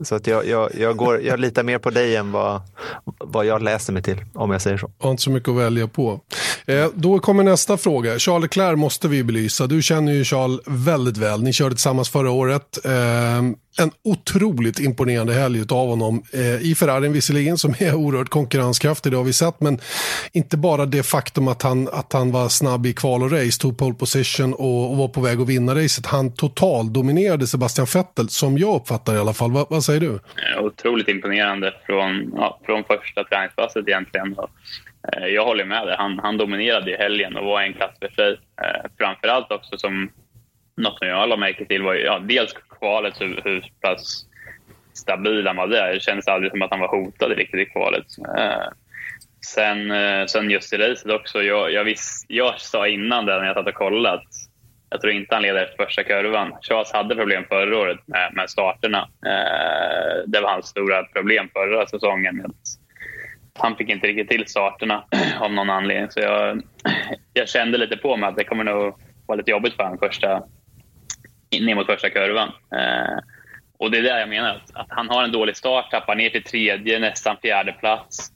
Så 0.00 0.14
att 0.14 0.26
jag, 0.26 0.46
jag, 0.46 0.70
jag, 0.74 0.96
går, 0.96 1.20
jag 1.22 1.40
litar 1.40 1.62
mer 1.62 1.78
på 1.78 1.90
dig 1.90 2.16
än 2.16 2.32
vad, 2.32 2.62
vad 3.04 3.46
jag 3.46 3.62
läser 3.62 3.92
mig 3.92 4.02
till, 4.02 4.24
om 4.34 4.50
jag 4.50 4.62
säger 4.62 4.78
så. 4.78 4.90
Jag 4.98 5.06
har 5.06 5.10
inte 5.10 5.22
så 5.22 5.30
mycket 5.30 5.48
att 5.48 5.56
välja 5.56 5.88
på. 5.88 6.20
Eh, 6.66 6.86
då 6.94 7.18
kommer 7.18 7.44
nästa 7.44 7.76
fråga. 7.76 8.18
Charles 8.18 8.42
Leclerc 8.42 8.78
måste 8.78 9.08
vi 9.08 9.24
belysa. 9.24 9.66
Du 9.66 9.82
känner 9.82 10.12
ju 10.12 10.24
Charles 10.24 10.60
väldigt 10.66 11.16
väl. 11.16 11.42
Ni 11.42 11.52
körde 11.52 11.74
tillsammans 11.74 12.08
förra 12.08 12.30
året. 12.30 12.78
Eh, 12.84 12.92
en 13.82 13.90
otroligt 14.04 14.80
imponerande 14.80 15.34
helg 15.34 15.60
av 15.60 15.88
honom. 15.88 16.22
Eh, 16.32 16.70
I 16.70 16.74
Ferrarin 16.74 17.12
visserligen, 17.12 17.58
som 17.58 17.74
är 17.78 17.94
oerhört 17.94 18.28
konkurrenskraftig, 18.28 19.12
det 19.12 19.16
har 19.16 19.24
vi 19.24 19.32
sett. 19.32 19.60
Men 19.60 19.78
inte 20.32 20.56
bara 20.56 20.86
det 20.86 21.02
faktum 21.02 21.48
att 21.48 21.62
han, 21.62 21.88
att 21.88 22.12
han 22.12 22.32
var 22.32 22.48
snabb 22.48 22.86
i 22.86 22.92
kval 22.92 23.22
och 23.22 23.32
race, 23.32 23.60
tog 23.60 23.78
pole 23.78 23.94
position 23.94 24.54
och, 24.54 24.90
och 24.90 24.96
var 24.96 25.08
på 25.08 25.20
väg 25.20 25.40
att 25.40 25.48
vinna 25.48 25.74
racet. 25.74 26.06
Han 26.06 26.34
total 26.34 26.92
dominerade 26.92 27.46
Sebastian 27.46 27.86
Vettel, 27.94 28.28
som 28.28 28.58
jag 28.58 28.76
uppfattar 28.76 29.14
i 29.14 29.18
alla 29.18 29.32
fall. 29.32 29.52
Va, 29.52 29.66
vad 29.70 29.84
säger 29.84 30.00
du? 30.00 30.12
Eh, 30.14 30.64
otroligt 30.64 31.08
imponerande 31.08 31.74
från, 31.86 32.32
ja, 32.36 32.60
från 32.66 32.84
första 32.84 33.24
träningspasset 33.24 33.88
egentligen. 33.88 34.32
Och, 34.32 34.50
eh, 35.12 35.26
jag 35.26 35.44
håller 35.44 35.64
med 35.64 35.86
dig. 35.86 35.96
Han, 35.98 36.18
han 36.18 36.36
dominerade 36.36 36.90
i 36.90 36.96
helgen 36.96 37.36
och 37.36 37.44
var 37.44 37.62
en 37.62 37.72
klass 37.72 37.94
för 38.00 38.08
sig. 38.08 38.30
Eh, 38.32 38.90
framförallt 38.98 39.50
också 39.50 39.78
som 39.78 40.10
något 40.76 40.98
som 40.98 41.08
jag 41.08 41.28
la 41.28 41.36
märke 41.36 41.64
till 41.64 41.82
var 41.82 41.94
ja, 41.94 42.18
dels 42.18 42.52
kvalet, 42.52 43.20
hur, 43.20 43.40
hur 43.44 43.64
pass 43.80 44.26
stabil 44.94 45.46
han 45.46 45.56
var 45.56 45.66
där. 45.66 45.92
Det 45.92 46.00
kändes 46.00 46.28
aldrig 46.28 46.50
som 46.50 46.62
att 46.62 46.70
han 46.70 46.80
var 46.80 46.88
hotad 46.88 47.30
riktigt 47.30 47.60
i 47.60 47.70
kvalet. 47.72 48.06
Eh, 48.38 48.68
sen, 49.46 49.90
eh, 49.90 50.26
sen 50.26 50.50
just 50.50 50.72
i 50.72 50.76
racet 50.76 51.10
också. 51.10 51.42
Jag, 51.42 51.72
jag, 51.72 51.84
visst, 51.84 52.24
jag 52.28 52.60
sa 52.60 52.88
innan 52.88 53.26
där 53.26 53.38
när 53.38 53.46
jag 53.46 53.56
satt 53.56 53.68
och 53.68 53.74
kollade 53.74 54.14
att 54.14 54.28
jag 54.90 55.00
tror 55.00 55.12
inte 55.12 55.34
han 55.34 55.42
leder 55.42 55.64
efter 55.64 55.84
första 55.84 56.02
kurvan. 56.02 56.52
Charles 56.60 56.92
hade 56.92 57.14
problem 57.14 57.44
förra 57.48 57.78
året 57.78 57.98
med, 58.06 58.34
med 58.34 58.50
starterna. 58.50 59.08
Eh, 59.26 60.22
det 60.26 60.40
var 60.40 60.50
hans 60.50 60.66
stora 60.66 61.04
problem 61.04 61.48
förra 61.52 61.86
säsongen. 61.86 62.44
Han 63.58 63.76
fick 63.76 63.88
inte 63.88 64.06
riktigt 64.06 64.30
till 64.30 64.46
starterna 64.46 65.04
av 65.40 65.52
någon 65.52 65.70
anledning. 65.70 66.10
Så 66.10 66.20
jag, 66.20 66.62
jag 67.32 67.48
kände 67.48 67.78
lite 67.78 67.96
på 67.96 68.16
mig 68.16 68.28
att 68.28 68.36
det 68.36 68.44
kommer 68.44 68.64
nog 68.64 68.94
vara 69.26 69.36
lite 69.36 69.50
jobbigt 69.50 69.74
för 69.74 69.82
honom 69.82 69.98
första, 69.98 70.42
ner 71.60 71.74
mot 71.74 71.86
första 71.86 72.10
kurvan. 72.10 72.48
Eh, 72.48 73.18
och 73.78 73.90
det 73.90 73.98
är 73.98 74.02
det 74.02 74.20
jag 74.20 74.28
menar, 74.28 74.50
att, 74.50 74.70
att, 74.74 74.86
han 74.88 75.08
har 75.08 75.24
en 75.24 75.32
dålig 75.32 75.56
start, 75.56 75.90
tappar 75.90 76.14
ner 76.14 76.30
till 76.30 76.44
tredje, 76.44 76.98
nästan 76.98 77.36
fjärde 77.42 77.72
plats. 77.72 78.32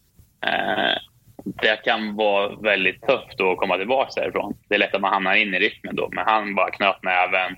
Eh, 0.47 0.99
det 1.45 1.85
kan 1.85 2.17
vara 2.17 2.57
väldigt 2.57 3.03
tufft 3.03 3.41
att 3.41 3.57
komma 3.57 3.77
tillbaka 3.77 4.21
därifrån. 4.21 4.57
Det 4.69 4.75
är 4.75 4.79
lätt 4.79 4.95
att 4.95 5.01
man 5.01 5.13
hamnar 5.13 5.35
in 5.35 5.55
i 5.55 5.59
rytmen 5.59 5.97
då, 5.97 6.09
men 6.13 6.25
han 6.27 6.55
bara 6.55 6.71
knöt 6.71 7.03
näven. 7.03 7.57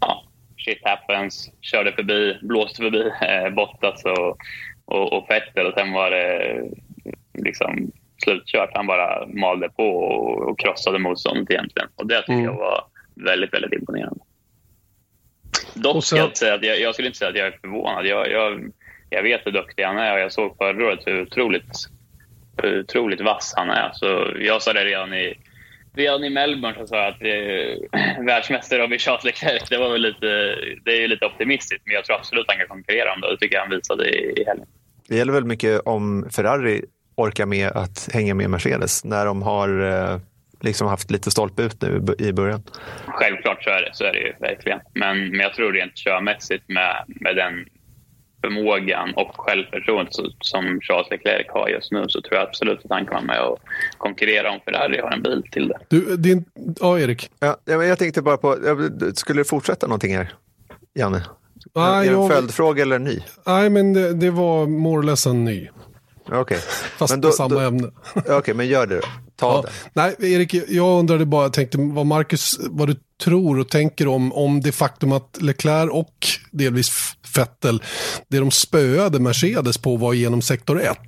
Ja, 0.00 0.24
shit 0.64 0.80
happens, 0.84 1.52
körde 1.60 1.92
förbi, 1.92 2.38
blåste 2.42 2.82
förbi 2.82 3.10
eh, 3.22 3.50
Bottas 3.54 4.04
och, 4.04 4.36
och, 4.84 5.12
och 5.12 5.26
Vettel 5.30 5.66
och 5.66 5.74
sen 5.78 5.92
var 5.92 6.10
det 6.10 6.62
liksom 7.34 7.92
slutkört. 8.24 8.70
Han 8.74 8.86
bara 8.86 9.26
malde 9.26 9.68
på 9.68 9.98
och, 9.98 10.48
och 10.48 10.58
krossade 10.58 10.98
motståndet 10.98 11.50
egentligen. 11.50 11.88
Och 11.94 12.06
det 12.06 12.20
tycker 12.20 12.32
mm. 12.32 12.44
jag 12.44 12.56
var 12.56 12.84
väldigt, 13.14 13.54
väldigt 13.54 13.72
imponerande. 13.72 14.20
Dock 15.82 16.04
så... 16.04 16.16
jag, 16.16 16.36
säga 16.36 16.54
att 16.54 16.62
jag, 16.62 16.80
jag, 16.80 16.94
skulle 16.94 17.08
inte 17.08 17.18
säga 17.18 17.30
att 17.30 17.36
jag 17.36 17.46
är 17.46 17.58
förvånad. 17.60 18.06
Jag, 18.06 18.30
jag, 18.30 18.72
jag 19.10 19.22
vet 19.22 19.46
hur 19.46 19.52
duktig 19.52 19.82
han 19.82 19.98
är 19.98 20.12
och 20.12 20.20
jag 20.20 20.32
såg 20.32 20.56
förra 20.56 20.86
året 20.86 21.00
hur 21.06 21.22
otroligt, 21.22 21.72
hur 22.62 22.80
otroligt 22.80 23.20
vass 23.20 23.54
han 23.56 23.70
är. 23.70 23.90
Så 23.92 24.32
jag 24.40 24.62
sa 24.62 24.72
det 24.72 24.84
redan 24.84 25.14
i, 25.14 25.34
redan 25.94 26.24
i 26.24 26.30
Melbourne 26.30 26.78
så 26.78 26.86
sa 26.86 26.96
jag 26.96 27.08
att 27.08 27.22
eh, 27.22 28.24
världsmästare 28.26 28.82
Robin 28.82 28.98
Charles 28.98 29.24
Leclerc, 29.24 29.68
det 29.68 29.78
var 29.78 29.92
väl 29.92 30.02
lite, 30.02 30.56
det 30.84 31.04
är 31.04 31.08
lite 31.08 31.26
optimistiskt. 31.26 31.82
Men 31.86 31.94
jag 31.94 32.04
tror 32.04 32.16
absolut 32.16 32.48
att 32.48 32.54
han 32.54 32.58
kan 32.58 32.68
konkurrera 32.68 33.14
om 33.14 33.20
det 33.20 33.30
det 33.30 33.38
tycker 33.38 33.56
jag 33.56 33.62
han 33.62 33.70
visade 33.70 34.08
i, 34.08 34.40
i 34.40 34.44
helgen. 34.46 34.66
Det 35.08 35.16
gäller 35.16 35.32
väl 35.32 35.44
mycket 35.44 35.80
om 35.84 36.28
Ferrari 36.30 36.84
orkar 37.16 37.46
med 37.46 37.68
att 37.68 38.08
hänga 38.12 38.34
med 38.34 38.50
Mercedes 38.50 39.04
när 39.04 39.26
de 39.26 39.42
har 39.42 39.80
eh, 39.80 40.18
liksom 40.60 40.88
haft 40.88 41.10
lite 41.10 41.30
stolpe 41.30 41.62
ut 41.62 41.82
nu 41.82 42.14
i 42.18 42.32
början. 42.32 42.62
Självklart 43.06 43.64
så 43.64 43.70
är 43.70 43.82
det, 43.82 43.90
så 43.92 44.04
är 44.04 44.12
det 44.12 44.18
ju 44.18 44.32
verkligen. 44.40 44.80
Men, 44.94 45.28
men 45.28 45.40
jag 45.40 45.54
tror 45.54 45.72
rent 45.72 45.94
körmässigt 45.94 46.64
med, 46.68 47.04
med 47.06 47.36
den 47.36 47.66
förmågan 48.40 49.14
och 49.14 49.32
självförtroendet 49.34 50.14
som 50.40 50.80
Charles 50.80 51.10
Leclerc 51.10 51.46
har 51.48 51.68
just 51.68 51.92
nu 51.92 52.04
så 52.08 52.20
tror 52.20 52.34
jag 52.34 52.48
absolut 52.48 52.78
att 52.84 52.90
han 52.90 53.04
kan 53.06 53.14
vara 53.14 53.24
med 53.24 53.40
och 53.40 53.58
konkurrera 53.98 54.50
om 54.50 54.60
Ferrari 54.64 55.00
har 55.00 55.10
en 55.10 55.22
bil 55.22 55.42
till 55.52 55.68
det. 55.68 55.78
Du, 55.88 56.16
din, 56.16 56.44
ja, 56.80 56.98
Erik. 56.98 57.30
Ja, 57.40 57.56
jag 57.64 57.98
tänkte 57.98 58.22
bara 58.22 58.36
på, 58.36 58.56
skulle 59.14 59.40
det 59.40 59.44
fortsätta 59.48 59.86
någonting 59.86 60.16
här, 60.16 60.32
Janne? 60.94 61.22
Ah, 61.74 62.02
är 62.02 62.10
det 62.10 62.16
en 62.16 62.28
följdfråga 62.28 62.82
eller 62.82 62.98
ny? 62.98 63.20
Nej, 63.46 63.70
men 63.70 63.92
det, 63.92 64.12
det 64.14 64.30
var 64.30 64.66
more 64.66 64.98
or 64.98 65.02
less 65.02 65.26
en 65.26 65.44
ny. 65.44 65.68
Okej. 66.24 66.38
Okay. 66.38 66.58
Fast 66.98 67.12
men 67.12 67.20
då, 67.20 67.28
på 67.28 67.32
samma 67.32 67.54
då, 67.54 67.60
ämne. 67.60 67.90
Okej, 68.14 68.36
okay, 68.36 68.54
men 68.54 68.66
gör 68.66 68.86
det 68.86 68.94
då. 68.94 69.06
Ta 69.38 69.46
ja. 69.46 69.62
det. 69.62 69.70
Nej, 69.92 70.34
Erik, 70.34 70.54
jag 70.54 70.98
undrade 70.98 71.26
bara, 71.26 71.42
jag 71.42 71.52
tänkte 71.52 71.78
vad 71.78 72.06
Marcus, 72.06 72.58
vad 72.60 72.88
du 72.88 72.96
tror 73.24 73.58
och 73.58 73.68
tänker 73.68 74.08
om, 74.08 74.32
om 74.32 74.60
det 74.60 74.72
faktum 74.72 75.12
att 75.12 75.38
Leclerc 75.40 75.90
och 75.92 76.26
delvis 76.50 76.90
Vettel, 77.36 77.82
det 78.28 78.38
de 78.38 78.50
spöade 78.50 79.18
Mercedes 79.18 79.78
på 79.78 79.96
var 79.96 80.12
genom 80.12 80.42
sektor 80.42 80.82
1 80.82 80.98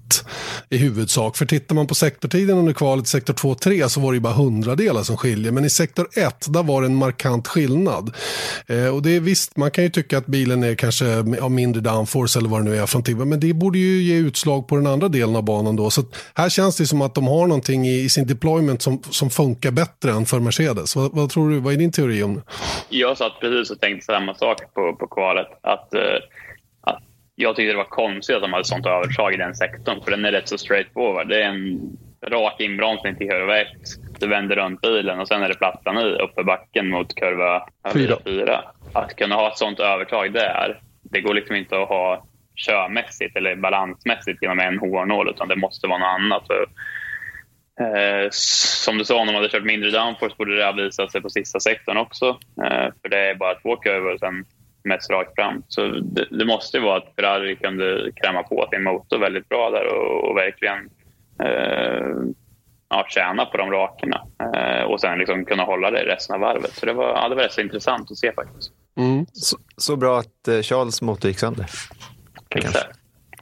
i 0.68 0.76
huvudsak. 0.76 1.36
För 1.36 1.46
tittar 1.46 1.74
man 1.74 1.86
på 1.86 1.94
sektortiden 1.94 2.58
under 2.58 2.72
kvalet 2.72 3.06
sektor 3.06 3.34
2-3 3.34 3.88
så 3.88 4.00
var 4.00 4.12
det 4.12 4.16
ju 4.16 4.20
bara 4.20 4.32
hundradelar 4.32 5.02
som 5.02 5.16
skiljer. 5.16 5.52
Men 5.52 5.64
i 5.64 5.70
sektor 5.70 6.08
1, 6.16 6.46
där 6.48 6.62
var 6.62 6.82
det 6.82 6.86
en 6.86 6.96
markant 6.96 7.48
skillnad. 7.48 8.14
Eh, 8.66 8.86
och 8.86 9.02
det 9.02 9.10
är 9.10 9.20
visst, 9.20 9.56
man 9.56 9.70
kan 9.70 9.84
ju 9.84 9.90
tycka 9.90 10.18
att 10.18 10.26
bilen 10.26 10.62
är 10.62 10.74
kanske 10.74 11.18
av 11.40 11.50
mindre 11.50 11.80
downforce 11.80 12.38
eller 12.38 12.48
vad 12.48 12.60
det 12.60 12.70
nu 12.70 12.76
är 12.76 12.86
från 12.86 13.02
Tiva, 13.02 13.24
men 13.24 13.40
det 13.40 13.52
borde 13.52 13.78
ju 13.78 14.02
ge 14.02 14.14
utslag 14.14 14.68
på 14.68 14.76
den 14.76 14.86
andra 14.86 15.08
delen 15.08 15.36
av 15.36 15.42
banan 15.42 15.76
då. 15.76 15.90
Så 15.90 16.04
här 16.34 16.48
känns 16.48 16.76
det 16.76 16.86
som 16.86 17.02
att 17.02 17.14
de 17.14 17.26
har 17.26 17.46
någonting 17.46 17.88
i, 17.88 18.00
i 18.00 18.08
sin 18.08 18.19
deployment 18.26 18.82
som, 18.82 19.02
som 19.02 19.30
funkar 19.30 19.70
bättre 19.70 20.10
än 20.10 20.26
för 20.26 20.40
Mercedes. 20.40 20.96
Vad, 20.96 21.14
vad 21.14 21.30
tror 21.30 21.50
du, 21.50 21.60
vad 21.60 21.72
är 21.72 21.78
din 21.78 21.92
teori 21.92 22.22
om 22.22 22.34
det? 22.34 22.42
Jag 22.88 23.18
satt 23.18 23.40
precis 23.40 23.70
och 23.70 23.80
tänkte 23.80 24.04
samma 24.04 24.34
sak 24.34 24.74
på, 24.74 24.96
på 24.96 25.06
kvalet. 25.06 25.48
Att, 25.60 25.94
eh, 25.94 26.18
att 26.80 27.02
jag 27.34 27.56
tyckte 27.56 27.72
det 27.72 27.76
var 27.76 27.84
konstigt 27.84 28.36
att 28.36 28.42
de 28.42 28.52
hade 28.52 28.64
sånt 28.64 28.86
övertag 28.86 29.34
i 29.34 29.36
den 29.36 29.54
sektorn. 29.54 30.00
För 30.04 30.10
den 30.10 30.24
är 30.24 30.32
rätt 30.32 30.48
så 30.48 30.58
straightforward. 30.58 31.28
Det 31.28 31.42
är 31.42 31.48
en 31.48 31.80
rak 32.26 32.60
inbromsning 32.60 33.16
till 33.16 33.28
kurva 33.28 33.60
1. 33.60 33.68
Du 34.18 34.26
vänder 34.26 34.56
runt 34.56 34.80
bilen 34.80 35.20
och 35.20 35.28
sen 35.28 35.42
är 35.42 35.48
det 35.48 35.54
plattan 35.54 35.98
i 35.98 36.04
uppför 36.04 36.44
backen 36.44 36.88
mot 36.88 37.14
kurva 37.14 37.66
4. 38.24 38.64
Att 38.92 39.16
kunna 39.16 39.34
ha 39.34 39.50
ett 39.50 39.58
sånt 39.58 39.80
övertag 39.80 40.32
där, 40.32 40.80
det 41.02 41.20
går 41.20 41.34
liksom 41.34 41.56
inte 41.56 41.82
att 41.82 41.88
ha 41.88 42.24
körmässigt 42.56 43.36
eller 43.36 43.56
balansmässigt 43.56 44.42
genom 44.42 44.58
en 44.60 44.78
hårnål 44.78 45.28
utan 45.28 45.48
det 45.48 45.56
måste 45.56 45.86
vara 45.86 45.98
något 45.98 46.20
annat. 46.20 46.46
Så 46.46 46.54
Eh, 47.80 48.28
som 48.30 48.98
du 48.98 49.04
sa, 49.04 49.20
om 49.20 49.26
de 49.26 49.34
hade 49.34 49.48
kört 49.48 49.64
mindre 49.64 49.90
downforce 49.90 50.34
borde 50.38 50.56
det 50.56 50.64
ha 50.64 50.72
visat 50.72 51.12
sig 51.12 51.20
på 51.20 51.30
sista 51.30 51.60
sektorn 51.60 51.96
också. 51.96 52.28
Eh, 52.64 52.88
för 53.02 53.08
det 53.08 53.30
är 53.30 53.34
bara 53.34 53.54
två 53.54 53.76
kurvor 53.76 54.12
och 54.12 54.20
sen 54.20 54.44
mest 54.84 55.10
rakt 55.10 55.34
fram. 55.34 55.62
Så 55.68 55.86
det, 55.86 56.26
det 56.30 56.44
måste 56.44 56.76
ju 56.76 56.82
vara 56.82 56.96
att 56.96 57.12
Ferrari 57.16 57.56
kunde 57.56 58.12
kräma 58.22 58.42
på 58.42 58.68
sin 58.72 58.82
motor 58.82 59.18
väldigt 59.18 59.48
bra 59.48 59.70
där 59.70 59.86
och, 59.86 60.30
och 60.30 60.36
verkligen 60.36 60.90
eh, 61.42 62.32
ja, 62.90 63.06
tjäna 63.08 63.46
på 63.46 63.56
de 63.56 63.70
rakerna. 63.70 64.26
Eh, 64.54 64.82
och 64.82 65.00
sen 65.00 65.18
liksom 65.18 65.44
kunna 65.44 65.62
hålla 65.62 65.90
det 65.90 66.04
resten 66.04 66.34
av 66.34 66.40
varvet. 66.40 66.72
Så 66.72 66.86
det 66.86 66.92
var, 66.92 67.08
ja, 67.08 67.28
det 67.28 67.34
var 67.34 67.42
rätt 67.42 67.52
så 67.52 67.60
intressant 67.60 68.10
att 68.10 68.18
se 68.18 68.32
faktiskt. 68.32 68.72
Mm. 68.96 69.26
Så, 69.32 69.56
så, 69.76 69.96
bra 69.96 70.18
att 70.18 70.48
eh, 70.48 70.60
Charles 70.60 71.02
motor 71.02 71.28
gick 71.28 71.38
sönder. 71.38 71.66
Exakt. 72.50 72.99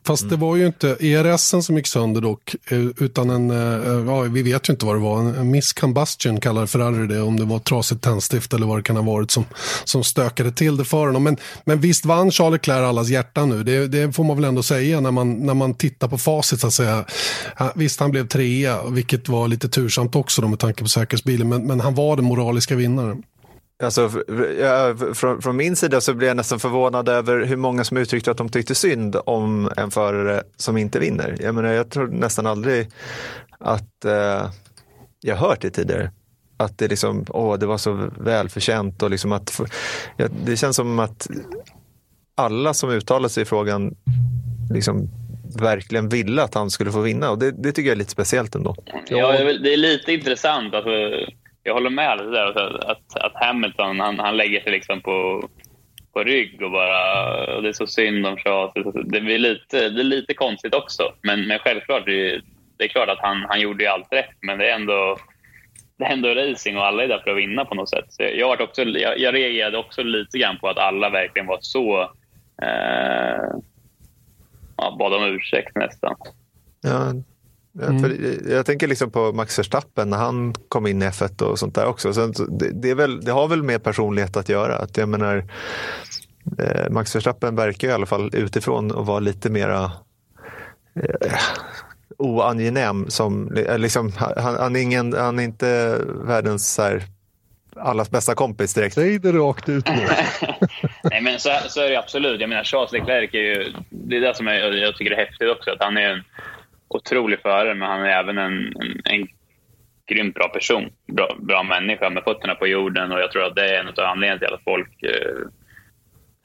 Fast 0.09 0.23
mm. 0.23 0.31
det 0.31 0.47
var 0.47 0.57
ju 0.57 0.67
inte 0.67 0.89
ERS 0.89 1.65
som 1.65 1.77
gick 1.77 1.87
sönder 1.87 2.21
dock, 2.21 2.55
eh, 2.71 2.79
utan 2.79 3.31
en, 3.31 3.51
eh, 3.51 4.13
ja, 4.13 4.21
vi 4.21 4.43
vet 4.43 4.69
ju 4.69 4.73
inte 4.73 4.87
vad 4.87 4.97
det 4.97 5.01
var, 5.01 5.21
en 5.21 5.51
miss 5.51 5.73
combustion 5.73 6.41
kallar 6.41 6.67
Ferrari 6.67 7.07
det, 7.07 7.21
om 7.23 7.37
det 7.37 7.45
var 7.45 7.59
trasigt 7.59 8.03
tändstift 8.03 8.55
eller 8.55 8.67
vad 8.67 8.79
det 8.79 8.83
kan 8.83 8.97
ha 8.97 9.03
varit 9.03 9.31
som, 9.31 9.45
som 9.85 10.05
stökade 10.05 10.53
till 10.53 10.77
det 10.77 10.85
för 10.85 11.07
honom. 11.07 11.25
Men, 11.25 11.37
men 11.65 11.81
visst 11.81 12.05
vann 12.05 12.31
Charles 12.31 12.53
Leclerc 12.53 12.89
allas 12.89 13.09
hjärta 13.09 13.47
nu, 13.47 13.63
det, 13.63 13.87
det, 13.89 14.13
får 14.13 14.25
man 14.25 14.37
väl 14.37 14.45
ändå 14.45 14.63
säga 14.63 15.01
när 15.01 15.11
man, 15.11 15.47
när 15.47 15.55
man 15.55 15.75
tittar 15.75 16.09
på 16.09 16.19
facit 16.19 16.61
så 16.61 16.67
att 16.67 16.75
säga. 16.75 17.05
Visst, 17.75 18.01
han 18.01 18.11
blev 18.11 18.29
trea, 18.29 18.85
vilket 18.91 19.29
var 19.29 19.49
lite 19.49 19.69
tursamt 19.69 20.17
också 20.17 20.43
då 20.43 20.49
med 20.49 20.59
tanke 20.59 20.83
på 20.83 20.89
säkerhetsbilen, 20.89 21.49
men, 21.49 21.67
men 21.67 21.81
han 21.81 21.95
var 21.95 22.17
den 22.17 22.25
moraliska 22.25 22.77
vinnaren. 22.77 23.23
Alltså, 23.83 24.11
jag, 24.59 25.17
från, 25.17 25.43
från, 25.43 25.57
min 25.57 25.77
sida 25.77 26.01
så 26.01 26.15
blir 26.15 26.29
jag 26.29 26.37
nästan 26.37 26.61
förvånad 26.61 27.09
över 27.09 27.45
hur 27.45 27.57
många 27.57 27.85
som 27.85 27.97
uttryckte 27.97 28.31
att 28.31 28.37
de 28.37 28.49
tyckte 28.49 28.75
synd 28.75 29.17
om 29.25 29.71
en 29.77 29.91
förare 29.91 30.43
som 30.57 30.77
inte 30.77 30.99
vinner. 30.99 31.37
Jag 31.41 31.55
menar, 31.55 31.73
jag 31.73 31.91
tror 31.91 32.09
nästan 32.09 32.47
aldrig 32.47 32.89
att 33.59 34.05
eh, 34.05 34.51
jag 35.21 35.37
hört 35.37 35.61
det 35.61 35.71
tidigare. 35.71 36.11
Att 36.57 36.79
det 36.79 36.89
liksom, 36.89 37.25
åh, 37.29 37.59
det 37.59 37.67
var 37.67 37.79
så 37.79 38.11
välförtjänt 38.17 39.03
och 39.03 39.11
liksom 39.11 39.33
att, 39.33 39.61
ja, 40.17 40.29
det 40.45 40.57
känns 40.57 40.77
som 40.77 40.99
att 40.99 41.29
alla 42.35 42.75
som 42.75 42.91
uttalade 42.91 43.29
sig 43.29 43.43
i 43.43 43.47
frågan 43.47 43.97
liksom 44.71 45.09
verkligen 45.61 46.09
ville 46.09 46.43
att 46.43 46.55
han 46.55 46.71
skulle 46.71 46.93
få 46.93 47.01
vinna. 47.01 47.31
Och 47.31 47.39
det, 47.39 47.51
det 47.51 47.73
tycker 47.73 47.89
jag 47.89 47.95
är 47.95 47.99
lite 47.99 48.11
speciellt 48.11 48.55
ändå. 48.55 48.77
Ja, 49.09 49.33
det 49.33 49.73
är 49.73 49.77
lite 49.77 50.13
intressant. 50.13 50.75
Alltså, 50.75 50.91
jag 51.69 51.75
håller 51.75 51.91
med 51.91 52.19
dig 52.19 52.27
där, 52.27 52.47
alltså, 52.47 52.79
att, 52.91 53.17
att 53.17 53.33
Hamilton 53.35 54.01
han, 54.01 54.19
han 54.19 54.37
lägger 54.37 54.61
sig 54.61 54.73
liksom 54.73 55.01
på, 55.01 55.49
på 56.13 56.25
rygg 56.25 56.63
och 56.63 56.71
bara... 56.71 57.57
Och 57.57 57.63
det 57.63 57.69
är 57.69 57.73
så 57.73 57.87
synd 57.87 58.27
om 58.27 58.37
Charles. 58.37 58.73
Alltså, 58.87 59.03
det, 59.03 59.21
blir 59.21 59.39
lite, 59.39 59.89
det 59.89 60.01
är 60.01 60.05
lite 60.05 60.35
konstigt 60.35 60.75
också. 60.75 61.13
Men, 61.23 61.47
men 61.47 61.59
självklart, 61.59 62.07
det 62.07 62.31
är, 62.31 62.43
det 62.77 62.85
är 62.85 62.89
klart 62.89 63.09
att 63.09 63.21
han, 63.21 63.47
han 63.49 63.61
gjorde 63.61 63.93
allt 63.93 64.13
rätt. 64.13 64.37
Men 64.41 64.59
det 64.59 64.71
är 64.71 64.75
ändå 64.75 65.19
det 65.99 66.05
är 66.05 66.13
ändå 66.13 66.29
racing 66.29 66.77
och 66.77 66.87
alla 66.87 67.05
är 67.05 67.09
där 67.09 67.19
för 67.19 67.31
att 67.31 67.37
vinna 67.37 67.65
på 67.65 67.75
något 67.75 67.89
sätt. 67.89 68.05
Så 68.09 68.23
jag, 68.23 68.37
jag, 68.37 68.61
också, 68.61 68.83
jag, 68.83 69.19
jag 69.19 69.35
reagerade 69.35 69.79
också 69.79 70.03
lite 70.03 70.39
grann 70.39 70.59
på 70.59 70.69
att 70.69 70.79
alla 70.79 71.11
verkligen 71.11 71.47
var 71.47 71.59
så... 71.61 72.03
Eh, 72.63 73.59
ja, 74.77 74.97
bad 74.99 75.15
om 75.15 75.25
ursäkt 75.25 75.77
nästan. 75.77 76.15
Ja, 76.81 77.13
mm. 77.83 78.01
för 78.01 78.17
jag 78.51 78.67
tänker 78.67 78.89
liksom 78.89 79.11
på 79.11 79.33
Max 79.33 79.59
Verstappen 79.59 80.11
när 80.11 80.17
han 80.17 80.55
kom 80.69 80.87
in 80.87 81.03
i 81.03 81.05
F1 81.05 81.43
och 81.43 81.59
sånt 81.59 81.75
där 81.75 81.87
också. 81.87 82.13
Så 82.13 82.27
det, 82.27 82.71
det, 82.71 82.91
är 82.91 82.95
väl, 82.95 83.21
det 83.21 83.33
har 83.33 83.49
väl 83.49 83.63
med 83.63 83.83
personlighet 83.83 84.37
att 84.37 84.49
göra. 84.49 84.77
Att 84.77 84.97
jag 84.97 85.09
menar, 85.09 85.45
eh, 86.59 86.91
Max 86.91 87.17
Verstappen 87.17 87.57
verkar 87.57 87.89
i 87.89 87.93
alla 87.93 88.07
fall 88.07 88.31
utifrån 88.35 88.99
att 88.99 89.07
vara 89.07 89.21
lite 89.21 89.51
mera 89.51 89.93
eh, 90.95 91.39
oangenäm. 92.19 93.11
Som, 93.11 93.57
eh, 93.57 93.79
liksom, 93.79 94.13
han, 94.17 94.57
han, 94.57 94.77
är 94.77 94.81
ingen, 94.81 95.13
han 95.13 95.39
är 95.39 95.43
inte 95.43 95.99
världens 96.25 96.75
så 96.75 96.83
här, 96.83 97.03
allas 97.77 98.11
bästa 98.11 98.35
kompis 98.35 98.75
direkt. 98.75 98.95
Säg 98.95 99.19
det 99.19 99.33
rakt 99.33 99.69
ut 99.69 99.89
nu. 99.89 100.07
Nej, 101.03 101.23
men 101.23 101.41
så, 101.41 101.51
så 101.69 101.81
är 101.81 101.91
det 101.91 101.99
absolut. 101.99 102.41
Jag 102.41 102.49
menar, 102.49 102.65
Charles 102.65 102.93
Leclerc 102.93 103.35
är 103.35 103.39
ju... 103.39 103.73
Det 103.91 104.17
är 104.17 104.21
det 104.21 104.37
som 104.37 104.47
jag, 104.47 104.79
jag 104.79 104.97
tycker 104.97 105.11
är 105.11 105.17
häftigt 105.17 105.51
också. 105.51 105.71
Att 105.71 105.83
han 105.83 105.97
är 105.97 106.11
en 106.11 106.23
otrolig 106.89 107.41
förare, 107.41 107.75
men 107.75 107.89
han 107.89 108.03
är 108.03 108.09
även 108.09 108.39
en, 108.39 108.53
en, 108.53 109.01
en 109.05 109.29
grymt 110.09 110.35
bra 110.35 110.49
person. 110.49 110.91
Bra, 111.07 111.37
bra 111.39 111.63
människa 111.63 112.11
med 112.11 112.25
fötterna 112.25 112.55
på 112.55 112.67
jorden. 112.67 113.13
Och 113.13 113.21
jag 113.21 113.33
tror 113.33 113.45
att 113.45 113.57
det 113.57 113.75
är 113.75 113.81
en 113.81 113.89
av 113.89 113.95
anledningarna 113.99 114.39
till 114.39 114.55
att 114.55 114.65
folk 114.65 115.03
eh, 115.03 115.47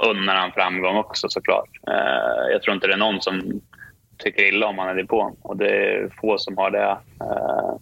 unnar 0.09 0.35
han 0.35 0.51
framgång 0.51 0.97
också 0.97 1.29
såklart. 1.29 1.69
Eh, 1.87 2.51
jag 2.51 2.61
tror 2.61 2.75
inte 2.75 2.87
det 2.87 2.93
är 2.93 2.97
någon 2.97 3.21
som 3.21 3.61
tycker 4.17 4.43
illa 4.43 4.67
om 4.67 4.77
han 4.77 4.89
är 4.89 4.95
depån. 4.95 5.35
Och 5.41 5.57
det 5.57 5.69
är 5.69 6.09
få 6.21 6.37
som 6.37 6.57
har 6.57 6.71
det. 6.71 6.97
Eh, 7.21 7.75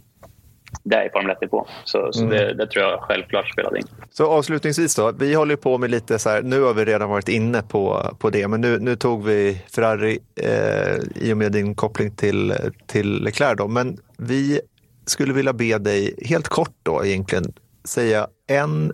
det 0.83 0.95
är 0.95 1.09
Formel 1.09 1.35
1 1.41 1.51
på. 1.51 1.67
Så, 1.83 2.09
så 2.11 2.23
mm. 2.23 2.31
det, 2.31 2.53
det, 2.53 2.67
tror 2.67 2.85
jag 2.85 2.99
självklart 2.99 3.51
spelade 3.51 3.77
in. 3.77 3.85
Så 4.11 4.27
avslutningsvis 4.27 4.95
då, 4.95 5.11
vi 5.11 5.33
håller 5.33 5.55
på 5.55 5.77
med 5.77 5.91
lite 5.91 6.19
så 6.19 6.29
här, 6.29 6.41
nu 6.41 6.61
har 6.61 6.73
vi 6.73 6.85
redan 6.85 7.09
varit 7.09 7.29
inne 7.29 7.61
på, 7.61 8.15
på 8.19 8.29
det, 8.29 8.47
men 8.47 8.61
nu, 8.61 8.79
nu 8.79 8.95
tog 8.95 9.25
vi 9.25 9.61
Ferrari 9.75 10.19
eh, 10.35 10.95
i 11.15 11.33
och 11.33 11.37
med 11.37 11.51
din 11.51 11.75
koppling 11.75 12.15
till, 12.15 12.53
till 12.87 13.23
Leclerc 13.23 13.57
då, 13.57 13.67
men 13.67 13.97
vi 14.17 14.61
skulle 15.05 15.33
vilja 15.33 15.53
be 15.53 15.77
dig 15.77 16.15
helt 16.25 16.47
kort 16.47 16.75
då 16.83 17.05
egentligen 17.05 17.53
säga 17.85 18.27
en 18.47 18.93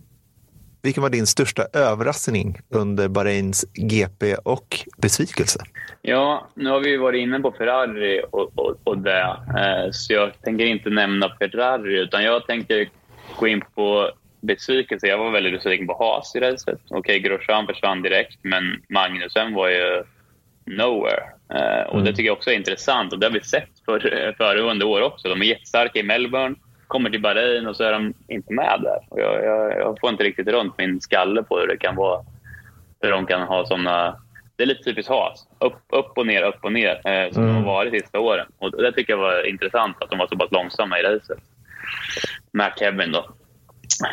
vilken 0.88 1.04
var 1.04 1.10
din 1.10 1.28
största 1.28 1.64
överraskning 1.74 2.58
under 2.70 3.08
Bahrains 3.08 3.66
GP 3.74 4.36
och 4.36 4.68
besvikelse? 4.98 5.60
Ja, 6.02 6.48
nu 6.54 6.70
har 6.70 6.80
vi 6.80 6.98
varit 6.98 7.22
inne 7.22 7.40
på 7.40 7.52
Ferrari 7.52 8.22
och, 8.32 8.52
och, 8.56 8.76
och 8.84 8.98
det, 8.98 9.38
eh, 9.60 9.92
så 9.92 10.14
jag 10.14 10.42
tänker 10.42 10.66
inte 10.66 10.90
nämna 10.90 11.36
Ferrari 11.40 12.00
utan 12.00 12.24
jag 12.24 12.48
tänker 12.48 12.90
gå 13.40 13.48
in 13.48 13.62
på 13.76 14.12
besvikelse. 14.42 15.08
Jag 15.08 15.18
var 15.18 15.32
väldigt 15.32 15.54
besviken 15.54 15.88
på 15.88 15.98
Haas 16.00 16.36
i 16.36 16.40
racet. 16.40 16.80
Okej, 16.90 17.00
okay, 17.00 17.20
Grosjean 17.20 17.68
försvann 17.68 18.02
direkt, 18.02 18.40
men 18.42 18.64
Magnusen 18.90 19.54
var 19.54 19.70
ju 19.70 20.04
nowhere. 20.66 21.24
Eh, 21.54 21.88
och 21.88 21.94
mm. 21.94 22.06
Det 22.06 22.12
tycker 22.12 22.28
jag 22.28 22.38
också 22.38 22.52
är 22.52 22.56
intressant 22.56 23.14
och 23.14 23.20
det 23.20 23.26
har 23.26 23.34
vi 23.34 23.42
sett 23.42 23.70
för, 23.86 24.34
föregående 24.38 24.86
år 24.86 25.02
också. 25.02 25.30
De 25.30 25.42
är 25.42 25.46
jättestarka 25.46 26.00
i 26.00 26.04
Melbourne 26.04 26.56
kommer 26.88 27.10
till 27.10 27.22
Bahrain 27.22 27.68
och 27.68 27.76
så 27.76 27.84
är 27.84 27.92
de 27.92 28.14
inte 28.28 28.54
med 28.54 28.80
där. 28.84 29.00
Och 29.10 29.20
jag, 29.20 29.44
jag, 29.44 29.80
jag, 29.80 29.98
får 30.00 30.10
inte 30.10 30.24
riktigt 30.24 30.48
runt 30.48 30.78
min 30.78 31.02
skalle 31.02 31.44
på 31.44 31.60
hur 31.60 31.68
det 31.68 31.78
kan 31.78 31.96
vara. 31.96 32.26
Hur 33.02 33.12
de 33.12 33.26
kan 33.26 33.42
ha 33.42 33.66
såna... 33.66 34.22
Det 34.56 34.64
är 34.64 34.68
lite 34.68 34.84
typiskt 34.84 35.10
Haas. 35.10 35.48
Upp, 35.60 35.82
upp 35.90 36.18
och 36.18 36.28
ner, 36.28 36.44
upp 36.44 36.60
och 36.62 36.74
ner, 36.74 37.08
eh, 37.08 37.32
som 37.32 37.44
mm. 37.44 37.56
de 37.56 37.64
har 37.64 37.74
varit 37.74 37.94
de 37.94 38.00
sista 38.00 38.20
åren. 38.20 38.48
Och 38.58 38.72
det 38.72 38.92
tycker 38.92 39.14
jag 39.14 39.18
var 39.18 39.50
intressant, 39.50 40.04
att 40.04 40.10
de 40.10 40.20
var 40.20 40.28
så 40.28 40.38
pass 40.38 40.52
långsamma 40.52 41.00
i 41.00 41.04
racet. 41.04 41.40
Med 42.52 42.74
Kevin 42.80 43.12
då. 43.12 43.26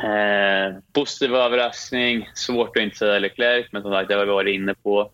Eh, 0.09 0.75
positiv 0.93 1.35
överraskning. 1.35 2.29
Svårt 2.35 2.77
att 2.77 2.83
inte 2.83 2.97
säga 2.97 3.19
Leclerc, 3.19 3.67
men 3.73 3.83
som 3.83 3.93
sagt, 3.93 4.09
det 4.09 4.15
har 4.15 4.25
vi 4.25 4.33
varit 4.33 4.55
inne 4.55 4.75
på. 4.75 5.11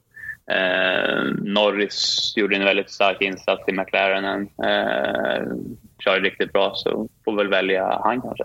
Eh, 0.50 1.22
Norris 1.42 2.32
gjorde 2.36 2.56
en 2.56 2.64
väldigt 2.64 2.90
stark 2.90 3.22
insats 3.22 3.68
i 3.68 3.72
McLaren. 3.72 4.48
Eh, 4.64 5.42
kör 6.00 6.20
riktigt 6.20 6.52
bra 6.52 6.72
så 6.74 7.08
får 7.24 7.36
väl 7.36 7.48
välja 7.48 8.00
han 8.04 8.20
kanske. 8.22 8.44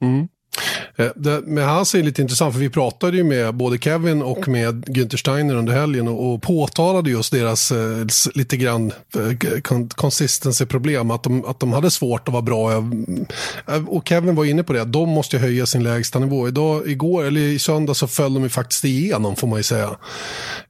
Mm. 0.00 0.28
Eh, 0.96 1.10
det, 1.16 1.40
med 1.40 1.66
Haas 1.66 1.94
är 1.94 2.02
lite 2.02 2.22
intressant 2.22 2.54
för 2.54 2.60
vi 2.60 2.70
pratade 2.70 3.16
ju 3.16 3.24
med 3.24 3.54
både 3.54 3.78
Kevin 3.78 4.22
och 4.22 4.48
med 4.48 4.84
Günther 4.84 5.16
Steiner 5.16 5.54
under 5.54 5.72
helgen 5.72 6.08
och, 6.08 6.34
och 6.34 6.42
påtalade 6.42 7.10
just 7.10 7.32
deras 7.32 7.72
eh, 7.72 8.06
lite 8.34 8.56
grann 8.56 8.92
eh, 9.16 9.60
consistency-problem. 9.88 11.10
Att 11.10 11.22
de, 11.22 11.44
att 11.44 11.60
de 11.60 11.72
hade 11.72 11.90
svårt 11.90 12.28
att 12.28 12.32
vara 12.32 12.42
bra. 12.42 12.72
Eh, 12.72 13.88
och 13.88 14.08
Kevin 14.08 14.34
var 14.34 14.44
inne 14.44 14.62
på 14.62 14.72
det, 14.72 14.84
de 14.84 15.08
måste 15.08 15.38
höja 15.38 15.66
sin 15.66 15.82
lägsta 15.82 16.18
nivå. 16.18 16.48
Idag, 16.48 16.88
igår, 16.88 17.24
eller 17.24 17.40
i 17.40 17.58
söndag 17.58 17.94
så 17.94 18.06
föll 18.06 18.34
de 18.34 18.42
ju 18.42 18.48
faktiskt 18.48 18.84
igenom 18.84 19.36
får 19.36 19.46
man 19.46 19.58
ju 19.58 19.62
säga. 19.62 19.96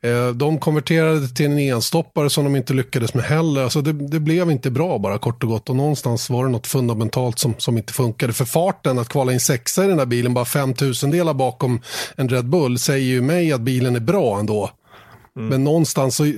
Eh, 0.00 0.28
de 0.28 0.58
konverterade 0.58 1.28
till 1.28 1.46
en 1.46 1.58
enstoppare 1.58 2.30
som 2.30 2.44
de 2.44 2.56
inte 2.56 2.74
lyckades 2.74 3.14
med 3.14 3.24
heller. 3.24 3.62
Alltså 3.62 3.80
det, 3.80 3.92
det, 3.92 4.20
blev 4.20 4.50
inte 4.50 4.70
bra 4.70 4.98
bara 4.98 5.18
kort 5.18 5.42
och 5.42 5.48
gott. 5.48 5.70
Och 5.70 5.76
någonstans 5.76 6.30
var 6.30 6.44
det 6.44 6.50
något 6.50 6.66
fundamentalt 6.66 7.38
som, 7.38 7.54
som 7.58 7.78
inte 7.78 7.92
funkade. 7.92 8.32
För 8.32 8.44
farten, 8.44 8.98
att 8.98 9.08
kvala 9.08 9.32
in 9.32 9.40
sexa 9.74 9.84
i 9.84 9.88
den 9.88 9.96
där 9.96 10.06
bilen, 10.06 10.34
bara 10.34 10.44
5000 10.44 11.10
delar 11.10 11.34
bakom 11.34 11.80
en 12.16 12.28
Red 12.28 12.44
Bull, 12.44 12.78
säger 12.78 13.06
ju 13.06 13.22
mig 13.22 13.52
att 13.52 13.60
bilen 13.60 13.96
är 13.96 14.00
bra 14.00 14.38
ändå. 14.38 14.70
Mm. 15.36 15.48
Men 15.48 15.64
någonstans 15.64 16.16
så... 16.16 16.32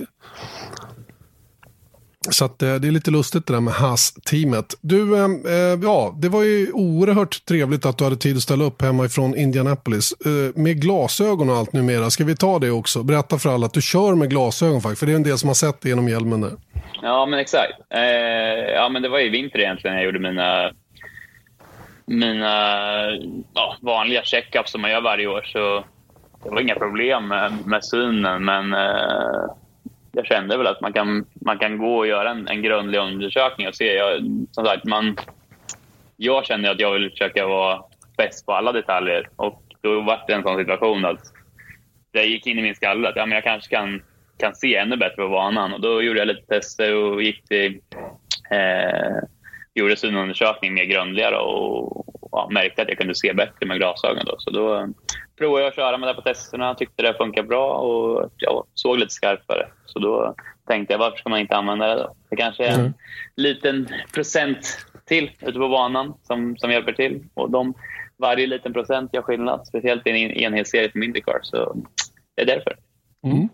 Så 2.29 2.45
att, 2.45 2.61
eh, 2.61 2.75
det 2.75 2.87
är 2.87 2.91
lite 2.91 3.11
lustigt 3.11 3.47
det 3.47 3.53
där 3.53 3.61
med 3.61 3.73
Haas-teamet. 3.73 4.75
Du, 4.81 5.15
eh, 5.15 5.23
eh, 5.23 5.79
ja, 5.83 6.15
det 6.21 6.29
var 6.29 6.43
ju 6.43 6.71
oerhört 6.71 7.45
trevligt 7.45 7.85
att 7.85 7.97
du 7.97 8.03
hade 8.03 8.17
tid 8.17 8.35
att 8.35 8.43
ställa 8.43 8.63
upp 8.63 8.81
hemma 8.81 9.05
ifrån 9.05 9.35
Indianapolis. 9.35 10.13
Eh, 10.25 10.61
med 10.61 10.81
glasögon 10.81 11.49
och 11.49 11.55
allt 11.55 11.73
numera, 11.73 12.09
ska 12.09 12.23
vi 12.23 12.35
ta 12.35 12.59
det 12.59 12.71
också? 12.71 13.03
Berätta 13.03 13.37
för 13.37 13.49
alla 13.49 13.65
att 13.65 13.73
du 13.73 13.81
kör 13.81 14.15
med 14.15 14.29
glasögon 14.29 14.81
faktiskt, 14.81 14.99
för 14.99 15.05
det 15.05 15.11
är 15.11 15.15
en 15.15 15.23
del 15.23 15.37
som 15.37 15.49
har 15.49 15.53
sett 15.55 15.81
det 15.81 15.89
genom 15.89 16.09
hjälmen 16.09 16.41
där. 16.41 16.51
Ja, 17.01 17.25
men 17.25 17.39
exakt. 17.39 17.73
Eh, 17.93 18.01
ja, 18.75 18.89
men 18.89 19.01
det 19.01 19.09
var 19.09 19.19
i 19.19 19.29
vinter 19.29 19.59
egentligen 19.59 19.95
jag 19.95 20.05
gjorde 20.05 20.19
mina 20.19 20.71
mina 22.07 23.05
ja, 23.53 23.77
vanliga 23.81 24.23
checkups 24.23 24.71
som 24.71 24.81
man 24.81 24.91
gör 24.91 25.01
varje 25.01 25.27
år. 25.27 25.41
Så 25.41 25.83
det 26.43 26.49
var 26.49 26.61
inga 26.61 26.75
problem 26.75 27.27
med, 27.27 27.53
med 27.65 27.85
synen, 27.85 28.45
men 28.45 28.73
eh, 28.73 29.45
jag 30.11 30.25
kände 30.25 30.57
väl 30.57 30.67
att 30.67 30.81
man 30.81 30.93
kan, 30.93 31.25
man 31.33 31.57
kan 31.57 31.77
gå 31.77 31.97
och 31.97 32.07
göra 32.07 32.31
en, 32.31 32.47
en 32.47 32.61
grundlig 32.61 32.99
undersökning 32.99 33.67
och 33.67 33.75
se. 33.75 33.95
Jag, 33.95 34.21
som 34.51 34.65
sagt, 34.65 34.85
man, 34.85 35.17
jag 36.17 36.45
känner 36.45 36.71
att 36.71 36.79
jag 36.79 36.93
vill 36.93 37.09
försöka 37.09 37.47
vara 37.47 37.83
bäst 38.17 38.45
på 38.45 38.53
alla 38.53 38.71
detaljer 38.71 39.29
och 39.35 39.63
då 39.81 40.01
var 40.01 40.23
det 40.27 40.33
en 40.33 40.43
sån 40.43 40.57
situation 40.57 41.05
att 41.05 41.21
det 42.11 42.23
gick 42.23 42.47
in 42.47 42.59
i 42.59 42.61
min 42.61 42.75
skalle 42.75 43.09
att 43.09 43.15
ja, 43.15 43.25
men 43.25 43.35
jag 43.35 43.43
kanske 43.43 43.75
kan, 43.75 44.01
kan 44.37 44.55
se 44.55 44.75
ännu 44.75 44.97
bättre 44.97 45.15
på 45.15 45.29
banan. 45.29 45.73
Och 45.73 45.81
då 45.81 46.01
gjorde 46.01 46.19
jag 46.19 46.27
lite 46.27 46.47
tester 46.47 46.95
och 46.95 47.23
gick 47.23 47.47
till 47.47 47.81
eh, 48.51 49.17
gjorde 49.77 49.97
synundersökning 49.97 50.73
mer 50.73 50.85
grundligare 50.85 51.37
och 51.37 52.05
ja, 52.31 52.49
märkte 52.51 52.81
att 52.81 52.87
jag 52.87 52.97
kunde 52.97 53.15
se 53.15 53.33
bättre 53.33 53.65
med 53.65 53.77
glasögon. 53.77 54.25
Då. 54.25 54.35
Så 54.37 54.49
då 54.49 54.87
provade 55.37 55.63
jag 55.63 55.69
att 55.69 55.75
köra 55.75 55.97
med 55.97 56.09
det 56.09 56.13
på 56.13 56.21
testerna, 56.21 56.75
tyckte 56.75 57.03
det 57.03 57.13
funkade 57.13 57.47
bra 57.47 57.73
och 57.73 58.31
jag 58.37 58.67
såg 58.73 58.97
lite 58.97 59.13
skarpare. 59.13 59.67
Så 59.85 59.99
då 59.99 60.35
tänkte 60.67 60.93
jag, 60.93 60.99
varför 60.99 61.17
ska 61.17 61.29
man 61.29 61.39
inte 61.39 61.55
använda 61.55 61.87
det 61.87 61.95
då? 61.95 62.15
Det 62.29 62.35
kanske 62.35 62.65
är 62.65 62.73
en 62.73 62.79
mm. 62.79 62.93
liten 63.35 63.87
procent 64.13 64.77
till 65.05 65.31
ute 65.41 65.59
på 65.59 65.69
banan 65.69 66.13
som, 66.23 66.57
som 66.57 66.71
hjälper 66.71 66.93
till. 66.93 67.23
Och 67.33 67.51
de, 67.51 67.73
varje 68.17 68.47
liten 68.47 68.73
procent 68.73 69.13
gör 69.13 69.21
skillnad, 69.21 69.67
speciellt 69.67 70.07
i 70.07 70.09
en 70.09 70.31
enhetsserie 70.31 70.91
som 70.91 71.03
Indycar. 71.03 71.39
Så 71.41 71.75
det 72.35 72.41
är 72.41 72.45
därför. 72.45 72.77
Mm. 73.25 73.49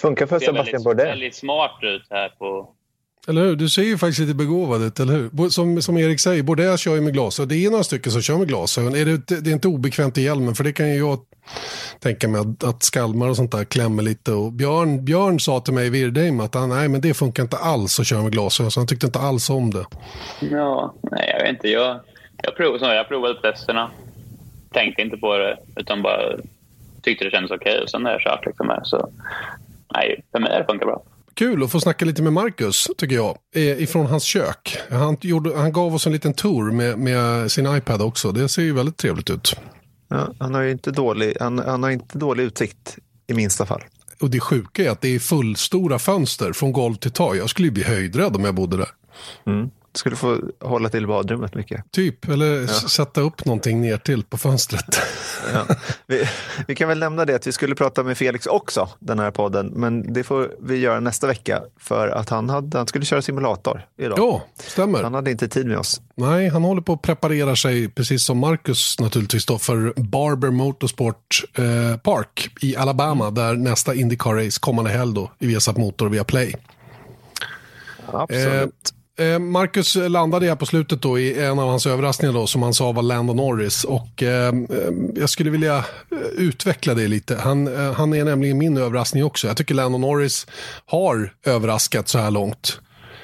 Funkar 0.00 0.26
för 0.26 0.38
Sebastian 0.38 0.82
Bourdais. 0.82 0.96
Det 0.96 1.02
ser 1.02 1.10
väldigt 1.10 1.34
smart 1.34 1.78
ut 1.82 2.06
här 2.10 2.28
på 2.28 2.74
eller 3.28 3.42
hur? 3.44 3.56
Du 3.56 3.68
ser 3.68 3.82
ju 3.82 3.98
faktiskt 3.98 4.18
lite 4.18 4.34
begåvad 4.34 4.82
ut, 4.82 5.00
eller 5.00 5.12
hur? 5.12 5.48
Som, 5.48 5.82
som 5.82 5.98
Erik 5.98 6.20
säger, 6.20 6.42
både 6.42 6.62
jag 6.62 6.78
kör 6.78 6.94
ju 6.94 7.00
med 7.00 7.12
glasögon. 7.12 7.48
Det 7.48 7.64
är 7.64 7.70
några 7.70 7.84
stycken 7.84 8.12
som 8.12 8.22
kör 8.22 8.38
med 8.38 8.48
glasögon. 8.48 8.94
Är 8.94 9.04
det, 9.04 9.40
det 9.40 9.50
är 9.50 9.54
inte 9.54 9.68
obekvämt 9.68 10.18
i 10.18 10.22
hjälmen, 10.22 10.54
för 10.54 10.64
det 10.64 10.72
kan 10.72 10.88
ju 10.88 10.98
jag 10.98 11.18
tänka 12.00 12.28
mig 12.28 12.40
att, 12.40 12.64
att 12.64 12.82
skalmar 12.82 13.28
och 13.28 13.36
sånt 13.36 13.52
där 13.52 13.64
klämmer 13.64 14.02
lite. 14.02 14.32
Och 14.32 14.52
Björn, 14.52 15.04
Björn 15.04 15.40
sa 15.40 15.60
till 15.60 15.74
mig 15.74 15.86
i 15.86 15.90
Virdheim 15.90 16.40
att 16.40 16.54
han, 16.54 16.68
nej, 16.68 16.88
men 16.88 17.00
det 17.00 17.14
funkar 17.14 17.42
inte 17.42 17.56
alls 17.56 18.00
att 18.00 18.06
köra 18.06 18.22
med 18.22 18.32
glasögon, 18.32 18.70
så 18.70 18.80
han 18.80 18.86
tyckte 18.86 19.06
inte 19.06 19.18
alls 19.18 19.50
om 19.50 19.70
det. 19.70 19.84
Ja, 20.40 20.94
nej, 21.02 21.34
jag 21.34 21.42
vet 21.42 21.50
inte. 21.50 21.68
Jag, 21.68 22.00
jag, 22.42 22.56
prov, 22.56 22.78
jag 22.80 23.08
provade 23.08 23.40
testerna, 23.40 23.90
tänkte 24.72 25.02
inte 25.02 25.16
på 25.16 25.36
det, 25.38 25.58
utan 25.76 26.02
bara 26.02 26.36
tyckte 27.02 27.24
det 27.24 27.30
kändes 27.30 27.50
okej. 27.50 27.76
Okay. 27.76 27.86
Sen 27.86 28.02
när 28.02 28.10
jag 28.10 28.20
kört 28.20 28.46
liksom. 28.46 28.80
Så 28.84 29.10
nej, 29.94 30.24
för 30.32 30.38
mig 30.38 30.52
har 30.52 30.58
det 30.58 30.66
funkat 30.66 30.88
bra. 30.88 31.02
Kul 31.38 31.62
att 31.62 31.70
få 31.70 31.80
snacka 31.80 32.04
lite 32.04 32.22
med 32.22 32.32
Marcus, 32.32 32.88
tycker 32.96 33.16
jag, 33.16 33.38
ifrån 33.54 34.06
hans 34.06 34.24
kök. 34.24 34.78
Han, 34.90 35.16
gjorde, 35.20 35.56
han 35.56 35.72
gav 35.72 35.94
oss 35.94 36.06
en 36.06 36.12
liten 36.12 36.34
tour 36.34 36.72
med, 36.72 36.98
med 36.98 37.50
sin 37.50 37.76
iPad 37.76 38.02
också. 38.02 38.32
Det 38.32 38.48
ser 38.48 38.62
ju 38.62 38.72
väldigt 38.72 38.96
trevligt 38.96 39.30
ut. 39.30 39.56
Ja, 40.08 40.34
han, 40.38 40.54
har 40.54 40.64
inte 40.64 40.90
dålig, 40.90 41.36
han, 41.40 41.58
han 41.58 41.82
har 41.82 41.90
inte 41.90 42.18
dålig 42.18 42.44
utsikt 42.44 42.98
i 43.26 43.34
minsta 43.34 43.66
fall. 43.66 43.82
Och 44.20 44.30
det 44.30 44.40
sjuka 44.40 44.84
är 44.84 44.90
att 44.90 45.00
det 45.00 45.14
är 45.14 45.18
fullstora 45.18 45.98
fönster 45.98 46.52
från 46.52 46.72
golv 46.72 46.94
till 46.94 47.10
tak. 47.10 47.36
Jag 47.36 47.50
skulle 47.50 47.70
bli 47.70 47.82
höjdrädd 47.82 48.36
om 48.36 48.44
jag 48.44 48.54
bodde 48.54 48.76
där. 48.76 48.88
Mm 49.46 49.70
skulle 49.98 50.16
få 50.16 50.40
hålla 50.60 50.88
till 50.88 51.06
badrummet 51.06 51.54
mycket. 51.54 51.92
Typ, 51.92 52.28
eller 52.28 52.60
ja. 52.60 52.68
sätta 52.68 53.20
upp 53.20 53.44
någonting 53.44 53.80
ner 53.80 53.96
till 53.96 54.24
på 54.24 54.38
fönstret. 54.38 55.00
Ja. 55.54 55.76
Vi, 56.06 56.28
vi, 56.66 56.74
kan 56.74 56.88
väl 56.88 56.98
nämna 56.98 57.24
det 57.24 57.34
att 57.34 57.46
vi 57.46 57.52
skulle 57.52 57.74
prata 57.74 58.02
med 58.02 58.18
Felix 58.18 58.46
också, 58.46 58.88
den 58.98 59.18
här 59.18 59.30
podden. 59.30 59.66
Men 59.66 60.12
det 60.12 60.24
får 60.24 60.54
vi 60.60 60.76
göra 60.76 61.00
nästa 61.00 61.26
vecka 61.26 61.62
för 61.80 62.08
att 62.08 62.28
han, 62.28 62.50
hade, 62.50 62.78
han 62.78 62.86
skulle 62.86 63.04
köra 63.04 63.22
simulator 63.22 63.86
idag. 63.98 64.18
Ja, 64.18 64.42
stämmer. 64.56 65.02
Han 65.02 65.14
hade 65.14 65.30
inte 65.30 65.48
tid 65.48 65.66
med 65.66 65.78
oss. 65.78 66.00
Nej, 66.14 66.48
han 66.48 66.64
håller 66.64 66.82
på 66.82 66.92
att 66.92 67.02
preparera 67.02 67.56
sig, 67.56 67.88
precis 67.88 68.24
som 68.24 68.38
Marcus 68.38 69.00
naturligtvis, 69.00 69.46
då, 69.46 69.58
för 69.58 69.92
Barber 69.96 70.50
Motorsport 70.50 71.44
eh, 71.54 71.96
Park 71.96 72.50
i 72.60 72.76
Alabama, 72.76 73.30
där 73.30 73.54
nästa 73.54 73.94
Indycar-race 73.94 74.60
kommande 74.60 74.90
helg 74.90 75.14
då, 75.14 75.30
i 75.38 75.46
Viasat 75.46 75.76
Motor 75.76 76.08
via 76.08 76.24
Play. 76.24 76.54
Absolut. 78.12 78.62
Eh, 78.62 78.97
Eh, 79.18 79.38
Marcus 79.38 79.96
landade 79.96 80.46
här 80.46 80.56
på 80.56 80.66
slutet 80.66 81.02
då 81.02 81.18
i 81.18 81.44
en 81.44 81.58
av 81.58 81.68
hans 81.68 81.86
överraskningar 81.86 82.32
då, 82.34 82.46
som 82.46 82.62
han 82.62 82.74
sa 82.74 82.92
var 82.92 83.02
Landon 83.02 83.36
Norris. 83.36 83.84
Och 83.84 84.22
eh, 84.22 84.48
eh, 84.48 84.92
jag 85.14 85.30
skulle 85.30 85.50
vilja 85.50 85.76
eh, 85.76 86.18
utveckla 86.36 86.94
det 86.94 87.08
lite. 87.08 87.36
Han, 87.36 87.66
eh, 87.66 87.92
han 87.92 88.14
är 88.14 88.24
nämligen 88.24 88.58
min 88.58 88.76
överraskning 88.76 89.24
också. 89.24 89.46
Jag 89.46 89.56
tycker 89.56 89.74
Landon 89.74 90.00
Norris 90.00 90.46
har 90.86 91.32
överraskat 91.44 92.08
så 92.08 92.18
här 92.18 92.30
långt. 92.30 92.80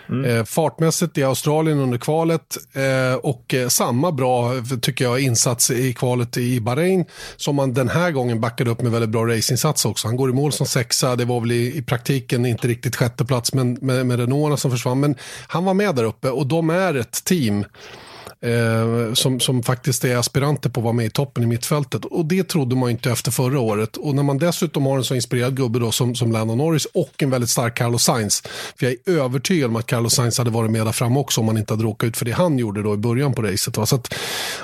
Mm. 0.08 0.24
Eh, 0.24 0.44
fartmässigt 0.44 1.18
i 1.18 1.24
Australien 1.24 1.78
under 1.78 1.98
kvalet 1.98 2.56
eh, 2.72 3.14
och 3.14 3.54
eh, 3.54 3.68
samma 3.68 4.12
bra 4.12 4.52
tycker 4.80 5.04
jag 5.04 5.20
insats 5.20 5.70
i 5.70 5.92
kvalet 5.92 6.36
i 6.36 6.60
Bahrain 6.60 7.04
som 7.36 7.56
man 7.56 7.74
den 7.74 7.88
här 7.88 8.10
gången 8.10 8.40
backade 8.40 8.70
upp 8.70 8.82
med 8.82 8.92
väldigt 8.92 9.10
bra 9.10 9.26
racinginsats 9.26 9.84
också. 9.84 10.08
Han 10.08 10.16
går 10.16 10.30
i 10.30 10.32
mål 10.32 10.52
som 10.52 10.66
sexa, 10.66 11.16
det 11.16 11.24
var 11.24 11.40
väl 11.40 11.52
i, 11.52 11.76
i 11.76 11.82
praktiken 11.82 12.46
inte 12.46 12.68
riktigt 12.68 12.96
sjätte 12.96 13.24
plats 13.24 13.54
men 13.54 13.72
med, 13.80 14.06
med 14.06 14.18
Renault 14.20 14.60
som 14.60 14.70
försvann. 14.70 15.00
Men 15.00 15.14
han 15.46 15.64
var 15.64 15.74
med 15.74 15.94
där 15.94 16.04
uppe 16.04 16.30
och 16.30 16.46
de 16.46 16.70
är 16.70 16.94
ett 16.94 17.24
team 17.24 17.64
eh, 18.44 19.14
som, 19.14 19.40
som 19.40 19.62
faktiskt 19.62 20.04
är 20.04 20.16
aspiranter 20.16 20.70
på 20.70 20.80
att 20.80 20.84
vara 20.84 20.92
med 20.92 21.06
i 21.06 21.10
toppen 21.10 21.44
i 21.44 21.46
mittfältet. 21.46 22.04
Och 22.04 22.26
det 22.26 22.44
trodde 22.44 22.76
man 22.76 22.90
inte 22.90 23.10
efter 23.10 23.30
förra 23.30 23.60
året. 23.60 23.96
Och 23.96 24.14
när 24.14 24.22
man 24.22 24.38
dessutom 24.38 24.86
har 24.86 24.96
en 24.96 25.04
så 25.04 25.14
inspirerad 25.14 25.56
gubbe 25.56 25.78
då 25.78 25.92
som, 25.92 26.14
som 26.14 26.32
Lando 26.32 26.54
Norris 26.54 26.86
och 26.94 27.22
en 27.22 27.30
väldigt 27.30 27.50
stark 27.50 27.74
Carlos 27.74 28.04
Sainz. 28.04 28.42
För 28.76 28.86
jag 28.86 28.92
är 28.92 29.20
övertygad 29.20 29.70
om 29.70 29.76
att 29.76 29.86
Carlos 29.86 30.14
Sainz 30.14 30.38
hade 30.38 30.50
varit 30.50 30.70
med 30.70 30.86
där 30.86 30.92
fram 30.92 31.16
också 31.16 31.40
om 31.40 31.46
man 31.46 31.58
inte 31.58 31.72
hade 31.72 31.84
råkat 31.84 32.08
ut 32.08 32.16
för 32.16 32.24
det 32.24 32.32
han 32.32 32.58
gjorde 32.58 32.82
då 32.82 32.94
i 32.94 32.96
början 32.96 33.34
på 33.34 33.42
racet. 33.42 33.76
Va? 33.76 33.86
Så 33.86 33.96
att, 33.96 34.14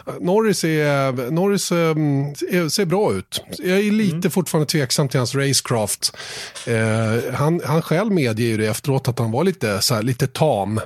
eh, 0.06 0.14
Norris, 0.20 0.64
är, 0.64 1.30
Norris 1.30 1.72
eh, 1.72 2.68
ser 2.68 2.84
bra 2.84 3.12
ut. 3.12 3.44
Jag 3.58 3.78
är 3.78 3.90
lite 3.90 4.14
mm. 4.14 4.30
fortfarande 4.30 4.70
tveksam 4.70 5.08
till 5.08 5.20
hans 5.20 5.34
racecraft. 5.34 6.16
Eh, 6.66 7.34
han, 7.34 7.60
han 7.64 7.82
själv 7.82 8.12
medger 8.12 8.44
ju 8.44 8.56
det 8.56 8.66
efteråt 8.66 9.08
att 9.08 9.18
han 9.18 9.30
var 9.30 9.44
lite, 9.44 9.80
så 9.80 9.94
här, 9.94 10.02
lite 10.02 10.26
tam 10.26 10.80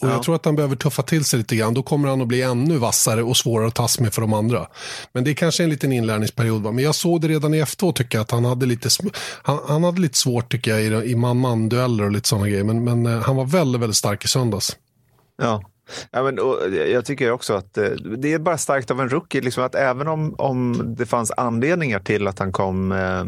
och 0.00 0.08
ja. 0.08 0.12
Jag 0.12 0.22
tror 0.22 0.34
att 0.34 0.44
han 0.44 0.56
behöver 0.56 0.76
tuffa 0.76 1.02
till 1.02 1.24
sig 1.24 1.38
lite 1.38 1.56
grann. 1.56 1.74
Då 1.74 1.82
kommer 1.82 2.08
han 2.08 2.20
att 2.20 2.28
bli 2.28 2.42
ännu 2.42 2.76
vassare 2.76 3.22
och 3.22 3.36
svårare 3.36 3.68
att 3.68 3.74
tas 3.74 4.00
med 4.00 4.14
för 4.14 4.20
de 4.20 4.32
andra. 4.32 4.66
Men 5.12 5.24
det 5.24 5.30
är 5.30 5.34
kanske 5.34 5.64
en 5.64 5.70
liten 5.70 5.92
inlärningsperiod. 5.92 6.62
Va? 6.62 6.72
Men 6.72 6.84
jag 6.84 6.94
såg 6.94 7.20
det 7.20 7.28
redan 7.28 7.54
i 7.54 7.58
efteråt 7.58 7.96
tycker 7.96 8.18
jag 8.18 8.22
att 8.22 8.30
han 8.30 8.44
hade 8.44 8.66
lite, 8.66 8.88
han, 9.42 9.58
han 9.68 9.84
hade 9.84 10.00
lite 10.00 10.18
svårt 10.18 10.52
tycker 10.52 10.70
jag 10.70 11.04
i, 11.04 11.10
i 11.10 11.16
man-man-dueller 11.16 12.04
och 12.04 12.12
lite 12.12 12.28
sådana 12.28 12.48
grejer. 12.48 12.64
Men, 12.64 12.84
men 12.84 13.06
uh, 13.06 13.22
han 13.22 13.36
var 13.36 13.44
väldigt, 13.44 13.82
väldigt 13.82 13.96
stark 13.96 14.24
i 14.24 14.28
söndags. 14.28 14.76
Ja. 15.42 15.62
Ja, 16.10 16.22
men, 16.22 16.38
jag 16.92 17.04
tycker 17.04 17.30
också 17.30 17.54
att 17.54 17.78
uh, 17.78 17.84
det 18.18 18.32
är 18.32 18.38
bara 18.38 18.58
starkt 18.58 18.90
av 18.90 19.00
en 19.00 19.08
rookie. 19.08 19.40
Liksom, 19.40 19.64
att 19.64 19.74
även 19.74 20.08
om, 20.08 20.34
om 20.38 20.94
det 20.98 21.06
fanns 21.06 21.30
anledningar 21.36 22.00
till 22.00 22.26
att 22.26 22.38
han 22.38 22.52
kom 22.52 22.92
uh, 22.92 23.24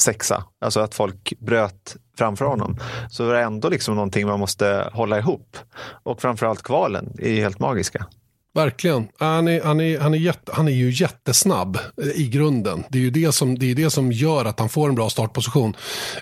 sexa, 0.00 0.44
alltså 0.60 0.80
att 0.80 0.94
folk 0.94 1.32
bröt 1.38 1.96
framför 2.18 2.44
honom, 2.44 2.76
så 3.10 3.28
är 3.28 3.34
det 3.34 3.42
ändå 3.42 3.68
liksom 3.68 3.94
någonting 3.94 4.26
man 4.26 4.40
måste 4.40 4.90
hålla 4.92 5.18
ihop. 5.18 5.56
Och 6.02 6.20
framförallt 6.20 6.62
kvalen 6.62 7.12
är 7.18 7.30
ju 7.30 7.40
helt 7.40 7.58
magiska. 7.58 8.06
Verkligen. 8.54 9.08
Han 9.18 9.48
är, 9.48 9.62
han, 9.62 9.80
är, 9.80 9.98
han, 9.98 10.14
är 10.14 10.18
jätte, 10.18 10.52
han 10.54 10.68
är 10.68 10.72
ju 10.72 10.90
jättesnabb 10.90 11.78
eh, 12.02 12.20
i 12.20 12.28
grunden. 12.28 12.84
Det 12.88 12.98
är 12.98 13.02
ju 13.02 13.10
det 13.10 13.32
som, 13.32 13.58
det 13.58 13.70
är 13.70 13.74
det 13.74 13.90
som 13.90 14.12
gör 14.12 14.44
att 14.44 14.58
han 14.58 14.68
får 14.68 14.88
en 14.88 14.94
bra 14.94 15.10
startposition. 15.10 15.76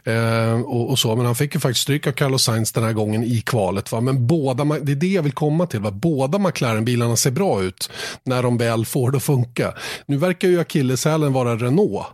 Eh, 0.04 0.60
och, 0.60 0.90
och, 0.90 0.98
så. 0.98 1.16
Men 1.16 1.26
han 1.26 1.34
fick 1.34 1.54
ju 1.54 1.60
faktiskt 1.60 1.82
stryk 1.82 2.06
av 2.06 2.12
Carlos 2.12 2.44
Sainz 2.44 2.72
den 2.72 2.84
här 2.84 2.92
gången 2.92 3.24
i 3.24 3.40
kvalet. 3.40 3.92
Va? 3.92 4.00
Men 4.00 4.26
båda, 4.26 4.64
det 4.64 4.92
är 4.92 4.96
det 4.96 5.06
jag 5.06 5.22
vill 5.22 5.32
komma 5.32 5.66
till. 5.66 5.80
Va? 5.80 5.90
Båda 5.90 6.38
McLaren-bilarna 6.38 7.16
ser 7.16 7.30
bra 7.30 7.62
ut 7.62 7.90
när 8.24 8.42
de 8.42 8.58
väl 8.58 8.86
får 8.86 9.10
det 9.10 9.16
att 9.16 9.22
funka. 9.22 9.74
Nu 10.06 10.16
verkar 10.16 10.48
ju 10.48 10.60
akilleshälen 10.60 11.32
vara 11.32 11.56
Renault. 11.56 12.06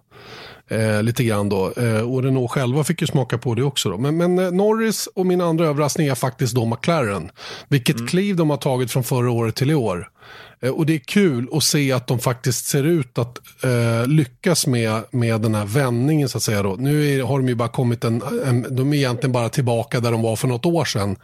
Eh, 0.69 1.03
lite 1.03 1.25
grann 1.25 1.49
då. 1.49 1.73
Eh, 1.73 2.01
och 2.01 2.23
Renault 2.23 2.51
själva 2.51 2.85
fick 2.85 3.01
ju 3.01 3.07
smaka 3.07 3.39
på 3.39 3.55
det 3.55 3.63
också. 3.63 3.91
Då. 3.91 3.99
Men, 3.99 4.17
men 4.17 4.39
eh, 4.39 4.51
Norris 4.51 5.09
och 5.15 5.27
min 5.27 5.41
andra 5.41 5.67
överraskning 5.67 6.07
är 6.07 6.15
faktiskt 6.15 6.55
då 6.55 6.65
McLaren. 6.65 7.31
Vilket 7.69 7.97
mm. 7.97 8.09
kliv 8.09 8.37
de 8.37 8.51
har 8.51 8.57
tagit 8.57 8.91
från 8.91 9.05
förra 9.05 9.31
året 9.31 9.55
till 9.55 9.71
i 9.71 9.75
år. 9.75 10.11
Eh, 10.61 10.71
och 10.71 10.87
det 10.87 10.95
är 10.95 10.99
kul 10.99 11.49
att 11.53 11.63
se 11.63 11.93
att 11.93 12.07
de 12.07 12.19
faktiskt 12.19 12.67
ser 12.67 12.85
ut 12.85 13.19
att 13.19 13.39
eh, 13.65 14.07
lyckas 14.07 14.67
med, 14.67 15.03
med 15.11 15.41
den 15.41 15.55
här 15.55 15.67
vändningen 15.67 16.29
så 16.29 16.39
att 16.39 16.43
säga. 16.43 16.63
Då. 16.63 16.77
Nu 16.79 17.07
är, 17.07 17.23
har 17.23 17.39
de 17.39 17.49
ju 17.49 17.55
bara 17.55 17.69
kommit 17.69 18.05
en, 18.05 18.23
en, 18.45 18.77
de 18.77 18.93
är 18.93 18.97
egentligen 18.97 19.33
bara 19.33 19.49
tillbaka 19.49 20.01
där 20.01 20.13
de 20.13 20.23
var 20.23 20.37
för 20.37 20.49
något 20.49 20.67
år 20.67 20.85
sedan 20.85 21.17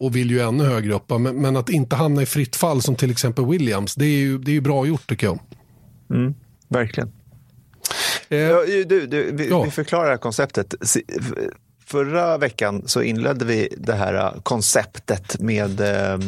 och 0.00 0.16
vill 0.16 0.30
ju 0.30 0.40
ännu 0.40 0.64
högre 0.64 0.94
upp. 0.94 1.10
Men, 1.10 1.22
men, 1.22 1.56
att 1.56 1.70
inte 1.70 1.96
hamna 1.96 2.22
i 2.22 2.26
fritt 2.26 2.56
fall 2.56 2.82
som 2.82 2.96
till 2.96 3.10
exempel 3.10 3.46
Williams, 3.46 3.94
det 3.94 4.04
är 4.04 4.18
ju, 4.18 4.38
det 4.38 4.50
är 4.50 4.54
ju 4.54 4.60
bra 4.60 4.86
gjort 4.86 5.08
tycker 5.08 5.26
jag. 5.26 5.38
Mm, 6.10 6.34
verkligen. 6.68 7.12
Eh, 8.28 8.58
du, 8.86 9.06
du, 9.06 9.32
vi, 9.32 9.48
ja. 9.48 9.62
vi 9.62 9.70
förklarar 9.70 10.16
konceptet. 10.16 10.74
Förra 11.86 12.38
veckan 12.38 12.82
så 12.86 13.02
inledde 13.02 13.44
vi 13.44 13.68
det 13.76 13.92
här 13.92 14.14
äh, 14.14 14.42
konceptet 14.42 15.40
med 15.40 15.80
eh, 15.80 16.18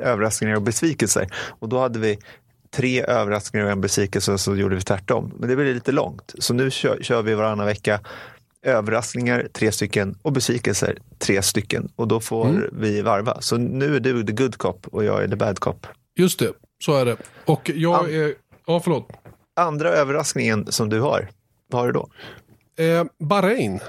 överraskningar 0.00 0.56
och 0.56 0.62
besvikelser. 0.62 1.28
Och 1.58 1.68
då 1.68 1.78
hade 1.78 1.98
vi 1.98 2.18
tre 2.76 3.02
överraskningar 3.02 3.66
och 3.66 3.72
en 3.72 3.80
besvikelse 3.80 4.38
så 4.38 4.56
gjorde 4.56 4.76
vi 4.76 4.82
tvärtom. 4.82 5.32
Men 5.38 5.48
det 5.48 5.56
blir 5.56 5.74
lite 5.74 5.92
långt. 5.92 6.34
Så 6.38 6.54
nu 6.54 6.70
kör, 6.70 6.98
kör 7.02 7.22
vi 7.22 7.34
varannan 7.34 7.66
vecka 7.66 8.00
överraskningar, 8.62 9.48
tre 9.52 9.72
stycken, 9.72 10.18
och 10.22 10.32
besvikelser, 10.32 10.98
tre 11.18 11.42
stycken. 11.42 11.88
Och 11.96 12.08
då 12.08 12.20
får 12.20 12.48
mm. 12.48 12.64
vi 12.72 13.02
varva. 13.02 13.40
Så 13.40 13.56
nu 13.56 13.96
är 13.96 14.00
du 14.00 14.24
the 14.24 14.32
good 14.32 14.56
cop 14.56 14.86
och 14.86 15.04
jag 15.04 15.22
är 15.22 15.28
the 15.28 15.36
bad 15.36 15.58
cop. 15.58 15.86
Just 16.16 16.38
det, 16.38 16.52
så 16.84 16.96
är 16.96 17.04
det. 17.04 17.16
Och 17.44 17.70
jag 17.74 18.14
är... 18.14 18.34
Ja, 18.66 18.80
förlåt 18.80 19.08
andra 19.58 19.88
överraskningen 19.88 20.72
som 20.72 20.88
du 20.88 21.00
har, 21.00 21.28
vad 21.70 21.80
har 21.80 21.86
du 21.86 21.92
då? 21.92 22.08
Eh, 22.84 23.04
Bahrain. 23.18 23.80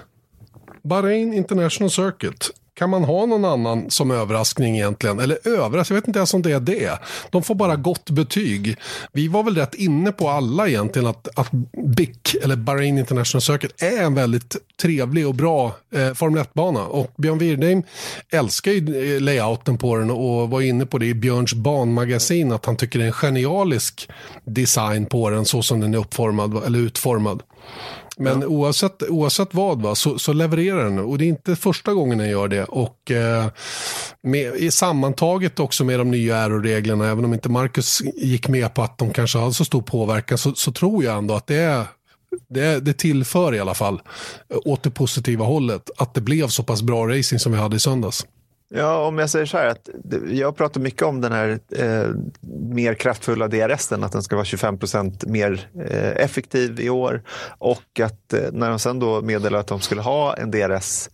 Bahrain 0.83 1.33
International 1.33 1.91
Circuit. 1.91 2.51
Kan 2.79 2.89
man 2.89 3.03
ha 3.03 3.25
någon 3.25 3.45
annan 3.45 3.91
som 3.91 4.11
överraskning 4.11 4.75
egentligen? 4.75 5.19
Eller 5.19 5.47
överraskning, 5.47 5.95
jag 5.95 6.01
vet 6.01 6.07
inte 6.07 6.19
ens 6.19 6.33
om 6.33 6.41
det 6.41 6.51
är 6.51 6.59
det. 6.59 6.99
De 7.29 7.43
får 7.43 7.55
bara 7.55 7.75
gott 7.75 8.09
betyg. 8.09 8.77
Vi 9.11 9.27
var 9.27 9.43
väl 9.43 9.55
rätt 9.55 9.75
inne 9.75 10.11
på 10.11 10.29
alla 10.29 10.67
egentligen 10.67 11.07
att, 11.07 11.39
att 11.39 11.51
BIC, 11.95 12.35
eller 12.43 12.55
Bahrain 12.55 12.97
International 12.97 13.41
Circuit, 13.41 13.81
är 13.81 14.03
en 14.03 14.15
väldigt 14.15 14.55
trevlig 14.81 15.27
och 15.27 15.35
bra 15.35 15.75
eh, 15.95 16.13
Formel 16.13 16.43
1-bana. 16.43 16.85
Och 16.85 17.13
Björn 17.17 17.37
Wirdheim 17.37 17.83
älskar 18.31 18.71
ju 18.71 19.15
eh, 19.15 19.21
layouten 19.21 19.77
på 19.77 19.97
den 19.97 20.11
och 20.11 20.49
var 20.49 20.61
inne 20.61 20.85
på 20.85 20.97
det 20.97 21.05
i 21.05 21.13
Björns 21.13 21.53
banmagasin 21.53 22.51
att 22.51 22.65
han 22.65 22.77
tycker 22.77 22.99
det 22.99 23.05
är 23.05 23.07
en 23.07 23.13
genialisk 23.13 24.09
design 24.43 25.05
på 25.05 25.29
den 25.29 25.45
så 25.45 25.61
som 25.61 25.79
den 25.79 25.93
är 25.93 25.97
uppformad, 25.97 26.63
eller 26.65 26.79
utformad. 26.79 27.43
Men 28.19 28.41
ja. 28.41 28.47
oavsett, 28.47 29.03
oavsett 29.09 29.53
vad 29.53 29.81
va, 29.81 29.95
så, 29.95 30.19
så 30.19 30.33
levererar 30.33 30.83
den. 30.83 30.99
Och 30.99 31.17
det 31.17 31.25
är 31.25 31.29
inte 31.29 31.55
första 31.55 31.93
gången 31.93 32.17
den 32.17 32.29
gör 32.29 32.47
det. 32.47 32.63
Och 32.63 33.11
eh, 33.11 33.45
med, 34.23 34.73
sammantaget 34.73 35.59
också 35.59 35.83
med 35.83 35.99
de 35.99 36.11
nya 36.11 36.37
äroreglerna, 36.37 37.09
även 37.09 37.25
om 37.25 37.33
inte 37.33 37.49
Marcus 37.49 38.01
gick 38.01 38.47
med 38.47 38.73
på 38.73 38.81
att 38.81 38.97
de 38.97 39.13
kanske 39.13 39.39
hade 39.39 39.53
så 39.53 39.65
stor 39.65 39.81
påverkan, 39.81 40.37
så, 40.37 40.53
så 40.55 40.71
tror 40.71 41.03
jag 41.03 41.17
ändå 41.17 41.33
att 41.33 41.47
det 41.47 41.55
är 41.55 41.85
det, 42.49 42.79
det 42.79 42.93
tillför 42.93 43.55
i 43.55 43.59
alla 43.59 43.73
fall 43.73 44.01
åt 44.49 44.83
det 44.83 44.91
positiva 44.91 45.45
hållet 45.45 45.89
att 45.97 46.13
det 46.13 46.21
blev 46.21 46.47
så 46.47 46.63
pass 46.63 46.81
bra 46.81 47.07
racing 47.07 47.39
som 47.39 47.51
vi 47.51 47.57
hade 47.57 47.75
i 47.75 47.79
söndags. 47.79 48.25
Ja, 48.73 49.07
om 49.07 49.17
jag 49.17 49.29
säger 49.29 49.45
så 49.45 49.57
här, 49.57 49.67
att 49.67 49.89
jag 50.29 50.57
pratar 50.57 50.81
mycket 50.81 51.01
om 51.01 51.21
den 51.21 51.31
här 51.31 51.59
eh, 51.75 52.09
mer 52.69 52.93
kraftfulla 52.93 53.47
DRSen, 53.47 54.03
att 54.03 54.11
den 54.11 54.23
ska 54.23 54.35
vara 54.35 54.45
25 54.45 54.77
procent 54.77 55.25
mer 55.25 55.69
eh, 55.89 56.23
effektiv 56.23 56.79
i 56.79 56.89
år 56.89 57.23
och 57.57 57.99
att 57.99 58.33
eh, 58.33 58.39
när 58.51 58.69
de 58.69 58.79
sen 58.79 58.99
då 58.99 59.21
meddelade 59.21 59.59
att 59.59 59.67
de 59.67 59.79
skulle 59.79 60.01
ha 60.01 60.33
en 60.33 60.51
DRS 60.51 61.09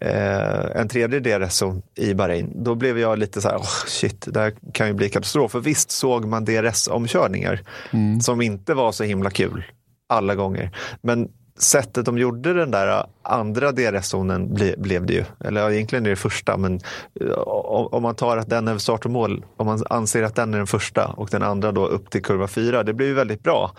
eh, 0.00 0.80
en 0.80 0.88
tredje 0.88 1.20
DRS 1.20 1.62
i 1.94 2.14
Bahrain, 2.14 2.52
då 2.54 2.74
blev 2.74 2.98
jag 2.98 3.18
lite 3.18 3.40
så 3.40 3.48
här, 3.48 3.56
oh, 3.56 3.86
shit, 3.86 4.24
det 4.28 4.40
här 4.40 4.54
kan 4.72 4.86
ju 4.86 4.92
bli 4.92 5.08
katastrof. 5.08 5.52
För 5.52 5.60
visst 5.60 5.90
såg 5.90 6.24
man 6.24 6.44
DRS-omkörningar 6.44 7.60
mm. 7.90 8.20
som 8.20 8.40
inte 8.40 8.74
var 8.74 8.92
så 8.92 9.04
himla 9.04 9.30
kul 9.30 9.64
alla 10.08 10.34
gånger. 10.34 10.70
Men 11.02 11.28
sättet 11.62 12.04
de 12.04 12.18
gjorde 12.18 12.52
den 12.52 12.70
där 12.70 13.06
andra 13.22 13.72
DRS-zonen 13.72 14.54
ble, 14.54 14.74
blev 14.76 15.06
det 15.06 15.12
ju. 15.12 15.24
Eller 15.44 15.70
egentligen 15.70 16.06
är 16.06 16.10
det 16.10 16.16
första, 16.16 16.56
men 16.56 16.80
eh, 17.20 17.30
om, 17.30 17.86
om 17.86 18.02
man 18.02 18.14
tar 18.14 18.36
att 18.36 18.50
den 18.50 18.68
är 18.68 18.78
start 18.78 19.04
och 19.04 19.10
mål, 19.10 19.44
om 19.56 19.66
man 19.66 19.82
anser 19.90 20.22
att 20.22 20.34
den 20.34 20.54
är 20.54 20.58
den 20.58 20.66
första 20.66 21.06
och 21.06 21.28
den 21.30 21.42
andra 21.42 21.72
då 21.72 21.86
upp 21.86 22.10
till 22.10 22.22
kurva 22.22 22.48
fyra, 22.48 22.82
det 22.82 22.92
blir 22.92 23.06
ju 23.06 23.14
väldigt 23.14 23.42
bra. 23.42 23.72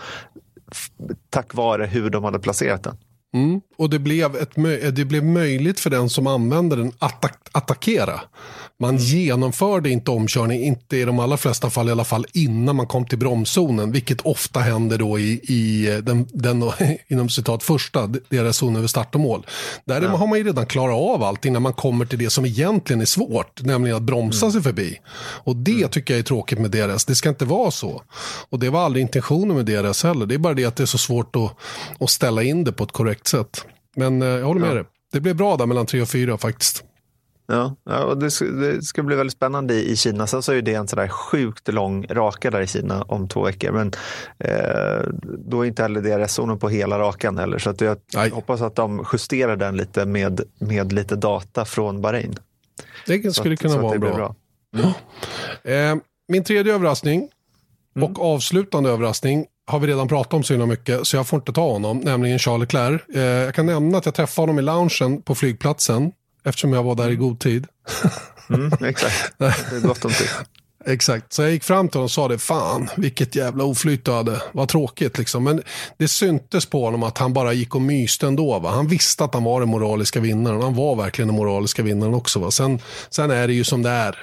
Tack 1.29 1.53
vare 1.53 1.86
hur 1.86 2.09
de 2.09 2.23
hade 2.23 2.39
placerat 2.39 2.84
den. 2.84 2.97
Mm. 3.34 3.61
Och 3.77 3.89
det 3.89 3.99
blev, 3.99 4.36
ett, 4.36 4.55
det 4.95 5.05
blev 5.05 5.25
möjligt 5.25 5.79
för 5.79 5.89
den 5.89 6.09
som 6.09 6.27
använder 6.27 6.77
den 6.77 6.91
att 6.99 7.13
attack 7.13 7.41
attackera. 7.51 8.21
Man 8.79 8.97
genomförde 8.97 9.89
inte 9.89 10.11
omkörning, 10.11 10.63
inte 10.63 10.97
i 10.97 11.05
de 11.05 11.19
allra 11.19 11.38
flesta 11.38 11.69
fall 11.69 11.89
i 11.89 11.91
alla 11.91 12.03
fall, 12.03 12.25
innan 12.34 12.75
man 12.75 12.88
kom 12.88 13.05
till 13.05 13.17
bromszonen, 13.17 13.91
vilket 13.91 14.21
ofta 14.21 14.59
händer 14.59 14.97
då 14.97 15.19
i, 15.19 15.32
i 15.32 15.86
den, 16.03 16.27
den 16.34 16.71
inom 17.07 17.29
citat 17.29 17.63
första, 17.63 18.07
deras 18.29 18.57
zon 18.57 18.75
över 18.75 18.88
start 18.88 19.15
och 19.15 19.21
mål. 19.21 19.45
Där 19.86 20.01
ja. 20.01 20.09
har 20.09 20.27
man 20.27 20.38
ju 20.38 20.43
redan 20.43 20.65
klarat 20.65 20.95
av 20.95 21.23
allting 21.23 21.53
när 21.53 21.59
man 21.59 21.73
kommer 21.73 22.05
till 22.05 22.19
det 22.19 22.29
som 22.29 22.45
egentligen 22.45 23.01
är 23.01 23.05
svårt, 23.05 23.61
nämligen 23.61 23.97
att 23.97 24.03
bromsa 24.03 24.45
mm. 24.45 24.51
sig 24.53 24.61
förbi. 24.61 24.99
Och 25.43 25.55
det 25.55 25.71
mm. 25.71 25.89
tycker 25.89 26.13
jag 26.13 26.19
är 26.19 26.23
tråkigt 26.23 26.59
med 26.59 26.71
DRS, 26.71 27.05
det 27.05 27.15
ska 27.15 27.29
inte 27.29 27.45
vara 27.45 27.71
så. 27.71 28.01
Och 28.49 28.59
det 28.59 28.69
var 28.69 28.86
aldrig 28.86 29.01
intentionen 29.01 29.57
med 29.57 29.65
DRS 29.65 30.03
heller, 30.03 30.25
det 30.25 30.36
är 30.36 30.39
bara 30.39 30.53
det 30.53 30.65
att 30.65 30.75
det 30.75 30.84
är 30.84 30.86
så 30.86 30.97
svårt 30.97 31.36
att, 31.36 31.57
att 31.99 32.09
ställa 32.09 32.43
in 32.43 32.63
det 32.63 32.71
på 32.71 32.84
ett 32.84 32.91
korrekt 32.91 33.20
sätt. 33.28 33.65
Men 33.95 34.22
eh, 34.22 34.28
jag 34.28 34.45
håller 34.45 34.61
med 34.61 34.69
ja. 34.69 34.74
dig, 34.74 34.86
det 35.11 35.19
blev 35.22 35.36
bra 35.36 35.57
där 35.57 35.65
mellan 35.65 35.86
tre 35.86 36.01
och 36.01 36.09
fyra 36.09 36.38
faktiskt. 36.38 36.84
Ja, 37.51 37.76
ja 37.84 38.03
och 38.03 38.17
det, 38.17 38.32
ska, 38.32 38.45
det 38.45 38.82
ska 38.82 39.03
bli 39.03 39.15
väldigt 39.15 39.34
spännande 39.34 39.74
i, 39.74 39.91
i 39.91 39.95
Kina. 39.95 40.28
Sen 40.28 40.41
så 40.41 40.53
är 40.53 40.61
det 40.61 40.74
en 40.74 40.88
sådär 40.88 41.07
sjukt 41.07 41.67
lång 41.67 42.05
raka 42.09 42.51
där 42.51 42.61
i 42.61 42.67
Kina 42.67 43.03
om 43.03 43.28
två 43.28 43.43
veckor. 43.43 43.72
Men 43.72 43.91
eh, 44.39 45.07
då 45.38 45.61
är 45.61 45.65
inte 45.65 45.82
heller 45.82 46.01
DRS-zonen 46.01 46.59
på 46.59 46.69
hela 46.69 46.99
rakan 46.99 47.38
heller. 47.38 47.57
Så 47.57 47.69
att 47.69 47.82
jag 47.82 47.97
Nej. 48.15 48.30
hoppas 48.30 48.61
att 48.61 48.76
de 48.76 49.05
justerar 49.13 49.55
den 49.55 49.78
lite 49.78 50.05
med, 50.05 50.41
med 50.59 50.93
lite 50.93 51.15
data 51.15 51.65
från 51.65 52.01
Bahrain. 52.01 52.36
Det 53.07 53.36
skulle 53.36 53.53
att, 53.53 53.59
kunna 53.59 53.78
vara 53.78 53.99
bra. 53.99 54.15
bra. 54.15 54.36
Mm. 55.63 55.97
Eh, 55.97 56.03
min 56.28 56.43
tredje 56.43 56.76
överraskning 56.76 57.30
mm. 57.95 58.11
och 58.11 58.26
avslutande 58.34 58.89
överraskning 58.89 59.45
har 59.72 59.80
vi 59.80 59.88
redan 59.88 60.07
pratat 60.07 60.34
om 60.34 60.43
så 60.43 60.53
himla 60.53 60.65
mycket 60.65 61.07
så 61.07 61.15
jag 61.15 61.28
får 61.28 61.39
inte 61.39 61.53
ta 61.53 61.72
honom, 61.72 61.97
nämligen 61.97 62.39
Charles 62.39 62.59
Leclerc. 62.59 63.01
Eh, 63.15 63.22
jag 63.22 63.55
kan 63.55 63.65
nämna 63.65 63.97
att 63.97 64.05
jag 64.05 64.15
träffade 64.15 64.41
honom 64.43 64.59
i 64.59 64.61
loungen 64.61 65.22
på 65.22 65.36
flygplatsen 65.36 66.11
Eftersom 66.43 66.74
jag 66.74 66.84
var 66.84 66.95
där 66.95 67.09
i 67.09 67.15
god 67.15 67.39
tid. 67.39 67.67
Mm, 68.49 68.72
exakt, 68.86 69.34
det 69.38 69.45
är 69.45 69.88
gott 69.88 70.05
om 70.05 70.11
tid. 70.11 70.28
Exakt, 70.86 71.34
så 71.34 71.41
jag 71.41 71.51
gick 71.51 71.63
fram 71.63 71.88
till 71.89 71.97
honom 71.97 72.05
och 72.05 72.11
sa 72.11 72.27
det, 72.27 72.38
fan 72.38 72.89
vilket 72.97 73.36
jävla 73.36 73.63
oflyt 73.63 74.05
du 74.05 74.11
hade, 74.11 74.41
vad 74.51 74.69
tråkigt 74.69 75.17
liksom. 75.17 75.43
Men 75.43 75.61
det 75.97 76.07
syntes 76.07 76.65
på 76.65 76.86
honom 76.86 77.03
att 77.03 77.17
han 77.17 77.34
bara 77.34 77.53
gick 77.53 77.75
och 77.75 77.82
myste 77.82 78.27
ändå. 78.27 78.59
Va? 78.59 78.69
Han 78.69 78.88
visste 78.88 79.23
att 79.23 79.34
han 79.34 79.43
var 79.43 79.59
den 79.59 79.69
moraliska 79.69 80.19
vinnaren, 80.19 80.61
han 80.61 80.75
var 80.75 80.95
verkligen 80.95 81.27
den 81.27 81.38
moraliska 81.38 81.84
vinnaren 81.84 82.13
också. 82.13 82.39
Va? 82.39 82.51
Sen, 82.51 82.79
sen 83.09 83.32
är 83.32 83.47
det 83.47 83.53
ju 83.53 83.63
som 83.63 83.84
det 83.84 83.89
är. 83.89 84.17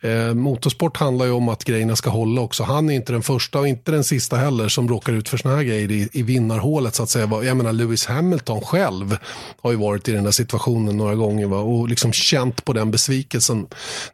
Eh, 0.00 0.34
motorsport 0.34 0.96
handlar 0.96 1.26
ju 1.26 1.32
om 1.32 1.48
att 1.48 1.64
grejerna 1.64 1.96
ska 1.96 2.10
hålla 2.10 2.40
också. 2.40 2.62
Han 2.62 2.90
är 2.90 2.94
inte 2.94 3.12
den 3.12 3.22
första 3.22 3.58
och 3.58 3.68
inte 3.68 3.92
den 3.92 4.04
sista 4.04 4.36
heller 4.36 4.68
som 4.68 4.88
råkar 4.88 5.12
ut 5.12 5.28
för 5.28 5.36
såna 5.36 5.56
här 5.56 5.62
grejer 5.62 5.90
i, 5.90 6.08
i 6.12 6.22
vinnarhålet 6.22 6.94
så 6.94 7.02
att 7.02 7.10
säga. 7.10 7.26
Va? 7.26 7.44
Jag 7.44 7.56
menar 7.56 7.72
Lewis 7.72 8.06
Hamilton 8.06 8.60
själv 8.60 9.16
har 9.62 9.70
ju 9.70 9.76
varit 9.76 10.08
i 10.08 10.12
den 10.12 10.24
där 10.24 10.30
situationen 10.30 10.96
några 10.96 11.14
gånger 11.14 11.46
va? 11.46 11.58
och 11.58 11.88
liksom 11.88 12.12
känt 12.12 12.64
på 12.64 12.72
den 12.72 12.90
besvikelsen. 12.90 13.66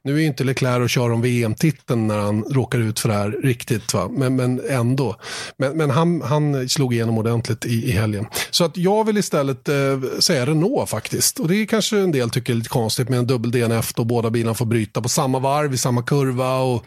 Nu 0.02 0.14
är 0.14 0.20
ju 0.20 0.26
inte 0.26 0.44
Leclerc 0.44 0.82
och 0.82 0.90
kör 0.90 1.12
om 1.12 1.22
VM-titel 1.22 1.81
mitten 1.82 2.06
när 2.06 2.18
han 2.18 2.44
råkar 2.44 2.78
ut 2.78 3.00
för 3.00 3.08
det 3.08 3.14
här 3.14 3.30
riktigt. 3.30 3.94
Va? 3.94 4.08
Men, 4.08 4.36
men 4.36 4.60
ändå. 4.68 5.16
Men, 5.56 5.76
men 5.76 5.90
han, 5.90 6.22
han 6.22 6.68
slog 6.68 6.94
igenom 6.94 7.18
ordentligt 7.18 7.64
i, 7.64 7.88
i 7.88 7.90
helgen. 7.90 8.26
Så 8.50 8.64
att 8.64 8.76
jag 8.76 9.06
vill 9.06 9.18
istället 9.18 9.68
eh, 9.68 9.74
säga 10.18 10.46
Renault 10.46 10.90
faktiskt. 10.90 11.38
Och 11.38 11.48
det 11.48 11.56
är 11.56 11.66
kanske 11.66 11.98
en 11.98 12.12
del 12.12 12.30
tycker 12.30 12.52
är 12.52 12.56
lite 12.56 12.68
konstigt 12.68 13.08
med 13.08 13.18
en 13.18 13.26
dubbel 13.26 13.50
DNF 13.50 13.94
då 13.94 14.04
båda 14.04 14.30
bilarna 14.30 14.54
får 14.54 14.66
bryta 14.66 15.02
på 15.02 15.08
samma 15.08 15.38
varv 15.38 15.74
i 15.74 15.78
samma 15.78 16.02
kurva. 16.02 16.58
Och, 16.58 16.84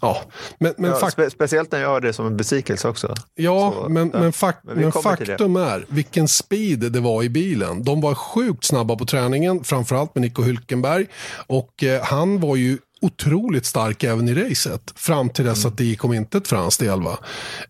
ja. 0.00 0.22
Men, 0.58 0.74
men 0.78 0.90
ja, 0.90 1.10
spe 1.10 1.30
speciellt 1.30 1.72
när 1.72 1.80
jag 1.80 1.88
hör 1.88 2.00
det 2.00 2.12
som 2.12 2.26
en 2.26 2.36
besvikelse 2.36 2.88
också. 2.88 3.14
Ja, 3.34 3.74
Så, 3.76 3.88
men, 3.88 4.10
ja. 4.14 4.20
men, 4.20 4.32
fak 4.32 4.56
men, 4.62 4.76
men 4.78 4.92
faktum 4.92 5.56
är 5.56 5.86
vilken 5.88 6.28
speed 6.28 6.92
det 6.92 7.00
var 7.00 7.22
i 7.22 7.28
bilen. 7.28 7.84
De 7.84 8.00
var 8.00 8.14
sjukt 8.14 8.64
snabba 8.64 8.96
på 8.96 9.04
träningen, 9.04 9.64
framförallt 9.64 10.14
med 10.14 10.22
Nico 10.22 10.42
Hülkenberg. 10.42 11.06
Och 11.46 11.84
eh, 11.84 12.02
han 12.02 12.40
var 12.40 12.56
ju 12.56 12.78
otroligt 13.02 13.66
stark 13.66 14.04
även 14.04 14.28
i 14.28 14.34
racet. 14.34 14.92
Fram 14.96 15.30
till 15.30 15.44
dess 15.44 15.64
mm. 15.64 15.72
att 15.72 15.78
det 15.78 15.84
gick 15.84 16.04
om 16.04 16.12
intet 16.12 16.48
för 16.48 16.56
hans 16.56 16.78
del. 16.78 17.02
Va? 17.02 17.18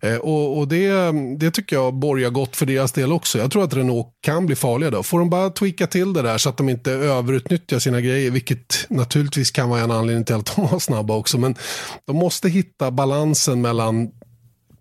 Eh, 0.01 0.15
och, 0.15 0.57
och 0.57 0.67
det, 0.67 1.11
det 1.37 1.51
tycker 1.51 1.75
jag 1.75 1.93
borgar 1.93 2.29
gott 2.29 2.55
för 2.55 2.65
deras 2.65 2.91
del 2.91 3.11
också. 3.11 3.37
Jag 3.37 3.51
tror 3.51 3.63
att 3.63 3.73
Renault 3.73 4.07
kan 4.21 4.45
bli 4.45 4.55
farliga 4.55 4.91
då. 4.91 5.03
Får 5.03 5.19
de 5.19 5.29
bara 5.29 5.49
tweaka 5.49 5.87
till 5.87 6.13
det 6.13 6.21
där 6.21 6.37
så 6.37 6.49
att 6.49 6.57
de 6.57 6.69
inte 6.69 6.91
överutnyttjar 6.91 7.79
sina 7.79 8.01
grejer, 8.01 8.31
vilket 8.31 8.85
naturligtvis 8.89 9.51
kan 9.51 9.69
vara 9.69 9.81
en 9.81 9.91
anledning 9.91 10.25
till 10.25 10.35
att 10.35 10.55
de 10.55 10.67
var 10.67 10.79
snabba 10.79 11.15
också. 11.15 11.37
Men 11.37 11.55
de 12.05 12.15
måste 12.15 12.49
hitta 12.49 12.91
balansen 12.91 13.61
mellan 13.61 14.11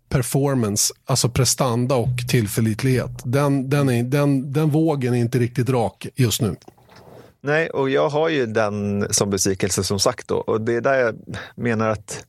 performance, 0.09 0.95
alltså 1.05 1.29
prestanda 1.29 1.95
och 1.95 2.29
tillförlitlighet. 2.29 3.11
Den, 3.25 3.71
den, 3.71 3.89
är, 3.89 4.03
den, 4.03 4.53
den 4.53 4.71
vågen 4.71 5.15
är 5.15 5.19
inte 5.19 5.39
riktigt 5.39 5.69
rak 5.69 6.07
just 6.17 6.41
nu. 6.41 6.57
Nej, 7.43 7.71
och 7.71 7.91
jag 7.91 8.09
har 8.09 8.29
ju 8.29 8.47
den 8.47 9.07
som 9.11 9.31
besvikelse 9.31 9.85
som 9.85 9.99
sagt 9.99 10.29
då. 10.29 10.37
Och 10.37 10.61
det 10.61 10.75
är 10.75 10.81
där 10.81 10.99
jag 10.99 11.15
menar 11.57 11.89
att 11.89 12.25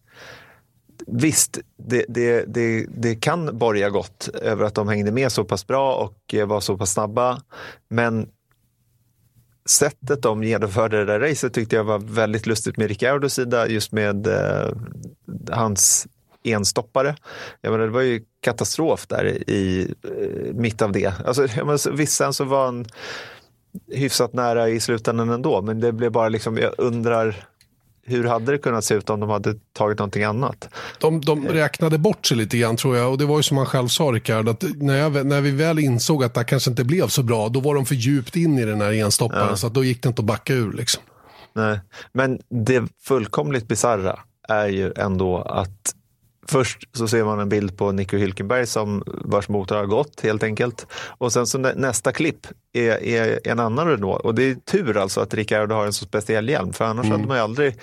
Visst, 1.07 1.59
det, 1.77 2.05
det, 2.07 2.45
det, 2.47 2.85
det 2.97 3.15
kan 3.15 3.57
borga 3.57 3.89
gott 3.89 4.29
över 4.33 4.65
att 4.65 4.75
de 4.75 4.87
hängde 4.87 5.11
med 5.11 5.31
så 5.31 5.43
pass 5.43 5.67
bra 5.67 5.95
och 5.95 6.35
var 6.47 6.59
så 6.59 6.77
pass 6.77 6.91
snabba. 6.91 7.41
Men 7.89 8.29
sättet 9.65 10.21
de 10.21 10.43
genomförde 10.43 10.97
det 10.97 11.05
där 11.05 11.19
racet 11.19 11.53
tyckte 11.53 11.75
jag 11.75 11.83
var 11.83 11.99
väldigt 11.99 12.45
lustigt 12.45 12.77
med 12.77 12.87
Ricciardos 12.87 13.33
sida, 13.33 13.67
just 13.67 13.91
med 13.91 14.27
eh, 14.27 14.71
hans 15.51 16.07
enstoppare. 16.43 17.15
Jag 17.61 17.71
menar, 17.71 17.85
det 17.85 17.91
var 17.91 18.01
ju 18.01 18.23
katastrof 18.41 19.07
där 19.07 19.49
i 19.49 19.93
eh, 20.03 20.53
mitt 20.53 20.81
av 20.81 20.91
det. 20.91 21.13
Alltså, 21.25 21.41
menar, 21.57 21.91
vissa 21.91 22.33
så 22.33 22.43
var 22.43 22.65
han 22.65 22.85
hyfsat 23.91 24.33
nära 24.33 24.69
i 24.69 24.79
slutändan 24.79 25.29
ändå. 25.29 25.61
Men 25.61 25.79
det 25.79 25.91
blev 25.91 26.11
bara 26.11 26.29
liksom, 26.29 26.57
jag 26.57 26.73
undrar 26.77 27.45
hur 28.05 28.23
hade 28.23 28.51
det 28.51 28.57
kunnat 28.57 28.85
se 28.85 28.95
ut 28.95 29.09
om 29.09 29.19
de 29.19 29.29
hade 29.29 29.55
tagit 29.73 29.99
någonting 29.99 30.23
annat? 30.23 30.69
De, 30.99 31.21
de 31.21 31.47
räknade 31.47 31.97
bort 31.97 32.25
sig 32.25 32.37
lite 32.37 32.57
grann 32.57 32.77
tror 32.77 32.97
jag 32.97 33.11
och 33.11 33.17
det 33.17 33.25
var 33.25 33.37
ju 33.37 33.43
som 33.43 33.57
han 33.57 33.65
själv 33.65 33.87
sa 33.87 34.03
Rickard, 34.03 34.49
att 34.49 34.63
när, 34.75 34.97
jag, 34.97 35.25
när 35.25 35.41
vi 35.41 35.51
väl 35.51 35.79
insåg 35.79 36.23
att 36.23 36.33
det 36.33 36.43
kanske 36.43 36.69
inte 36.69 36.83
blev 36.83 37.07
så 37.07 37.23
bra, 37.23 37.49
då 37.49 37.59
var 37.59 37.75
de 37.75 37.85
för 37.85 37.95
djupt 37.95 38.35
in 38.35 38.59
i 38.59 38.65
den 38.65 38.81
här 38.81 38.93
enstopparen 38.93 39.47
ja. 39.49 39.55
så 39.55 39.69
då 39.69 39.83
gick 39.83 40.03
det 40.03 40.09
inte 40.09 40.21
att 40.21 40.25
backa 40.25 40.53
ur. 40.53 40.73
Liksom. 40.73 41.03
Nej, 41.53 41.79
men 42.11 42.39
det 42.49 42.83
fullkomligt 43.03 43.67
bizarra 43.67 44.19
är 44.49 44.67
ju 44.67 44.93
ändå 44.95 45.41
att 45.41 45.95
Först 46.47 46.97
så 46.97 47.07
ser 47.07 47.23
man 47.23 47.39
en 47.39 47.49
bild 47.49 47.77
på 47.77 47.91
Nico 47.91 48.17
Hülkenberg 48.17 48.65
som 48.65 49.03
vars 49.05 49.49
motor 49.49 49.75
har 49.75 49.85
gått 49.85 50.21
helt 50.21 50.43
enkelt. 50.43 50.87
Och 51.17 51.33
sen 51.33 51.47
så 51.47 51.57
nästa 51.57 52.11
klipp 52.11 52.47
är, 52.73 53.03
är 53.03 53.39
en 53.43 53.59
annan 53.59 53.87
Renault. 53.87 54.21
Och 54.21 54.35
det 54.35 54.43
är 54.43 54.55
tur 54.55 54.97
alltså 54.97 55.21
att 55.21 55.33
Ricciardo 55.33 55.75
har 55.75 55.85
en 55.85 55.93
så 55.93 56.05
speciell 56.05 56.49
hjälm. 56.49 56.73
För 56.73 56.85
annars 56.85 57.05
mm. 57.05 57.11
hade 57.11 57.27
man 57.27 57.37
ju 57.37 57.43
aldrig 57.43 57.75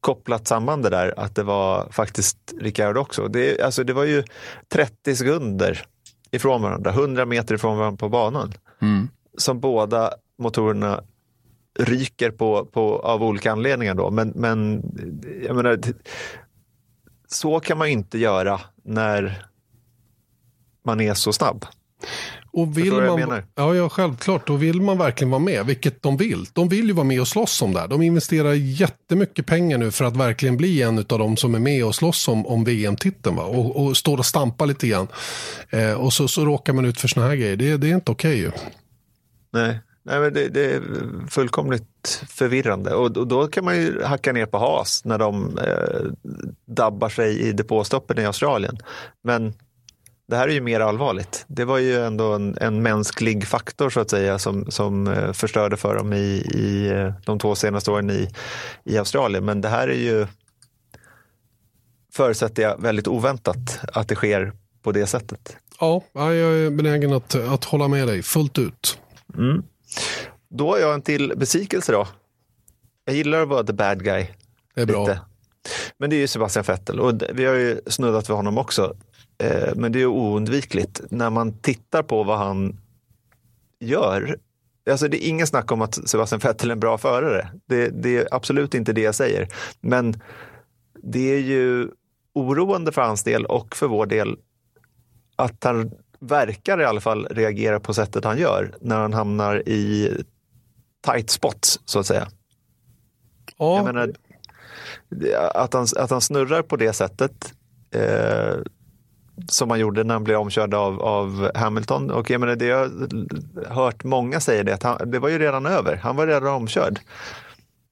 kopplat 0.00 0.48
samman 0.48 0.82
det 0.82 0.90
där 0.90 1.14
att 1.16 1.34
det 1.34 1.42
var 1.42 1.88
faktiskt 1.90 2.38
Ricciardo 2.60 3.00
också. 3.00 3.28
Det, 3.28 3.60
alltså 3.60 3.84
det 3.84 3.92
var 3.92 4.04
ju 4.04 4.22
30 4.68 5.16
sekunder 5.16 5.86
ifrån 6.30 6.62
varandra, 6.62 6.90
100 6.90 7.26
meter 7.26 7.54
ifrån 7.54 7.78
varandra 7.78 7.96
på 7.96 8.08
banan. 8.08 8.52
Mm. 8.82 9.08
Som 9.38 9.60
båda 9.60 10.10
motorerna 10.38 11.00
ryker 11.78 12.30
på, 12.30 12.64
på, 12.64 12.98
av 12.98 13.22
olika 13.22 13.52
anledningar. 13.52 13.94
Då. 13.94 14.10
Men, 14.10 14.32
men 14.34 14.82
jag 15.46 15.56
menar, 15.56 15.78
så 17.34 17.60
kan 17.60 17.78
man 17.78 17.88
inte 17.88 18.18
göra 18.18 18.60
när 18.84 19.46
man 20.84 21.00
är 21.00 21.14
så 21.14 21.32
snabb. 21.32 21.66
Och 22.52 22.78
vill 22.78 22.92
man, 22.92 23.20
menar? 23.20 23.44
Ja, 23.54 23.74
ja, 23.74 23.88
självklart. 23.88 24.50
Och 24.50 24.62
vill 24.62 24.80
man 24.80 24.98
verkligen 24.98 25.30
vara 25.30 25.42
med, 25.42 25.66
vilket 25.66 26.02
de 26.02 26.16
vill. 26.16 26.46
De 26.52 26.68
vill 26.68 26.86
ju 26.86 26.92
vara 26.92 27.04
med 27.06 27.20
och 27.20 27.28
slåss 27.28 27.62
om 27.62 27.72
det 27.72 27.80
här. 27.80 27.88
De 27.88 28.02
investerar 28.02 28.52
jättemycket 28.52 29.46
pengar 29.46 29.78
nu 29.78 29.90
för 29.90 30.04
att 30.04 30.16
verkligen 30.16 30.56
bli 30.56 30.82
en 30.82 30.98
av 30.98 31.04
de 31.04 31.36
som 31.36 31.54
är 31.54 31.58
med 31.58 31.84
och 31.84 31.94
slåss 31.94 32.28
om, 32.28 32.46
om 32.46 32.64
VM-titeln. 32.64 33.38
Och, 33.38 33.84
och 33.84 33.96
står 33.96 34.18
och 34.18 34.26
stampar 34.26 34.66
lite 34.66 34.88
grann. 34.88 35.08
Eh, 35.70 35.92
och 35.92 36.12
så, 36.12 36.28
så 36.28 36.44
råkar 36.44 36.72
man 36.72 36.84
ut 36.84 37.00
för 37.00 37.08
såna 37.08 37.26
här 37.26 37.36
grejer. 37.36 37.56
Det, 37.56 37.76
det 37.76 37.90
är 37.90 37.94
inte 37.94 38.12
okej 38.12 38.30
okay, 38.30 38.42
ju. 38.42 38.50
Nej, 39.52 39.78
Nej, 40.06 40.20
men 40.20 40.34
det, 40.34 40.48
det, 40.48 40.74
är 40.74 40.82
fullkomligt 41.30 42.22
förvirrande 42.28 42.94
och, 42.94 43.16
och, 43.16 43.26
då 43.26 43.46
kan 43.46 43.64
man 43.64 43.76
ju 43.76 44.02
hacka 44.02 44.32
ner 44.32 44.46
på 44.46 44.58
has 44.58 45.04
när 45.04 45.18
de 45.18 45.58
eh, 45.58 46.30
dabbar 46.66 47.08
sig 47.08 47.40
i 47.40 47.52
depåstoppen 47.52 48.18
i 48.18 48.26
Australien. 48.26 48.78
Men 49.22 49.54
det 50.28 50.36
här 50.36 50.48
är 50.48 50.52
ju 50.52 50.60
mer 50.60 50.80
allvarligt. 50.80 51.44
Det 51.46 51.64
var 51.64 51.78
ju 51.78 52.04
ändå 52.04 52.32
en, 52.32 52.58
en 52.60 52.82
mänsklig 52.82 53.46
faktor 53.46 53.90
så 53.90 54.00
att 54.00 54.10
säga 54.10 54.38
som, 54.38 54.70
som 54.70 55.06
eh, 55.06 55.32
förstörde 55.32 55.76
för 55.76 55.94
dem 55.96 56.12
i, 56.12 56.46
i 56.54 56.88
eh, 56.90 57.12
de 57.26 57.38
två 57.38 57.54
senaste 57.54 57.90
åren 57.90 58.10
i, 58.10 58.28
i 58.84 58.98
Australien. 58.98 59.44
Men 59.44 59.60
det 59.60 59.68
här 59.68 59.88
är 59.88 59.94
ju, 59.94 60.26
förutsätter 62.12 62.62
jag, 62.62 62.82
väldigt 62.82 63.08
oväntat 63.08 63.80
att 63.92 64.08
det 64.08 64.14
sker 64.14 64.52
på 64.82 64.92
det 64.92 65.06
sättet. 65.06 65.56
Ja, 65.80 66.02
jag 66.14 66.34
är 66.34 66.70
benägen 66.70 67.12
att, 67.12 67.34
att 67.34 67.64
hålla 67.64 67.88
med 67.88 68.08
dig 68.08 68.22
fullt 68.22 68.58
ut. 68.58 68.98
Mm. 69.38 69.62
Då 70.48 70.70
har 70.70 70.78
jag 70.78 70.94
en 70.94 71.02
till 71.02 71.32
besvikelse 71.36 71.92
då. 71.92 72.08
Jag 73.04 73.16
gillar 73.16 73.42
att 73.42 73.48
vara 73.48 73.64
the 73.64 73.72
bad 73.72 74.04
guy. 74.04 74.26
Det 74.74 74.80
är 74.80 74.86
bra. 74.86 75.06
Lite. 75.06 75.20
Men 75.98 76.10
det 76.10 76.16
är 76.16 76.20
ju 76.20 76.26
Sebastian 76.26 76.64
Vettel 76.68 77.00
och 77.00 77.22
vi 77.34 77.44
har 77.44 77.54
ju 77.54 77.80
snuddat 77.86 78.30
vid 78.30 78.36
honom 78.36 78.58
också. 78.58 78.96
Eh, 79.38 79.74
men 79.74 79.92
det 79.92 80.02
är 80.02 80.06
oundvikligt 80.06 81.00
när 81.10 81.30
man 81.30 81.58
tittar 81.58 82.02
på 82.02 82.24
vad 82.24 82.38
han 82.38 82.80
gör. 83.80 84.38
Alltså 84.90 85.08
det 85.08 85.26
är 85.26 85.28
ingen 85.28 85.46
snack 85.46 85.72
om 85.72 85.82
att 85.82 86.08
Sebastian 86.08 86.38
Vettel 86.38 86.70
är 86.70 86.72
en 86.72 86.80
bra 86.80 86.98
förare. 86.98 87.48
Det, 87.66 87.88
det 87.88 88.16
är 88.16 88.28
absolut 88.30 88.74
inte 88.74 88.92
det 88.92 89.00
jag 89.00 89.14
säger. 89.14 89.48
Men 89.80 90.20
det 91.02 91.34
är 91.34 91.40
ju 91.40 91.88
oroande 92.34 92.92
för 92.92 93.02
hans 93.02 93.22
del 93.22 93.46
och 93.46 93.76
för 93.76 93.86
vår 93.86 94.06
del 94.06 94.36
att 95.36 95.64
han 95.64 95.90
verkar 96.28 96.80
i 96.80 96.84
alla 96.84 97.00
fall 97.00 97.26
reagera 97.30 97.80
på 97.80 97.94
sättet 97.94 98.24
han 98.24 98.38
gör 98.38 98.74
när 98.80 98.96
han 98.96 99.12
hamnar 99.12 99.68
i 99.68 100.10
tight 101.06 101.30
spots 101.30 101.80
så 101.84 101.98
att 101.98 102.06
säga. 102.06 102.28
Ja, 103.58 103.76
Jag 103.76 103.84
menar, 103.84 104.12
att, 105.54 105.74
han, 105.74 105.86
att 105.96 106.10
han 106.10 106.20
snurrar 106.20 106.62
på 106.62 106.76
det 106.76 106.92
sättet 106.92 107.52
eh, 107.90 108.54
som 109.48 109.70
han 109.70 109.80
gjorde 109.80 110.04
när 110.04 110.14
han 110.14 110.24
blev 110.24 110.38
omkörd 110.38 110.74
av, 110.74 111.02
av 111.02 111.50
Hamilton. 111.54 112.10
Och 112.10 112.30
jag 112.30 112.40
menar, 112.40 112.56
det 112.56 112.66
jag 112.66 112.90
har 113.68 113.84
hört 113.84 114.04
många 114.04 114.40
säga 114.40 114.62
det, 114.62 114.74
att 114.74 114.82
han, 114.82 115.10
det 115.10 115.18
var 115.18 115.28
ju 115.28 115.38
redan 115.38 115.66
över. 115.66 115.96
Han 115.96 116.16
var 116.16 116.26
redan 116.26 116.54
omkörd. 116.54 117.00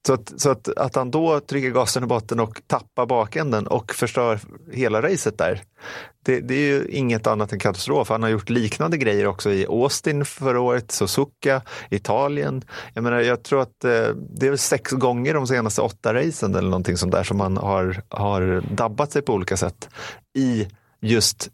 Så, 0.07 0.13
att, 0.13 0.33
så 0.37 0.49
att, 0.49 0.77
att 0.77 0.95
han 0.95 1.11
då 1.11 1.39
trycker 1.39 1.69
gasen 1.69 2.03
i 2.03 2.07
botten 2.07 2.39
och 2.39 2.61
tappar 2.67 3.05
bakänden 3.05 3.67
och 3.67 3.93
förstör 3.93 4.39
hela 4.71 5.01
racet 5.01 5.37
där. 5.37 5.61
Det, 6.25 6.39
det 6.39 6.53
är 6.53 6.67
ju 6.67 6.87
inget 6.89 7.27
annat 7.27 7.53
än 7.53 7.59
katastrof. 7.59 8.09
Han 8.09 8.23
har 8.23 8.29
gjort 8.29 8.49
liknande 8.49 8.97
grejer 8.97 9.27
också 9.27 9.51
i 9.51 9.65
Austin 9.65 10.25
förra 10.25 10.61
året, 10.61 10.91
Suzuka, 10.91 11.61
Italien. 11.89 12.63
Jag 12.93 13.03
menar, 13.03 13.19
jag 13.19 13.43
tror 13.43 13.61
att 13.61 13.83
eh, 13.83 14.07
det 14.15 14.45
är 14.45 14.49
väl 14.49 14.57
sex 14.57 14.91
gånger 14.91 15.33
de 15.33 15.47
senaste 15.47 15.81
åtta 15.81 16.13
racen 16.13 16.55
eller 16.55 16.69
någonting 16.69 16.97
sånt 16.97 17.11
där 17.11 17.23
som 17.23 17.39
han 17.39 17.57
har, 17.57 18.03
har 18.09 18.63
dabbat 18.75 19.11
sig 19.11 19.21
på 19.21 19.33
olika 19.33 19.57
sätt 19.57 19.89
i 20.37 20.67
just 21.01 21.49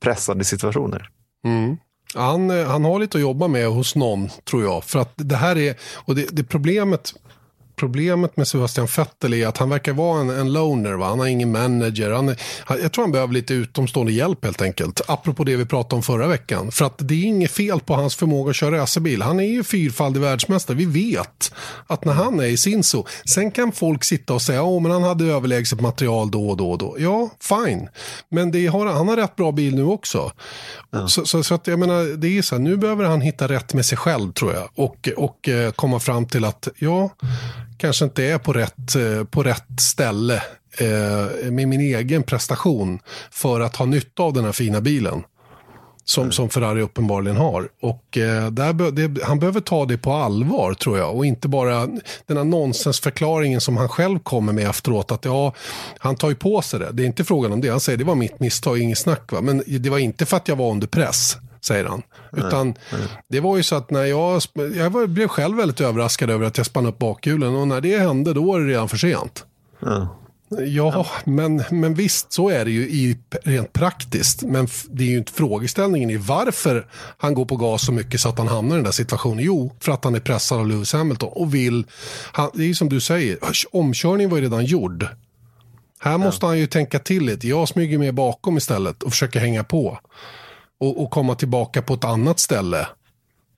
pressade 0.00 0.44
situationer. 0.44 1.10
Mm. 1.44 1.76
Han, 2.14 2.50
eh, 2.50 2.66
han 2.66 2.84
har 2.84 2.98
lite 2.98 3.18
att 3.18 3.22
jobba 3.22 3.48
med 3.48 3.68
hos 3.68 3.94
någon, 3.94 4.28
tror 4.50 4.62
jag. 4.62 4.84
För 4.84 4.98
att 4.98 5.12
det 5.16 5.36
här 5.36 5.58
är, 5.58 5.76
och 5.94 6.14
det, 6.14 6.28
det 6.32 6.44
problemet 6.44 7.14
Problemet 7.76 8.36
med 8.36 8.48
Sebastian 8.48 8.88
Vettel 8.96 9.34
är 9.34 9.46
att 9.46 9.58
han 9.58 9.70
verkar 9.70 9.92
vara 9.92 10.20
en, 10.20 10.30
en 10.30 10.52
loner. 10.52 10.92
Va? 10.92 11.08
Han 11.08 11.18
har 11.18 11.26
ingen 11.26 11.52
manager. 11.52 12.10
Han, 12.10 12.28
är, 12.28 12.36
han, 12.64 12.78
jag 12.82 12.92
tror 12.92 13.04
han 13.04 13.12
behöver 13.12 13.34
lite 13.34 13.54
utomstående 13.54 14.12
hjälp 14.12 14.44
helt 14.44 14.62
enkelt. 14.62 15.00
Apropå 15.06 15.44
det 15.44 15.56
vi 15.56 15.64
pratade 15.64 15.96
om 15.96 16.02
förra 16.02 16.26
veckan. 16.26 16.70
För 16.70 16.84
att 16.84 16.94
det 16.98 17.14
är 17.14 17.24
inget 17.24 17.50
fel 17.50 17.80
på 17.80 17.94
hans 17.94 18.16
förmåga 18.16 18.50
att 18.50 18.56
köra 18.56 18.78
racerbil. 18.78 19.22
Han 19.22 19.40
är 19.40 19.44
ju 19.44 19.64
fyrfaldig 19.64 20.20
världsmästare. 20.20 20.76
Vi 20.76 20.84
vet 20.84 21.52
att 21.86 22.04
när 22.04 22.12
han 22.12 22.40
är 22.40 22.44
i 22.44 22.56
sin 22.56 22.82
så. 22.82 23.06
Sen 23.24 23.50
kan 23.50 23.72
folk 23.72 24.04
sitta 24.04 24.34
och 24.34 24.42
säga 24.42 24.62
att 24.62 24.82
han 24.82 25.02
hade 25.02 25.24
överlägset 25.24 25.80
material 25.80 26.30
då 26.30 26.48
och 26.48 26.56
då 26.56 26.70
och 26.70 26.78
då. 26.78 26.96
Ja, 26.98 27.30
fine. 27.40 27.88
Men 28.28 28.50
det 28.50 28.66
har, 28.66 28.86
han 28.86 29.08
har 29.08 29.16
rätt 29.16 29.36
bra 29.36 29.52
bil 29.52 29.74
nu 29.74 29.84
också. 29.84 30.32
Ja. 30.90 31.08
Så, 31.08 31.26
så, 31.26 31.42
så, 31.42 31.54
att 31.54 31.66
jag 31.66 31.78
menar, 31.78 32.16
det 32.16 32.38
är 32.38 32.42
så 32.42 32.54
här, 32.54 32.62
nu 32.62 32.76
behöver 32.76 33.04
han 33.04 33.20
hitta 33.20 33.48
rätt 33.48 33.74
med 33.74 33.86
sig 33.86 33.98
själv 33.98 34.32
tror 34.32 34.54
jag. 34.54 34.68
Och, 34.74 35.08
och 35.16 35.48
eh, 35.48 35.70
komma 35.70 36.00
fram 36.00 36.26
till 36.26 36.44
att 36.44 36.68
ja, 36.78 37.10
kanske 37.78 38.04
inte 38.04 38.24
är 38.24 38.38
på 38.38 38.52
rätt, 38.52 38.94
eh, 38.94 39.24
på 39.24 39.42
rätt 39.42 39.80
ställe 39.80 40.42
eh, 40.78 41.50
med 41.50 41.68
min 41.68 41.80
egen 41.80 42.22
prestation 42.22 42.98
för 43.30 43.60
att 43.60 43.76
ha 43.76 43.86
nytta 43.86 44.22
av 44.22 44.32
den 44.32 44.44
här 44.44 44.52
fina 44.52 44.80
bilen. 44.80 45.22
Som, 46.04 46.22
mm. 46.22 46.32
som 46.32 46.48
Ferrari 46.48 46.82
uppenbarligen 46.82 47.36
har. 47.36 47.68
Och 47.82 48.18
eh, 48.18 48.50
där 48.50 48.90
det, 48.90 49.24
han 49.24 49.38
behöver 49.38 49.60
ta 49.60 49.84
det 49.84 49.98
på 49.98 50.12
allvar 50.12 50.74
tror 50.74 50.98
jag. 50.98 51.16
Och 51.16 51.26
inte 51.26 51.48
bara 51.48 51.86
den 52.26 52.36
här 52.36 52.44
nonsensförklaringen 52.44 53.60
som 53.60 53.76
han 53.76 53.88
själv 53.88 54.18
kommer 54.18 54.52
med 54.52 54.70
efteråt. 54.70 55.12
Att 55.12 55.24
ja, 55.24 55.52
han 55.98 56.16
tar 56.16 56.28
ju 56.28 56.34
på 56.34 56.62
sig 56.62 56.80
det. 56.80 56.92
Det 56.92 57.02
är 57.02 57.06
inte 57.06 57.24
frågan 57.24 57.52
om 57.52 57.60
det. 57.60 57.68
Han 57.68 57.80
säger 57.80 57.98
det 57.98 58.04
var 58.04 58.14
mitt 58.14 58.40
misstag, 58.40 58.78
inget 58.78 58.98
snack. 58.98 59.32
Va? 59.32 59.40
Men 59.40 59.62
det 59.66 59.90
var 59.90 59.98
inte 59.98 60.26
för 60.26 60.36
att 60.36 60.48
jag 60.48 60.56
var 60.56 60.70
under 60.70 60.86
press 60.86 61.36
säger 61.66 61.84
han. 61.84 62.02
Utan 62.32 62.60
mm. 62.60 63.06
det 63.28 63.40
var 63.40 63.56
ju 63.56 63.62
så 63.62 63.76
att 63.76 63.90
när 63.90 64.04
jag, 64.04 64.42
jag 64.74 64.90
var, 64.90 65.06
blev 65.06 65.28
själv 65.28 65.56
väldigt 65.56 65.80
överraskad 65.80 66.30
över 66.30 66.46
att 66.46 66.56
jag 66.56 66.66
spann 66.66 66.86
upp 66.86 66.98
bakhjulen 66.98 67.54
och 67.54 67.68
när 67.68 67.80
det 67.80 67.98
hände 67.98 68.32
då 68.32 68.44
var 68.44 68.60
det 68.60 68.66
redan 68.66 68.88
för 68.88 68.96
sent. 68.96 69.44
Mm. 69.82 70.06
Ja, 70.48 71.06
men, 71.24 71.64
men 71.70 71.94
visst 71.94 72.32
så 72.32 72.50
är 72.50 72.64
det 72.64 72.70
ju 72.70 72.82
i, 72.82 73.18
rent 73.44 73.72
praktiskt. 73.72 74.42
Men 74.42 74.68
det 74.90 75.04
är 75.04 75.08
ju 75.08 75.18
inte 75.18 75.32
frågeställningen 75.32 76.10
i 76.10 76.16
varför 76.16 76.86
han 77.18 77.34
går 77.34 77.44
på 77.44 77.56
gas 77.56 77.86
så 77.86 77.92
mycket 77.92 78.20
så 78.20 78.28
att 78.28 78.38
han 78.38 78.48
hamnar 78.48 78.74
i 78.74 78.78
den 78.78 78.84
där 78.84 78.92
situationen. 78.92 79.44
Jo, 79.44 79.76
för 79.80 79.92
att 79.92 80.04
han 80.04 80.14
är 80.14 80.20
pressad 80.20 80.58
av 80.58 80.68
Lewis 80.68 80.92
Hamilton 80.92 81.30
och 81.32 81.54
vill, 81.54 81.86
han, 82.32 82.50
det 82.54 82.62
är 82.62 82.66
ju 82.66 82.74
som 82.74 82.88
du 82.88 83.00
säger, 83.00 83.38
omkörningen 83.72 84.30
var 84.30 84.38
ju 84.38 84.44
redan 84.44 84.64
gjord. 84.64 85.06
Här 85.98 86.18
måste 86.18 86.46
han 86.46 86.58
ju 86.58 86.66
tänka 86.66 86.98
till 86.98 87.24
lite. 87.24 87.48
Jag 87.48 87.68
smyger 87.68 87.98
med 87.98 88.14
bakom 88.14 88.56
istället 88.56 89.02
och 89.02 89.10
försöker 89.10 89.40
hänga 89.40 89.64
på 89.64 89.98
och, 90.80 91.02
och 91.02 91.10
komma 91.10 91.34
tillbaka 91.34 91.82
på 91.82 91.94
ett 91.94 92.04
annat 92.04 92.38
ställe 92.38 92.88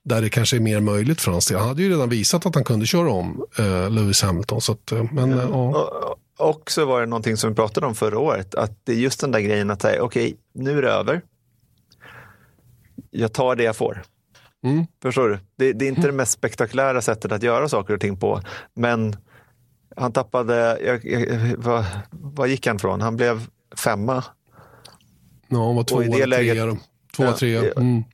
där 0.05 0.23
det 0.23 0.29
kanske 0.29 0.57
är 0.57 0.61
mer 0.61 0.81
möjligt 0.81 1.21
för 1.21 1.33
hans 1.33 1.47
del. 1.47 1.59
Han 1.59 1.69
hade 1.69 1.83
ju 1.83 1.91
redan 1.91 2.09
visat 2.09 2.47
att 2.47 2.55
han 2.55 2.65
kunde 2.65 2.87
köra 2.87 3.11
om 3.11 3.45
eh, 3.59 3.91
Lewis 3.91 4.23
Hamilton. 4.23 4.61
Så 4.61 4.73
att, 4.73 4.93
eh, 4.93 5.05
men, 5.13 5.33
mm. 5.33 5.49
ja. 5.51 6.17
Och 6.39 6.71
så 6.71 6.85
var 6.85 7.01
det 7.01 7.07
någonting 7.07 7.37
som 7.37 7.51
vi 7.51 7.57
pratade 7.57 7.87
om 7.87 7.95
förra 7.95 8.19
året, 8.19 8.55
att 8.55 8.73
det 8.85 8.93
är 8.93 8.97
just 8.97 9.21
den 9.21 9.31
där 9.31 9.41
grejen 9.41 9.71
att 9.71 9.83
säga, 9.83 10.03
okej, 10.03 10.27
okay, 10.27 10.37
nu 10.53 10.79
är 10.79 10.83
det 10.83 10.91
över. 10.91 11.23
Jag 13.11 13.33
tar 13.33 13.57
det 13.57 13.63
jag 13.63 13.77
får. 13.77 14.03
Mm. 14.65 14.87
Förstår 15.03 15.29
du? 15.29 15.39
Det, 15.57 15.73
det 15.73 15.85
är 15.85 15.89
inte 15.89 16.01
mm. 16.01 16.11
det 16.11 16.17
mest 16.17 16.33
spektakulära 16.33 17.03
sättet 17.03 17.33
att 17.33 17.43
göra 17.43 17.69
saker 17.69 17.95
och 17.95 18.01
ting 18.01 18.17
på, 18.17 18.41
men 18.75 19.17
han 19.97 20.13
tappade, 20.13 20.79
jag, 20.85 21.05
jag, 21.05 21.57
vad, 21.57 21.85
vad 22.11 22.49
gick 22.49 22.67
han 22.67 22.79
från? 22.79 23.01
Han 23.01 23.17
blev 23.17 23.47
femma. 23.77 24.25
Ja, 25.49 25.67
han 25.67 25.77
var 25.77 26.19
det 26.19 26.27
läget, 26.27 26.55
trea. 26.57 26.77
Tvåa, 27.27 27.33
trea. 27.33 27.73
Mm. 27.73 28.05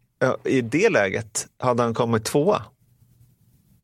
I 0.44 0.60
det 0.60 0.90
läget 0.90 1.46
hade 1.58 1.82
han 1.82 1.94
kommit 1.94 2.24
tvåa. 2.24 2.62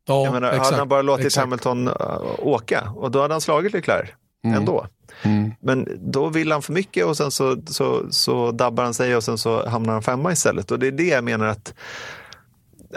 Ja, 0.06 0.24
jag 0.24 0.32
menar, 0.32 0.48
exakt, 0.48 0.64
hade 0.64 0.76
han 0.76 0.88
bara 0.88 1.02
låtit 1.02 1.26
exakt. 1.26 1.44
Hamilton 1.44 1.88
uh, 1.88 1.94
åka 2.38 2.92
och 2.96 3.10
då 3.10 3.20
hade 3.22 3.34
han 3.34 3.40
slagit 3.40 3.72
Leclerc 3.72 4.10
mm. 4.44 4.56
ändå. 4.56 4.86
Mm. 5.22 5.52
Men 5.60 5.88
då 5.98 6.28
vill 6.28 6.52
han 6.52 6.62
för 6.62 6.72
mycket 6.72 7.06
och 7.06 7.16
sen 7.16 7.30
så, 7.30 7.56
så, 7.66 8.06
så 8.10 8.50
dabbar 8.50 8.84
han 8.84 8.94
sig 8.94 9.16
och 9.16 9.24
sen 9.24 9.38
så 9.38 9.68
hamnar 9.68 9.92
han 9.92 10.02
femma 10.02 10.32
istället. 10.32 10.70
Och 10.70 10.78
det 10.78 10.86
är 10.86 10.92
det 10.92 11.08
jag 11.08 11.24
menar 11.24 11.46
att 11.46 11.74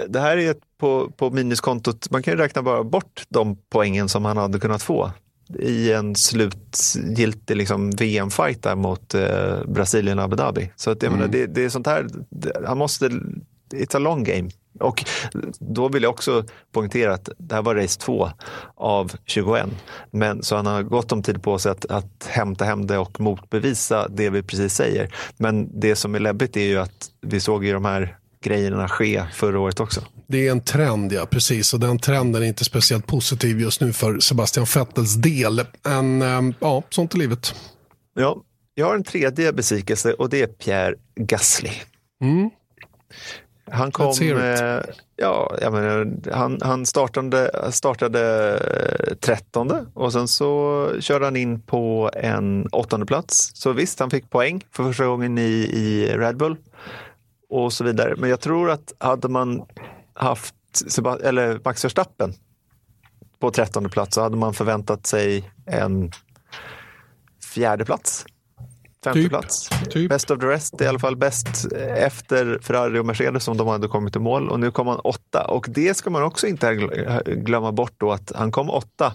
det 0.07 0.19
här 0.19 0.37
är 0.37 0.55
på, 0.79 1.11
på 1.17 1.29
minuskontot, 1.29 2.11
man 2.11 2.23
kan 2.23 2.33
ju 2.33 2.37
räkna 2.37 2.61
bara 2.61 2.83
bort 2.83 3.23
de 3.29 3.57
poängen 3.69 4.09
som 4.09 4.25
han 4.25 4.37
hade 4.37 4.59
kunnat 4.59 4.83
få 4.83 5.11
i 5.59 5.91
en 5.91 6.15
slutgiltig 6.15 7.57
liksom, 7.57 7.91
VM-fight 7.91 8.63
där 8.63 8.75
mot 8.75 9.13
eh, 9.13 9.63
Brasilien 9.67 10.19
och 10.19 10.25
Abu 10.25 10.35
Dhabi. 10.35 10.71
Så 10.75 10.91
att, 10.91 11.03
jag 11.03 11.13
mm. 11.13 11.19
menar, 11.19 11.33
det, 11.33 11.45
det 11.45 11.65
är 11.65 11.69
sånt 11.69 11.87
här, 11.87 12.07
han 12.65 12.77
måste, 12.77 13.05
it's 13.73 13.95
a 13.95 13.99
long 13.99 14.23
game. 14.23 14.49
Och 14.79 15.05
då 15.59 15.87
vill 15.89 16.03
jag 16.03 16.09
också 16.09 16.43
poängtera 16.71 17.13
att 17.13 17.29
det 17.37 17.55
här 17.55 17.61
var 17.61 17.75
race 17.75 17.99
två 17.99 18.29
av 18.75 19.11
21. 19.25 19.65
Men, 20.11 20.43
så 20.43 20.55
han 20.55 20.65
har 20.65 20.83
gott 20.83 21.11
om 21.11 21.23
tid 21.23 21.43
på 21.43 21.59
sig 21.59 21.71
att, 21.71 21.85
att 21.85 22.27
hämta 22.29 22.65
hem 22.65 22.87
det 22.87 22.97
och 22.97 23.19
motbevisa 23.19 24.07
det 24.07 24.29
vi 24.29 24.43
precis 24.43 24.73
säger. 24.73 25.15
Men 25.37 25.79
det 25.79 25.95
som 25.95 26.15
är 26.15 26.19
läbbigt 26.19 26.57
är 26.57 26.63
ju 26.63 26.79
att 26.79 27.09
vi 27.21 27.39
såg 27.39 27.65
ju 27.65 27.73
de 27.73 27.85
här 27.85 28.17
grejerna 28.43 28.87
ske 28.87 29.23
förra 29.33 29.59
året 29.59 29.79
också. 29.79 30.01
Det 30.27 30.47
är 30.47 30.51
en 30.51 30.61
trend, 30.61 31.13
ja 31.13 31.25
precis. 31.25 31.73
Och 31.73 31.79
den 31.79 31.99
trenden 31.99 32.43
är 32.43 32.47
inte 32.47 32.65
speciellt 32.65 33.07
positiv 33.07 33.61
just 33.61 33.81
nu 33.81 33.93
för 33.93 34.19
Sebastian 34.19 34.65
Vettels 34.75 35.15
del. 35.15 35.65
Men 35.83 36.21
ähm, 36.21 36.53
ja, 36.59 36.83
sånt 36.89 37.13
är 37.13 37.17
livet. 37.17 37.55
Ja, 38.15 38.43
jag 38.75 38.85
har 38.85 38.95
en 38.95 39.03
tredje 39.03 39.53
besvikelse 39.53 40.13
och 40.13 40.29
det 40.29 40.41
är 40.41 40.47
Pierre 40.47 40.95
Gasly. 41.15 41.71
Mm. 42.21 42.49
Han 43.71 43.91
kom, 43.91 44.13
eh, 44.21 44.81
ja, 45.15 45.55
jag 45.61 45.73
menar, 45.73 46.31
han, 46.31 46.59
han 46.61 46.85
startade, 46.85 47.71
startade 47.71 48.59
13 49.19 49.71
och 49.93 50.13
sen 50.13 50.27
så 50.27 50.89
körde 50.99 51.25
han 51.25 51.35
in 51.35 51.61
på 51.61 52.11
en 52.13 52.67
åttonde 52.67 53.05
plats. 53.05 53.51
Så 53.53 53.71
visst, 53.71 53.99
han 53.99 54.09
fick 54.09 54.29
poäng 54.29 54.61
för 54.71 54.83
första 54.83 55.05
gången 55.05 55.37
i, 55.37 55.69
i 55.73 56.17
Red 56.17 56.37
Bull 56.37 56.57
och 57.53 57.73
så 57.73 57.83
vidare. 57.83 58.15
Men 58.17 58.29
jag 58.29 58.39
tror 58.39 58.71
att 58.71 58.93
hade 58.97 59.29
man 59.29 59.65
haft 60.13 60.55
eller 61.23 61.59
Max 61.65 61.85
Verstappen 61.85 62.33
på 63.39 63.51
13 63.51 63.89
plats 63.89 64.15
så 64.15 64.21
hade 64.21 64.37
man 64.37 64.53
förväntat 64.53 65.07
sig 65.07 65.51
en 65.65 66.11
fjärde 67.53 67.85
plats. 67.85 68.25
Femte 69.03 69.19
typ, 69.19 69.29
plats. 69.29 69.69
Typ. 69.89 70.09
Best 70.09 70.31
of 70.31 70.39
the 70.39 70.45
rest 70.45 70.81
i 70.81 70.87
alla 70.87 70.99
fall 70.99 71.15
bäst 71.15 71.71
efter 71.95 72.59
Ferrari 72.61 72.99
och 72.99 73.05
Mercedes 73.05 73.43
som 73.43 73.57
de 73.57 73.67
hade 73.67 73.87
kommit 73.87 74.15
i 74.15 74.19
mål. 74.19 74.49
Och 74.49 74.59
nu 74.59 74.71
kom 74.71 74.87
han 74.87 74.99
åtta. 74.99 75.45
Och 75.47 75.65
det 75.69 75.93
ska 75.93 76.09
man 76.09 76.23
också 76.23 76.47
inte 76.47 76.75
glömma 77.25 77.71
bort 77.71 77.93
då 77.97 78.11
att 78.11 78.31
han 78.35 78.51
kom 78.51 78.69
åtta. 78.69 79.13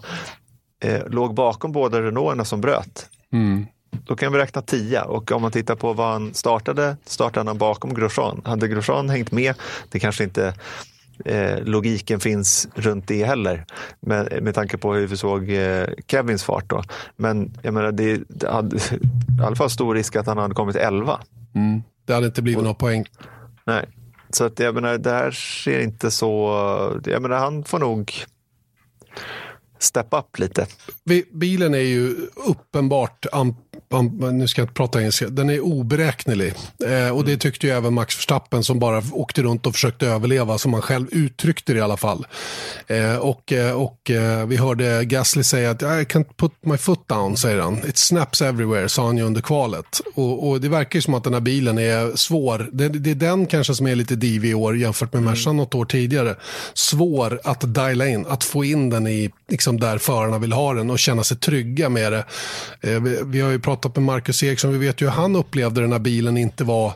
Eh, 0.83 1.07
låg 1.07 1.33
bakom 1.33 1.71
båda 1.71 2.01
Renaulterna 2.01 2.45
som 2.45 2.61
bröt. 2.61 3.09
Mm. 3.33 3.65
Då 3.91 4.15
kan 4.15 4.33
vi 4.33 4.39
räkna 4.39 4.61
10 4.61 5.01
och 5.01 5.31
om 5.31 5.41
man 5.41 5.51
tittar 5.51 5.75
på 5.75 5.93
vad 5.93 6.11
han 6.11 6.33
startade, 6.33 6.97
startade 7.05 7.49
han 7.49 7.57
bakom 7.57 7.93
Grosjean. 7.93 8.41
Hade 8.45 8.67
Grosjean 8.67 9.09
hängt 9.09 9.31
med, 9.31 9.55
det 9.89 9.99
kanske 9.99 10.23
inte 10.23 10.53
eh, 11.25 11.63
logiken 11.63 12.19
finns 12.19 12.67
runt 12.75 13.07
det 13.07 13.23
heller 13.23 13.65
med, 13.99 14.43
med 14.43 14.55
tanke 14.55 14.77
på 14.77 14.93
hur 14.93 15.07
vi 15.07 15.17
såg 15.17 15.51
eh, 15.51 15.87
Kevins 16.07 16.43
fart 16.43 16.69
då. 16.69 16.83
Men 17.15 17.53
jag 17.61 17.73
menar, 17.73 17.91
det, 17.91 18.21
det 18.27 18.49
hade 18.49 18.75
i 18.77 18.79
alla 19.45 19.55
fall 19.55 19.69
stor 19.69 19.95
risk 19.95 20.15
att 20.15 20.27
han 20.27 20.37
hade 20.37 20.55
kommit 20.55 20.75
11. 20.75 21.19
Mm. 21.55 21.83
Det 22.05 22.13
hade 22.13 22.25
inte 22.25 22.41
blivit 22.41 22.63
några 22.63 22.73
poäng. 22.73 23.05
Nej, 23.65 23.85
så 24.29 24.45
att 24.45 24.59
jag 24.59 24.75
menar, 24.75 24.97
det 24.97 25.11
här 25.11 25.31
ser 25.31 25.79
inte 25.79 26.11
så... 26.11 27.01
Jag 27.05 27.21
menar, 27.21 27.37
han 27.37 27.63
får 27.63 27.79
nog 27.79 28.13
step 29.79 30.07
up 30.11 30.39
lite. 30.39 30.67
Bilen 31.31 31.73
är 31.73 31.79
ju 31.79 32.15
uppenbart 32.47 33.25
nu 34.31 34.47
ska 34.47 34.61
jag 34.61 34.63
inte 34.63 34.73
prata 34.73 34.99
engelska, 34.99 35.29
den 35.29 35.49
är 35.49 35.59
oberäknelig. 35.59 36.53
Eh, 36.85 37.09
och 37.09 37.23
det 37.23 37.31
mm. 37.31 37.39
tyckte 37.39 37.67
ju 37.67 37.73
även 37.73 37.93
Max 37.93 38.17
Verstappen 38.17 38.63
som 38.63 38.79
bara 38.79 39.03
åkte 39.11 39.41
runt 39.41 39.65
och 39.65 39.73
försökte 39.73 40.07
överleva, 40.07 40.57
som 40.57 40.73
han 40.73 40.81
själv 40.81 41.07
uttryckte 41.11 41.73
det 41.73 41.79
i 41.79 41.81
alla 41.81 41.97
fall. 41.97 42.27
Eh, 42.87 43.15
och 43.15 43.53
eh, 43.53 43.71
och 43.71 44.11
eh, 44.11 44.45
vi 44.45 44.57
hörde 44.57 45.05
Gasly 45.05 45.43
säga 45.43 45.71
att 45.71 45.81
I 45.81 45.85
can't 45.85 46.35
put 46.37 46.51
my 46.61 46.77
foot 46.77 47.07
down, 47.07 47.37
säger 47.37 47.59
han. 47.59 47.77
It 47.87 47.97
snaps 47.97 48.41
everywhere, 48.41 48.89
sa 48.89 49.05
han 49.05 49.17
ju 49.17 49.23
under 49.23 49.41
kvalet. 49.41 50.01
Och, 50.15 50.49
och 50.49 50.61
det 50.61 50.69
verkar 50.69 50.97
ju 50.97 51.01
som 51.01 51.13
att 51.13 51.23
den 51.23 51.33
här 51.33 51.41
bilen 51.41 51.77
är 51.77 52.15
svår. 52.15 52.69
Det, 52.71 52.89
det 52.89 53.11
är 53.11 53.15
den 53.15 53.45
kanske 53.45 53.75
som 53.75 53.87
är 53.87 53.95
lite 53.95 54.15
divig 54.15 54.49
i 54.49 54.53
år 54.53 54.77
jämfört 54.77 55.13
med 55.13 55.23
Mercan 55.23 55.51
mm. 55.51 55.57
något 55.57 55.75
år 55.75 55.85
tidigare. 55.85 56.35
Svår 56.73 57.39
att 57.43 57.73
diala 57.73 58.07
in, 58.07 58.25
att 58.29 58.43
få 58.43 58.65
in 58.65 58.89
den 58.89 59.07
i 59.07 59.29
liksom 59.49 59.79
där 59.79 59.97
förarna 59.97 60.37
vill 60.37 60.53
ha 60.53 60.73
den 60.73 60.89
och 60.89 60.99
känna 60.99 61.23
sig 61.23 61.37
trygga 61.37 61.89
med 61.89 62.11
det. 62.11 62.25
Eh, 62.81 63.01
vi, 63.01 63.19
vi 63.25 63.41
har 63.41 63.51
ju 63.51 63.59
pratat 63.59 63.78
pratat 63.79 63.95
med 63.95 64.05
Marcus 64.05 64.43
Eriksson, 64.43 64.71
vi 64.71 64.87
vet 64.87 65.01
ju 65.01 65.05
hur 65.05 65.11
han 65.11 65.35
upplevde 65.35 65.81
den 65.81 65.91
här 65.91 65.99
bilen 65.99 66.37
inte 66.37 66.63
var 66.63 66.93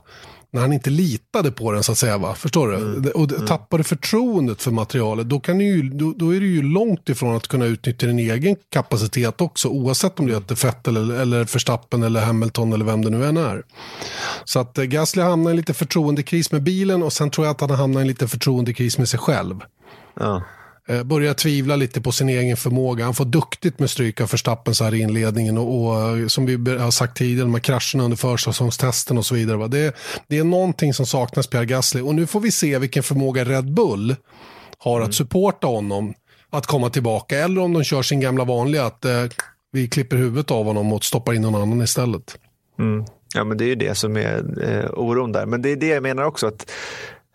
när 0.52 0.62
han 0.62 0.74
inte 0.74 0.90
litade 0.90 1.52
på 1.52 1.72
den 1.72 1.84
så 1.84 1.92
att 1.92 1.98
säga. 1.98 2.18
Va? 2.18 2.36
Förstår 2.36 2.68
du? 2.68 2.76
Mm. 2.76 3.12
Och 3.16 3.32
mm. 3.32 3.48
tappar 3.48 3.78
du 3.78 3.84
förtroendet 3.84 4.62
för 4.62 4.72
materialet 4.72 5.30
då, 5.30 5.40
kan 5.40 5.60
ju, 5.60 5.90
då, 5.90 6.14
då, 6.18 6.36
är 6.36 6.40
du 6.40 6.48
ju 6.48 6.62
långt 6.62 7.10
ifrån 7.10 7.36
att 7.36 7.48
kunna 7.48 7.66
utnyttja 7.66 8.08
din 8.08 8.20
egen 8.20 8.56
kapacitet 8.70 9.42
också. 9.42 9.68
Oavsett 9.68 10.20
om 10.20 10.28
det 10.28 10.34
är 10.34 10.66
Vettel 10.66 10.98
eller, 10.98 11.16
eller 11.16 11.38
Verstappen 11.38 12.04
eller 12.04 12.22
Hamilton 12.22 12.74
eller 12.74 12.86
vem 12.86 13.04
det 13.04 13.10
nu 13.10 13.26
än 13.26 13.38
är. 13.38 13.64
Så 14.46 14.60
att 14.60 14.78
eh, 14.78 14.84
Gasly 14.84 15.22
hamnar 15.22 15.52
i 15.52 15.54
en 15.54 15.58
lite 15.58 15.74
förtroendekris 15.74 16.52
med 16.52 16.64
bilen 16.64 17.04
och 17.04 17.14
sen 17.14 17.30
tror 17.30 17.48
jag 17.48 17.52
att 17.52 17.62
han 17.62 17.70
hamnar 17.70 18.00
i 18.00 18.04
en 18.04 18.08
lite 18.08 18.28
förtroendekris 18.28 18.98
med 18.98 19.10
sig 19.10 19.20
själv. 19.20 19.60
Ja. 20.20 20.44
Eh, 20.88 21.04
börjar 21.04 21.34
tvivla 21.34 21.76
lite 21.76 22.02
på 22.02 22.12
sin 22.12 22.30
egen 22.30 22.58
förmåga. 22.58 23.06
Han 23.06 23.14
får 23.14 23.26
duktigt 23.26 23.80
med 23.80 23.90
stryk 23.90 24.22
av 24.22 24.30
Verstappen 24.30 24.76
så 24.76 24.84
här 24.84 24.94
i 24.94 25.00
inledningen 25.00 25.58
och, 25.58 25.86
och, 25.86 26.18
eh, 26.18 26.28
som 26.28 26.46
vi 26.46 26.78
har 26.78 26.92
sagt 26.92 27.18
tidigare, 27.18 27.46
de 27.46 27.54
här 27.54 27.62
krascherna 27.62 28.04
under 28.04 28.18
försäsongstesten 28.18 29.18
och 29.18 29.26
så 29.26 29.36
vidare. 29.36 29.58
Va? 29.58 29.68
Det, 29.68 29.96
det 30.28 30.38
är 30.38 30.44
någonting 30.44 30.94
som 30.94 31.06
saknas 31.06 31.48
Pierre 31.48 31.66
Gasly 31.66 32.02
och 32.02 32.16
nu 32.16 32.28
får 32.28 32.40
vi 32.40 32.52
se 32.52 32.78
vilken 32.78 33.04
förmåga 33.04 33.44
Red 33.44 33.74
Bull 33.74 34.16
har 34.78 35.00
att 35.00 35.06
mm. 35.06 35.14
supporta 35.14 35.68
honom 35.68 36.14
att 36.50 36.66
komma 36.66 36.90
tillbaka 36.90 37.40
eller 37.40 37.62
om 37.62 37.74
de 37.74 37.84
kör 37.84 38.02
sin 38.02 38.20
gamla 38.20 38.44
vanliga 38.44 38.86
att 38.86 39.06
eh, 39.06 39.26
vi 39.72 39.88
klipper 39.88 40.18
huvudet 40.18 40.52
av 40.52 40.66
honom 40.66 40.94
och 40.94 41.04
stoppar 41.04 41.34
in 41.34 41.42
någon 41.42 41.62
annan 41.62 41.82
istället. 41.82 42.38
Mm. 42.80 43.06
Ja, 43.36 43.44
men 43.44 43.58
det 43.58 43.66
är 43.66 43.68
ju 43.68 43.76
det 43.76 43.96
som 43.96 44.18
är 44.18 44.64
eh, 44.64 44.90
oron 44.94 45.32
där. 45.32 45.46
Men 45.46 45.62
det 45.62 45.70
är 45.70 45.76
det 45.76 45.88
jag 45.88 46.04
menar 46.04 46.24
också 46.24 46.48
att 46.48 46.72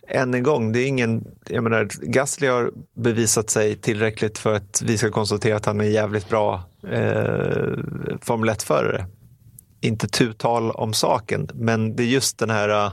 än 0.09 0.35
en 0.35 0.43
gång, 0.43 0.73
det 0.73 0.81
är 0.81 0.87
ingen, 0.87 1.25
jag 1.49 1.65
menar, 1.65 1.89
Gasly 2.03 2.47
har 2.47 2.71
bevisat 2.95 3.51
sig 3.51 3.77
tillräckligt 3.77 4.39
för 4.39 4.55
att 4.55 4.83
vi 4.85 4.99
ska 4.99 5.11
konstatera 5.11 5.57
att 5.57 5.67
han 5.67 5.81
är 5.81 5.85
jävligt 5.85 6.29
bra 6.29 6.63
eh, 6.83 7.73
Formel 8.21 8.51
1-förare. 8.51 9.07
Inte 9.81 10.09
tu 10.09 10.33
tal 10.33 10.71
om 10.71 10.93
saken, 10.93 11.49
men 11.55 11.97
det 11.97 12.03
är 12.03 12.07
just 12.07 12.39
den 12.39 12.51
här 12.51 12.87
uh, 12.87 12.93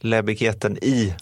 läbbigheten 0.00 0.76
i 0.76 1.14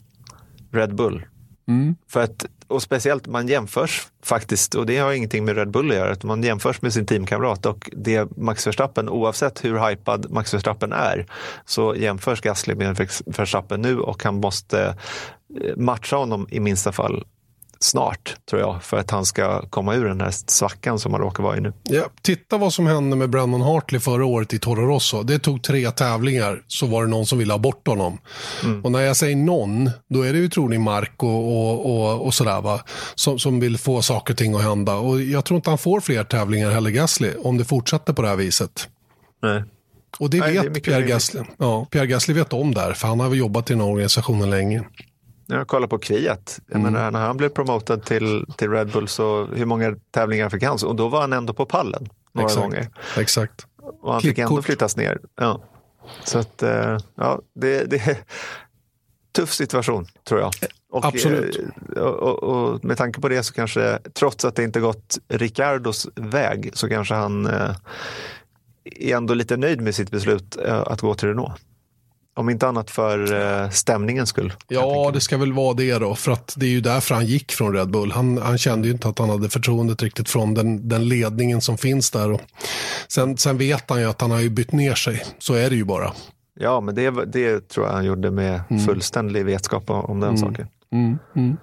Red 0.73 0.95
Bull. 0.95 1.27
Mm. 1.69 1.97
För 2.09 2.23
att, 2.23 2.47
och 2.75 2.83
speciellt 2.83 3.27
man 3.27 3.49
jämförs 3.49 4.07
faktiskt, 4.23 4.75
och 4.75 4.87
det 4.87 4.99
har 4.99 5.13
ingenting 5.13 5.45
med 5.45 5.57
Red 5.57 5.71
Bull 5.71 5.91
att 5.91 5.97
göra, 5.97 6.13
att 6.13 6.25
man 6.25 6.43
jämförs 6.43 6.83
med 6.83 6.93
sin 6.93 7.07
teamkamrat 7.07 7.67
och 7.67 7.91
det 7.93 8.37
Max 8.37 8.67
Verstappen, 8.67 9.09
oavsett 9.09 9.65
hur 9.65 9.89
hypad 9.89 10.31
Max 10.31 10.55
Verstappen 10.55 10.93
är, 10.93 11.27
så 11.65 11.95
jämförs 11.97 12.41
Gasly 12.41 12.75
med 12.75 13.09
Verstappen 13.27 13.83
nu 13.83 14.01
och 14.01 14.25
han 14.25 14.35
måste 14.35 14.97
eh, 15.61 15.77
matcha 15.77 16.17
honom 16.17 16.47
i 16.51 16.61
minsta 16.61 16.93
fall 16.93 17.25
snart, 17.85 18.37
tror 18.51 18.61
jag, 18.61 18.83
för 18.83 18.97
att 18.97 19.11
han 19.11 19.27
ska 19.27 19.69
komma 19.69 19.95
ur 19.95 20.05
den 20.05 20.21
här 20.21 20.31
svackan 20.47 20.99
som 20.99 21.13
han 21.13 21.21
råkar 21.21 21.43
vara 21.43 21.57
i 21.57 21.61
nu. 21.61 21.73
Ja, 21.83 22.05
titta 22.23 22.59
vad 22.59 22.73
som 22.73 22.87
hände 22.87 23.17
med 23.17 23.31
Brandon 23.31 23.61
Hartley 23.61 24.01
förra 24.01 24.25
året 24.25 24.55
i 24.55 24.59
Toro 24.59 24.87
Rosso. 24.87 25.23
Det 25.23 25.39
tog 25.39 25.63
tre 25.63 25.91
tävlingar 25.91 26.63
så 26.67 26.87
var 26.87 27.05
det 27.05 27.11
någon 27.11 27.27
som 27.27 27.39
ville 27.39 27.53
ha 27.53 27.59
bort 27.59 27.89
honom. 27.89 28.19
Mm. 28.65 28.85
Och 28.85 28.93
när 28.93 29.01
jag 29.01 29.17
säger 29.17 29.37
någon, 29.37 29.91
då 30.09 30.23
är 30.23 30.33
det 30.33 30.39
ju 30.39 30.49
troligen 30.49 30.83
Mark 30.83 31.23
och, 31.23 31.29
och, 31.29 31.87
och, 31.87 32.27
och 32.27 32.35
sådär 32.35 32.61
va, 32.61 32.81
som, 33.15 33.39
som 33.39 33.61
vill 33.61 33.79
få 33.79 34.03
saker 34.03 34.35
och 34.35 34.39
ting 34.39 34.55
att 34.55 34.63
hända. 34.63 34.95
Och 34.95 35.23
jag 35.23 35.45
tror 35.45 35.57
inte 35.57 35.71
han 35.71 35.79
får 35.79 36.01
fler 36.01 36.25
tävlingar 36.25 36.71
heller, 36.71 36.91
Gasly, 36.91 37.31
om 37.43 37.59
det 37.59 37.65
fortsätter 37.65 38.13
på 38.13 38.23
det 38.23 38.29
här 38.29 38.37
viset. 38.37 38.89
Nej. 39.43 39.63
Och 40.19 40.31
det 40.31 40.39
Nej, 40.39 40.53
vet 40.53 40.75
det 40.75 40.81
Pierre 40.81 41.07
Gasly. 41.07 41.41
Ja, 41.59 41.87
Pierre 41.91 42.07
Gasly 42.07 42.35
vet 42.35 42.53
om 42.53 42.75
det 42.75 42.81
här, 42.81 42.93
för 42.93 43.09
han 43.09 43.21
har 43.21 43.29
väl 43.29 43.39
jobbat 43.39 43.71
i 43.71 43.73
den 43.73 43.81
här 43.81 43.89
organisationen 43.89 44.51
länge. 44.51 44.85
Jag 45.47 45.69
kollar 45.69 45.87
på 45.87 45.99
Kviat. 45.99 46.61
Jag 46.67 46.81
mm. 46.81 46.93
menar, 46.93 47.11
när 47.11 47.21
han 47.21 47.37
blev 47.37 47.49
promotad 47.49 48.05
till, 48.05 48.47
till 48.57 48.71
Red 48.71 48.93
Bull 48.93 49.09
så 49.09 49.47
hur 49.47 49.67
många 49.67 49.97
tävlingar 50.11 50.49
fick 50.49 50.63
han? 50.63 50.79
Och 50.85 50.97
då 50.97 51.09
var 51.09 51.21
han 51.21 51.33
ändå 51.33 51.53
på 51.53 51.67
pallen 51.67 52.09
några 52.33 52.47
Exakt. 52.47 52.63
gånger. 52.63 52.89
Exakt. 53.19 53.67
Och 54.01 54.13
han 54.13 54.21
fick 54.21 54.39
ändå 54.39 54.63
flyttas 54.63 54.97
ner. 54.97 55.19
Ja. 55.37 55.61
Så 56.25 56.39
att, 56.39 56.63
eh, 56.63 56.99
ja, 57.15 57.41
det, 57.55 57.85
det 57.85 57.97
är 57.97 58.17
tuff 59.37 59.53
situation 59.53 60.07
tror 60.25 60.41
jag. 60.41 60.53
Och, 60.91 61.05
Absolut. 61.05 61.61
Eh, 61.97 62.03
och, 62.03 62.43
och, 62.43 62.43
och, 62.43 62.85
med 62.85 62.97
tanke 62.97 63.21
på 63.21 63.29
det 63.29 63.43
så 63.43 63.55
kanske, 63.55 63.99
trots 64.15 64.45
att 64.45 64.57
det 64.57 64.65
inte 64.65 64.81
gått 64.81 65.19
Ricardos 65.29 66.09
väg, 66.15 66.71
så 66.75 66.89
kanske 66.89 67.15
han 67.15 67.47
eh, 67.47 67.71
är 68.85 69.17
ändå 69.17 69.35
lite 69.35 69.57
nöjd 69.57 69.81
med 69.81 69.95
sitt 69.95 70.11
beslut 70.11 70.57
att 70.57 71.01
gå 71.01 71.15
till 71.15 71.29
Renault. 71.29 71.55
Om 72.37 72.51
inte 72.51 72.69
annat 72.69 72.91
för 72.91 73.33
uh, 73.33 73.71
stämningens 73.71 74.29
skull. 74.29 74.53
Ja, 74.69 75.11
det 75.15 75.21
ska 75.21 75.37
väl 75.37 75.53
vara 75.53 75.75
det 75.75 75.99
då. 75.99 76.15
För 76.15 76.33
att 76.33 76.55
det 76.57 76.67
är 76.67 76.71
ju 76.71 76.81
därför 76.81 77.15
han 77.15 77.27
gick 77.27 77.53
från 77.53 77.75
Red 77.75 77.91
Bull. 77.91 78.13
Han, 78.13 78.39
han 78.39 78.59
kände 78.59 78.89
ju 78.89 78.95
inte 78.95 79.09
att 79.09 79.19
han 79.19 79.31
hade 79.31 79.51
förtroendet 79.51 80.03
riktigt 80.03 80.31
från 80.31 80.55
den, 80.55 80.89
den 80.89 81.09
ledningen 81.09 81.61
som 81.61 81.79
finns 81.79 82.11
där. 82.11 82.31
Och 82.31 82.41
sen, 83.09 83.37
sen 83.37 83.59
vet 83.59 83.91
han 83.91 84.01
ju 84.01 84.11
att 84.11 84.21
han 84.21 84.31
har 84.31 84.41
ju 84.41 84.51
bytt 84.51 84.73
ner 84.73 84.95
sig. 84.95 85.25
Så 85.39 85.55
är 85.55 85.71
det 85.71 85.77
ju 85.77 85.85
bara. 85.85 86.13
Ja, 86.61 86.81
men 86.81 86.95
det, 86.95 87.11
det 87.11 87.69
tror 87.69 87.87
jag 87.87 87.93
han 87.93 88.05
gjorde 88.05 88.31
med 88.31 88.61
mm. 88.71 88.87
fullständig 88.87 89.45
vetskap 89.45 89.91
om 89.91 90.21
den 90.21 90.29
mm. 90.29 90.41
saken. 90.41 90.67
Mm, 90.93 91.19
mm. 91.37 91.57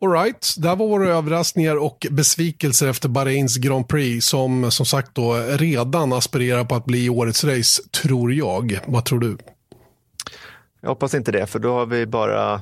All 0.00 0.12
right, 0.12 0.54
där 0.58 0.76
var 0.76 0.88
våra 0.88 1.08
överraskningar 1.08 1.76
och 1.76 2.06
besvikelser 2.10 2.88
efter 2.88 3.08
Bahrains 3.08 3.56
Grand 3.56 3.88
Prix 3.88 4.26
som 4.26 4.70
som 4.70 4.86
sagt 4.86 5.14
då 5.14 5.34
redan 5.34 6.12
aspirerar 6.12 6.64
på 6.64 6.74
att 6.74 6.84
bli 6.84 7.08
årets 7.08 7.44
race, 7.44 7.82
tror 8.02 8.32
jag. 8.32 8.78
Vad 8.86 9.04
tror 9.04 9.18
du? 9.18 9.38
Jag 10.80 10.88
hoppas 10.88 11.14
inte 11.14 11.32
det, 11.32 11.46
för 11.46 11.58
då 11.58 11.72
har 11.72 11.86
vi 11.86 12.06
bara 12.06 12.60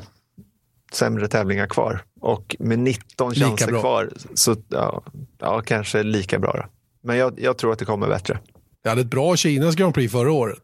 sämre 0.93 1.29
tävlingar 1.29 1.67
kvar. 1.67 2.03
Och 2.21 2.57
med 2.59 2.79
19 2.79 3.35
chanser 3.35 3.81
kvar, 3.81 4.11
så 4.35 4.57
ja, 4.69 5.03
ja, 5.39 5.61
kanske 5.61 6.03
lika 6.03 6.39
bra. 6.39 6.53
Då. 6.53 6.65
Men 7.03 7.17
jag, 7.17 7.41
jag 7.41 7.59
tror 7.59 7.73
att 7.73 7.79
det 7.79 7.85
kommer 7.85 8.09
bättre. 8.09 8.39
Jag 8.83 8.91
hade 8.91 9.01
ett 9.01 9.11
bra 9.11 9.37
Kinas 9.37 9.75
Grand 9.75 9.95
Prix 9.95 10.13
förra 10.13 10.33
året. 10.33 10.59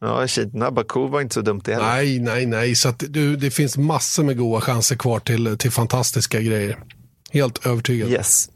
Ja, 0.00 0.26
Kina, 0.26 0.70
Baku 0.70 1.08
var 1.08 1.20
inte 1.20 1.34
så 1.34 1.40
dumt 1.40 1.60
det 1.64 1.72
heller. 1.72 1.86
Nej, 1.86 2.18
nej, 2.18 2.46
nej. 2.46 2.74
Så 2.74 2.88
att, 2.88 3.02
du, 3.08 3.36
det 3.36 3.50
finns 3.50 3.76
massor 3.76 4.24
med 4.24 4.38
goda 4.38 4.60
chanser 4.60 4.96
kvar 4.96 5.20
till, 5.20 5.58
till 5.58 5.70
fantastiska 5.70 6.40
grejer. 6.40 6.78
Helt 7.32 7.66
övertygad. 7.66 8.10
Yes. 8.10 8.50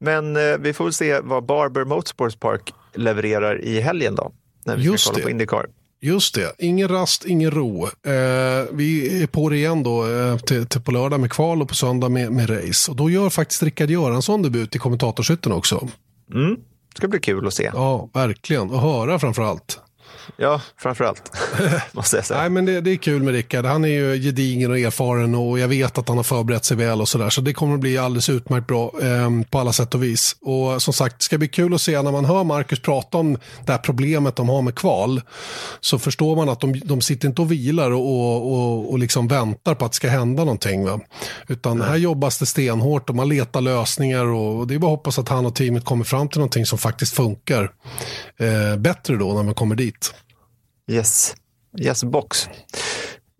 Men 0.00 0.36
eh, 0.36 0.58
vi 0.58 0.72
får 0.72 0.84
väl 0.84 0.92
se 0.92 1.20
vad 1.20 1.46
Barber 1.46 1.84
Motorsports 1.84 2.36
Park 2.36 2.74
levererar 2.94 3.60
i 3.60 3.80
helgen 3.80 4.14
då. 4.14 4.32
När 4.64 4.76
vi 4.76 4.82
Just 4.82 5.04
ska 5.04 5.10
kolla 5.10 5.18
det. 5.18 5.24
på 5.24 5.30
Indycar. 5.30 5.66
Just 6.00 6.34
det, 6.34 6.54
ingen 6.58 6.88
rast, 6.88 7.24
ingen 7.24 7.50
ro. 7.50 7.84
Eh, 7.84 8.66
vi 8.72 9.22
är 9.22 9.26
på 9.26 9.48
det 9.48 9.56
igen 9.56 9.82
då 9.82 10.06
eh, 10.06 10.38
till, 10.38 10.66
till, 10.66 10.80
på 10.80 10.90
lördag 10.90 11.20
med 11.20 11.32
kval 11.32 11.62
och 11.62 11.68
på 11.68 11.74
söndag 11.74 12.08
med, 12.08 12.32
med 12.32 12.50
race. 12.50 12.90
Och 12.90 12.96
då 12.96 13.10
gör 13.10 13.30
faktiskt 13.30 13.62
Rickard 13.62 13.90
Göransson 13.90 14.42
debut 14.42 14.76
i 14.76 14.78
kommentatorshytten 14.78 15.52
också. 15.52 15.88
Mm. 16.34 16.54
Det 16.54 16.96
ska 16.96 17.08
bli 17.08 17.20
kul 17.20 17.46
att 17.46 17.54
se. 17.54 17.70
Ja, 17.74 18.10
verkligen. 18.14 18.70
Och 18.70 18.80
höra 18.80 19.18
framför 19.18 19.42
allt. 19.42 19.78
Ja, 20.36 20.60
framför 20.76 21.04
allt. 21.04 21.32
måste 21.92 22.16
jag 22.16 22.24
säga. 22.26 22.40
Nej, 22.40 22.50
men 22.50 22.64
det, 22.64 22.80
det 22.80 22.90
är 22.90 22.96
kul 22.96 23.22
med 23.22 23.34
Rickard. 23.34 23.64
Han 23.64 23.84
är 23.84 23.88
ju 23.88 24.22
gedigen 24.22 24.70
och 24.70 24.78
erfaren 24.78 25.34
och 25.34 25.58
jag 25.58 25.68
vet 25.68 25.98
att 25.98 26.08
han 26.08 26.16
har 26.16 26.24
förberett 26.24 26.64
sig 26.64 26.76
väl 26.76 27.00
och 27.00 27.08
sådär. 27.08 27.30
Så 27.30 27.40
det 27.40 27.52
kommer 27.52 27.74
att 27.74 27.80
bli 27.80 27.98
alldeles 27.98 28.28
utmärkt 28.28 28.66
bra 28.66 28.92
eh, 29.02 29.30
på 29.50 29.58
alla 29.58 29.72
sätt 29.72 29.94
och 29.94 30.02
vis. 30.02 30.36
Och 30.40 30.82
som 30.82 30.94
sagt, 30.94 31.18
det 31.18 31.24
ska 31.24 31.38
bli 31.38 31.48
kul 31.48 31.74
att 31.74 31.80
se 31.80 32.02
när 32.02 32.12
man 32.12 32.24
hör 32.24 32.44
Marcus 32.44 32.80
prata 32.80 33.18
om 33.18 33.38
det 33.66 33.72
här 33.72 33.78
problemet 33.78 34.36
de 34.36 34.48
har 34.48 34.62
med 34.62 34.74
kval. 34.74 35.20
Så 35.80 35.98
förstår 35.98 36.36
man 36.36 36.48
att 36.48 36.60
de, 36.60 36.80
de 36.84 37.00
sitter 37.00 37.28
inte 37.28 37.42
och 37.42 37.52
vilar 37.52 37.90
och, 37.90 38.00
och, 38.00 38.52
och, 38.52 38.90
och 38.90 38.98
liksom 38.98 39.28
väntar 39.28 39.74
på 39.74 39.84
att 39.84 39.92
det 39.92 39.96
ska 39.96 40.08
hända 40.08 40.44
någonting. 40.44 40.84
Va? 40.84 41.00
Utan 41.48 41.78
Nej. 41.78 41.88
här 41.88 41.96
jobbas 41.96 42.38
det 42.38 42.46
stenhårt 42.46 43.10
och 43.10 43.16
man 43.16 43.28
letar 43.28 43.60
lösningar 43.60 44.24
och, 44.24 44.58
och 44.58 44.66
det 44.66 44.74
är 44.74 44.78
bara 44.78 44.92
att 44.92 44.98
hoppas 44.98 45.18
att 45.18 45.28
han 45.28 45.46
och 45.46 45.54
teamet 45.54 45.84
kommer 45.84 46.04
fram 46.04 46.28
till 46.28 46.38
någonting 46.38 46.66
som 46.66 46.78
faktiskt 46.78 47.14
funkar 47.14 47.70
eh, 48.38 48.76
bättre 48.76 49.16
då 49.16 49.32
när 49.32 49.42
man 49.42 49.54
kommer 49.54 49.74
dit. 49.74 50.14
Yes, 50.88 51.36
yes 51.78 52.04
box. 52.04 52.48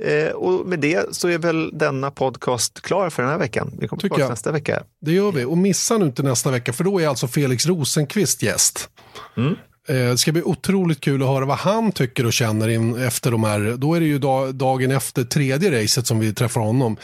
Eh, 0.03 0.32
och 0.32 0.66
med 0.66 0.80
det 0.80 1.14
så 1.14 1.28
är 1.28 1.38
väl 1.38 1.78
denna 1.78 2.11
podcast 2.11 2.80
klar 2.80 3.11
för 3.11 3.22
den 3.22 3.32
här 3.32 3.38
veckan. 3.38 3.72
Vi 3.78 3.88
kommer 3.88 4.01
tillbaka 4.01 4.28
nästa 4.28 4.53
vecka. 4.53 4.82
Det 5.01 5.12
gör 5.12 5.32
vi. 5.32 5.44
Och 5.44 5.59
missa 5.59 5.99
nu 5.99 6.07
inte 6.07 6.22
nästa 6.22 6.51
vecka, 6.51 6.72
för 6.72 6.84
då 6.84 7.01
är 7.01 7.09
alltså 7.09 7.28
Felix 7.28 7.66
Rosenqvist 7.66 8.42
gäst. 8.42 8.88
Mm. 9.36 9.55
Eh, 9.88 9.94
det 9.94 10.18
ska 10.18 10.32
bli 10.32 10.42
otroligt 10.42 11.01
kul 11.01 11.22
att 11.22 11.28
höra 11.28 11.44
vad 11.44 11.59
han 11.59 11.92
tycker 11.92 12.26
och 12.26 12.32
känner 12.32 12.68
in 12.68 12.96
efter 12.96 13.30
de 13.30 13.44
här. 13.44 13.74
Då 13.76 13.94
är 13.94 14.01
det 14.01 14.07
ju 14.07 14.18
dagen 14.53 14.90
efter 14.90 15.24
tredje 15.24 15.82
racet 15.82 16.07
som 16.07 16.18
vi 16.20 16.34
träffar 16.34 16.61
honom. 16.61 16.96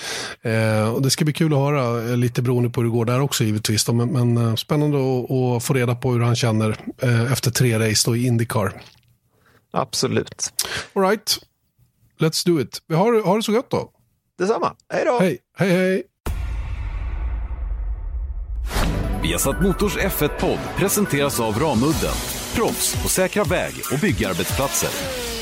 Eh, 0.43 0.95
och 0.95 1.03
det 1.03 1.11
ska 1.11 1.25
bli 1.25 1.35
kul 1.35 1.53
att 1.53 1.59
höra, 1.59 2.11
eh, 2.11 2.17
lite 2.17 2.43
beroende 2.43 2.71
på 2.71 2.81
hur 2.81 2.89
det 2.89 2.97
går 2.97 3.05
där 3.05 3.21
också 3.21 3.45
givetvis. 3.45 3.89
Men, 3.89 4.09
men 4.09 4.57
spännande 4.57 4.99
att, 4.99 5.65
få 5.65 5.75
reda 5.75 5.95
på 5.95 6.13
hur 6.13 6.21
han 6.21 6.37
känner 6.37 6.77
efter 7.33 7.51
tre 7.51 7.79
race 7.79 8.11
då 8.11 8.17
i 8.17 8.27
Indycar. 8.27 8.73
Absolut. 9.75 10.53
All 10.93 11.03
right. 11.03 11.39
Let's 12.21 12.47
do 12.47 12.61
it. 12.61 12.83
Vi 12.87 12.95
har, 12.95 13.23
har 13.23 13.37
det 13.37 13.43
så 13.43 13.53
gott 13.53 13.71
då. 13.71 13.91
Detsamma. 14.39 14.77
Hej 14.93 15.05
då. 15.05 15.19
Hej, 15.21 15.39
hej, 15.57 15.71
hej. 15.71 16.03
Viasat 19.23 19.63
Motors 19.63 19.97
F1-podd 19.97 20.59
presenteras 20.77 21.41
av 21.41 21.59
Ramudden. 21.59 22.15
Proffs 22.55 23.03
på 23.03 23.09
säkra 23.09 23.45
väg 23.45 23.75
och 23.93 23.99
byggarbetsplatser. 23.99 25.34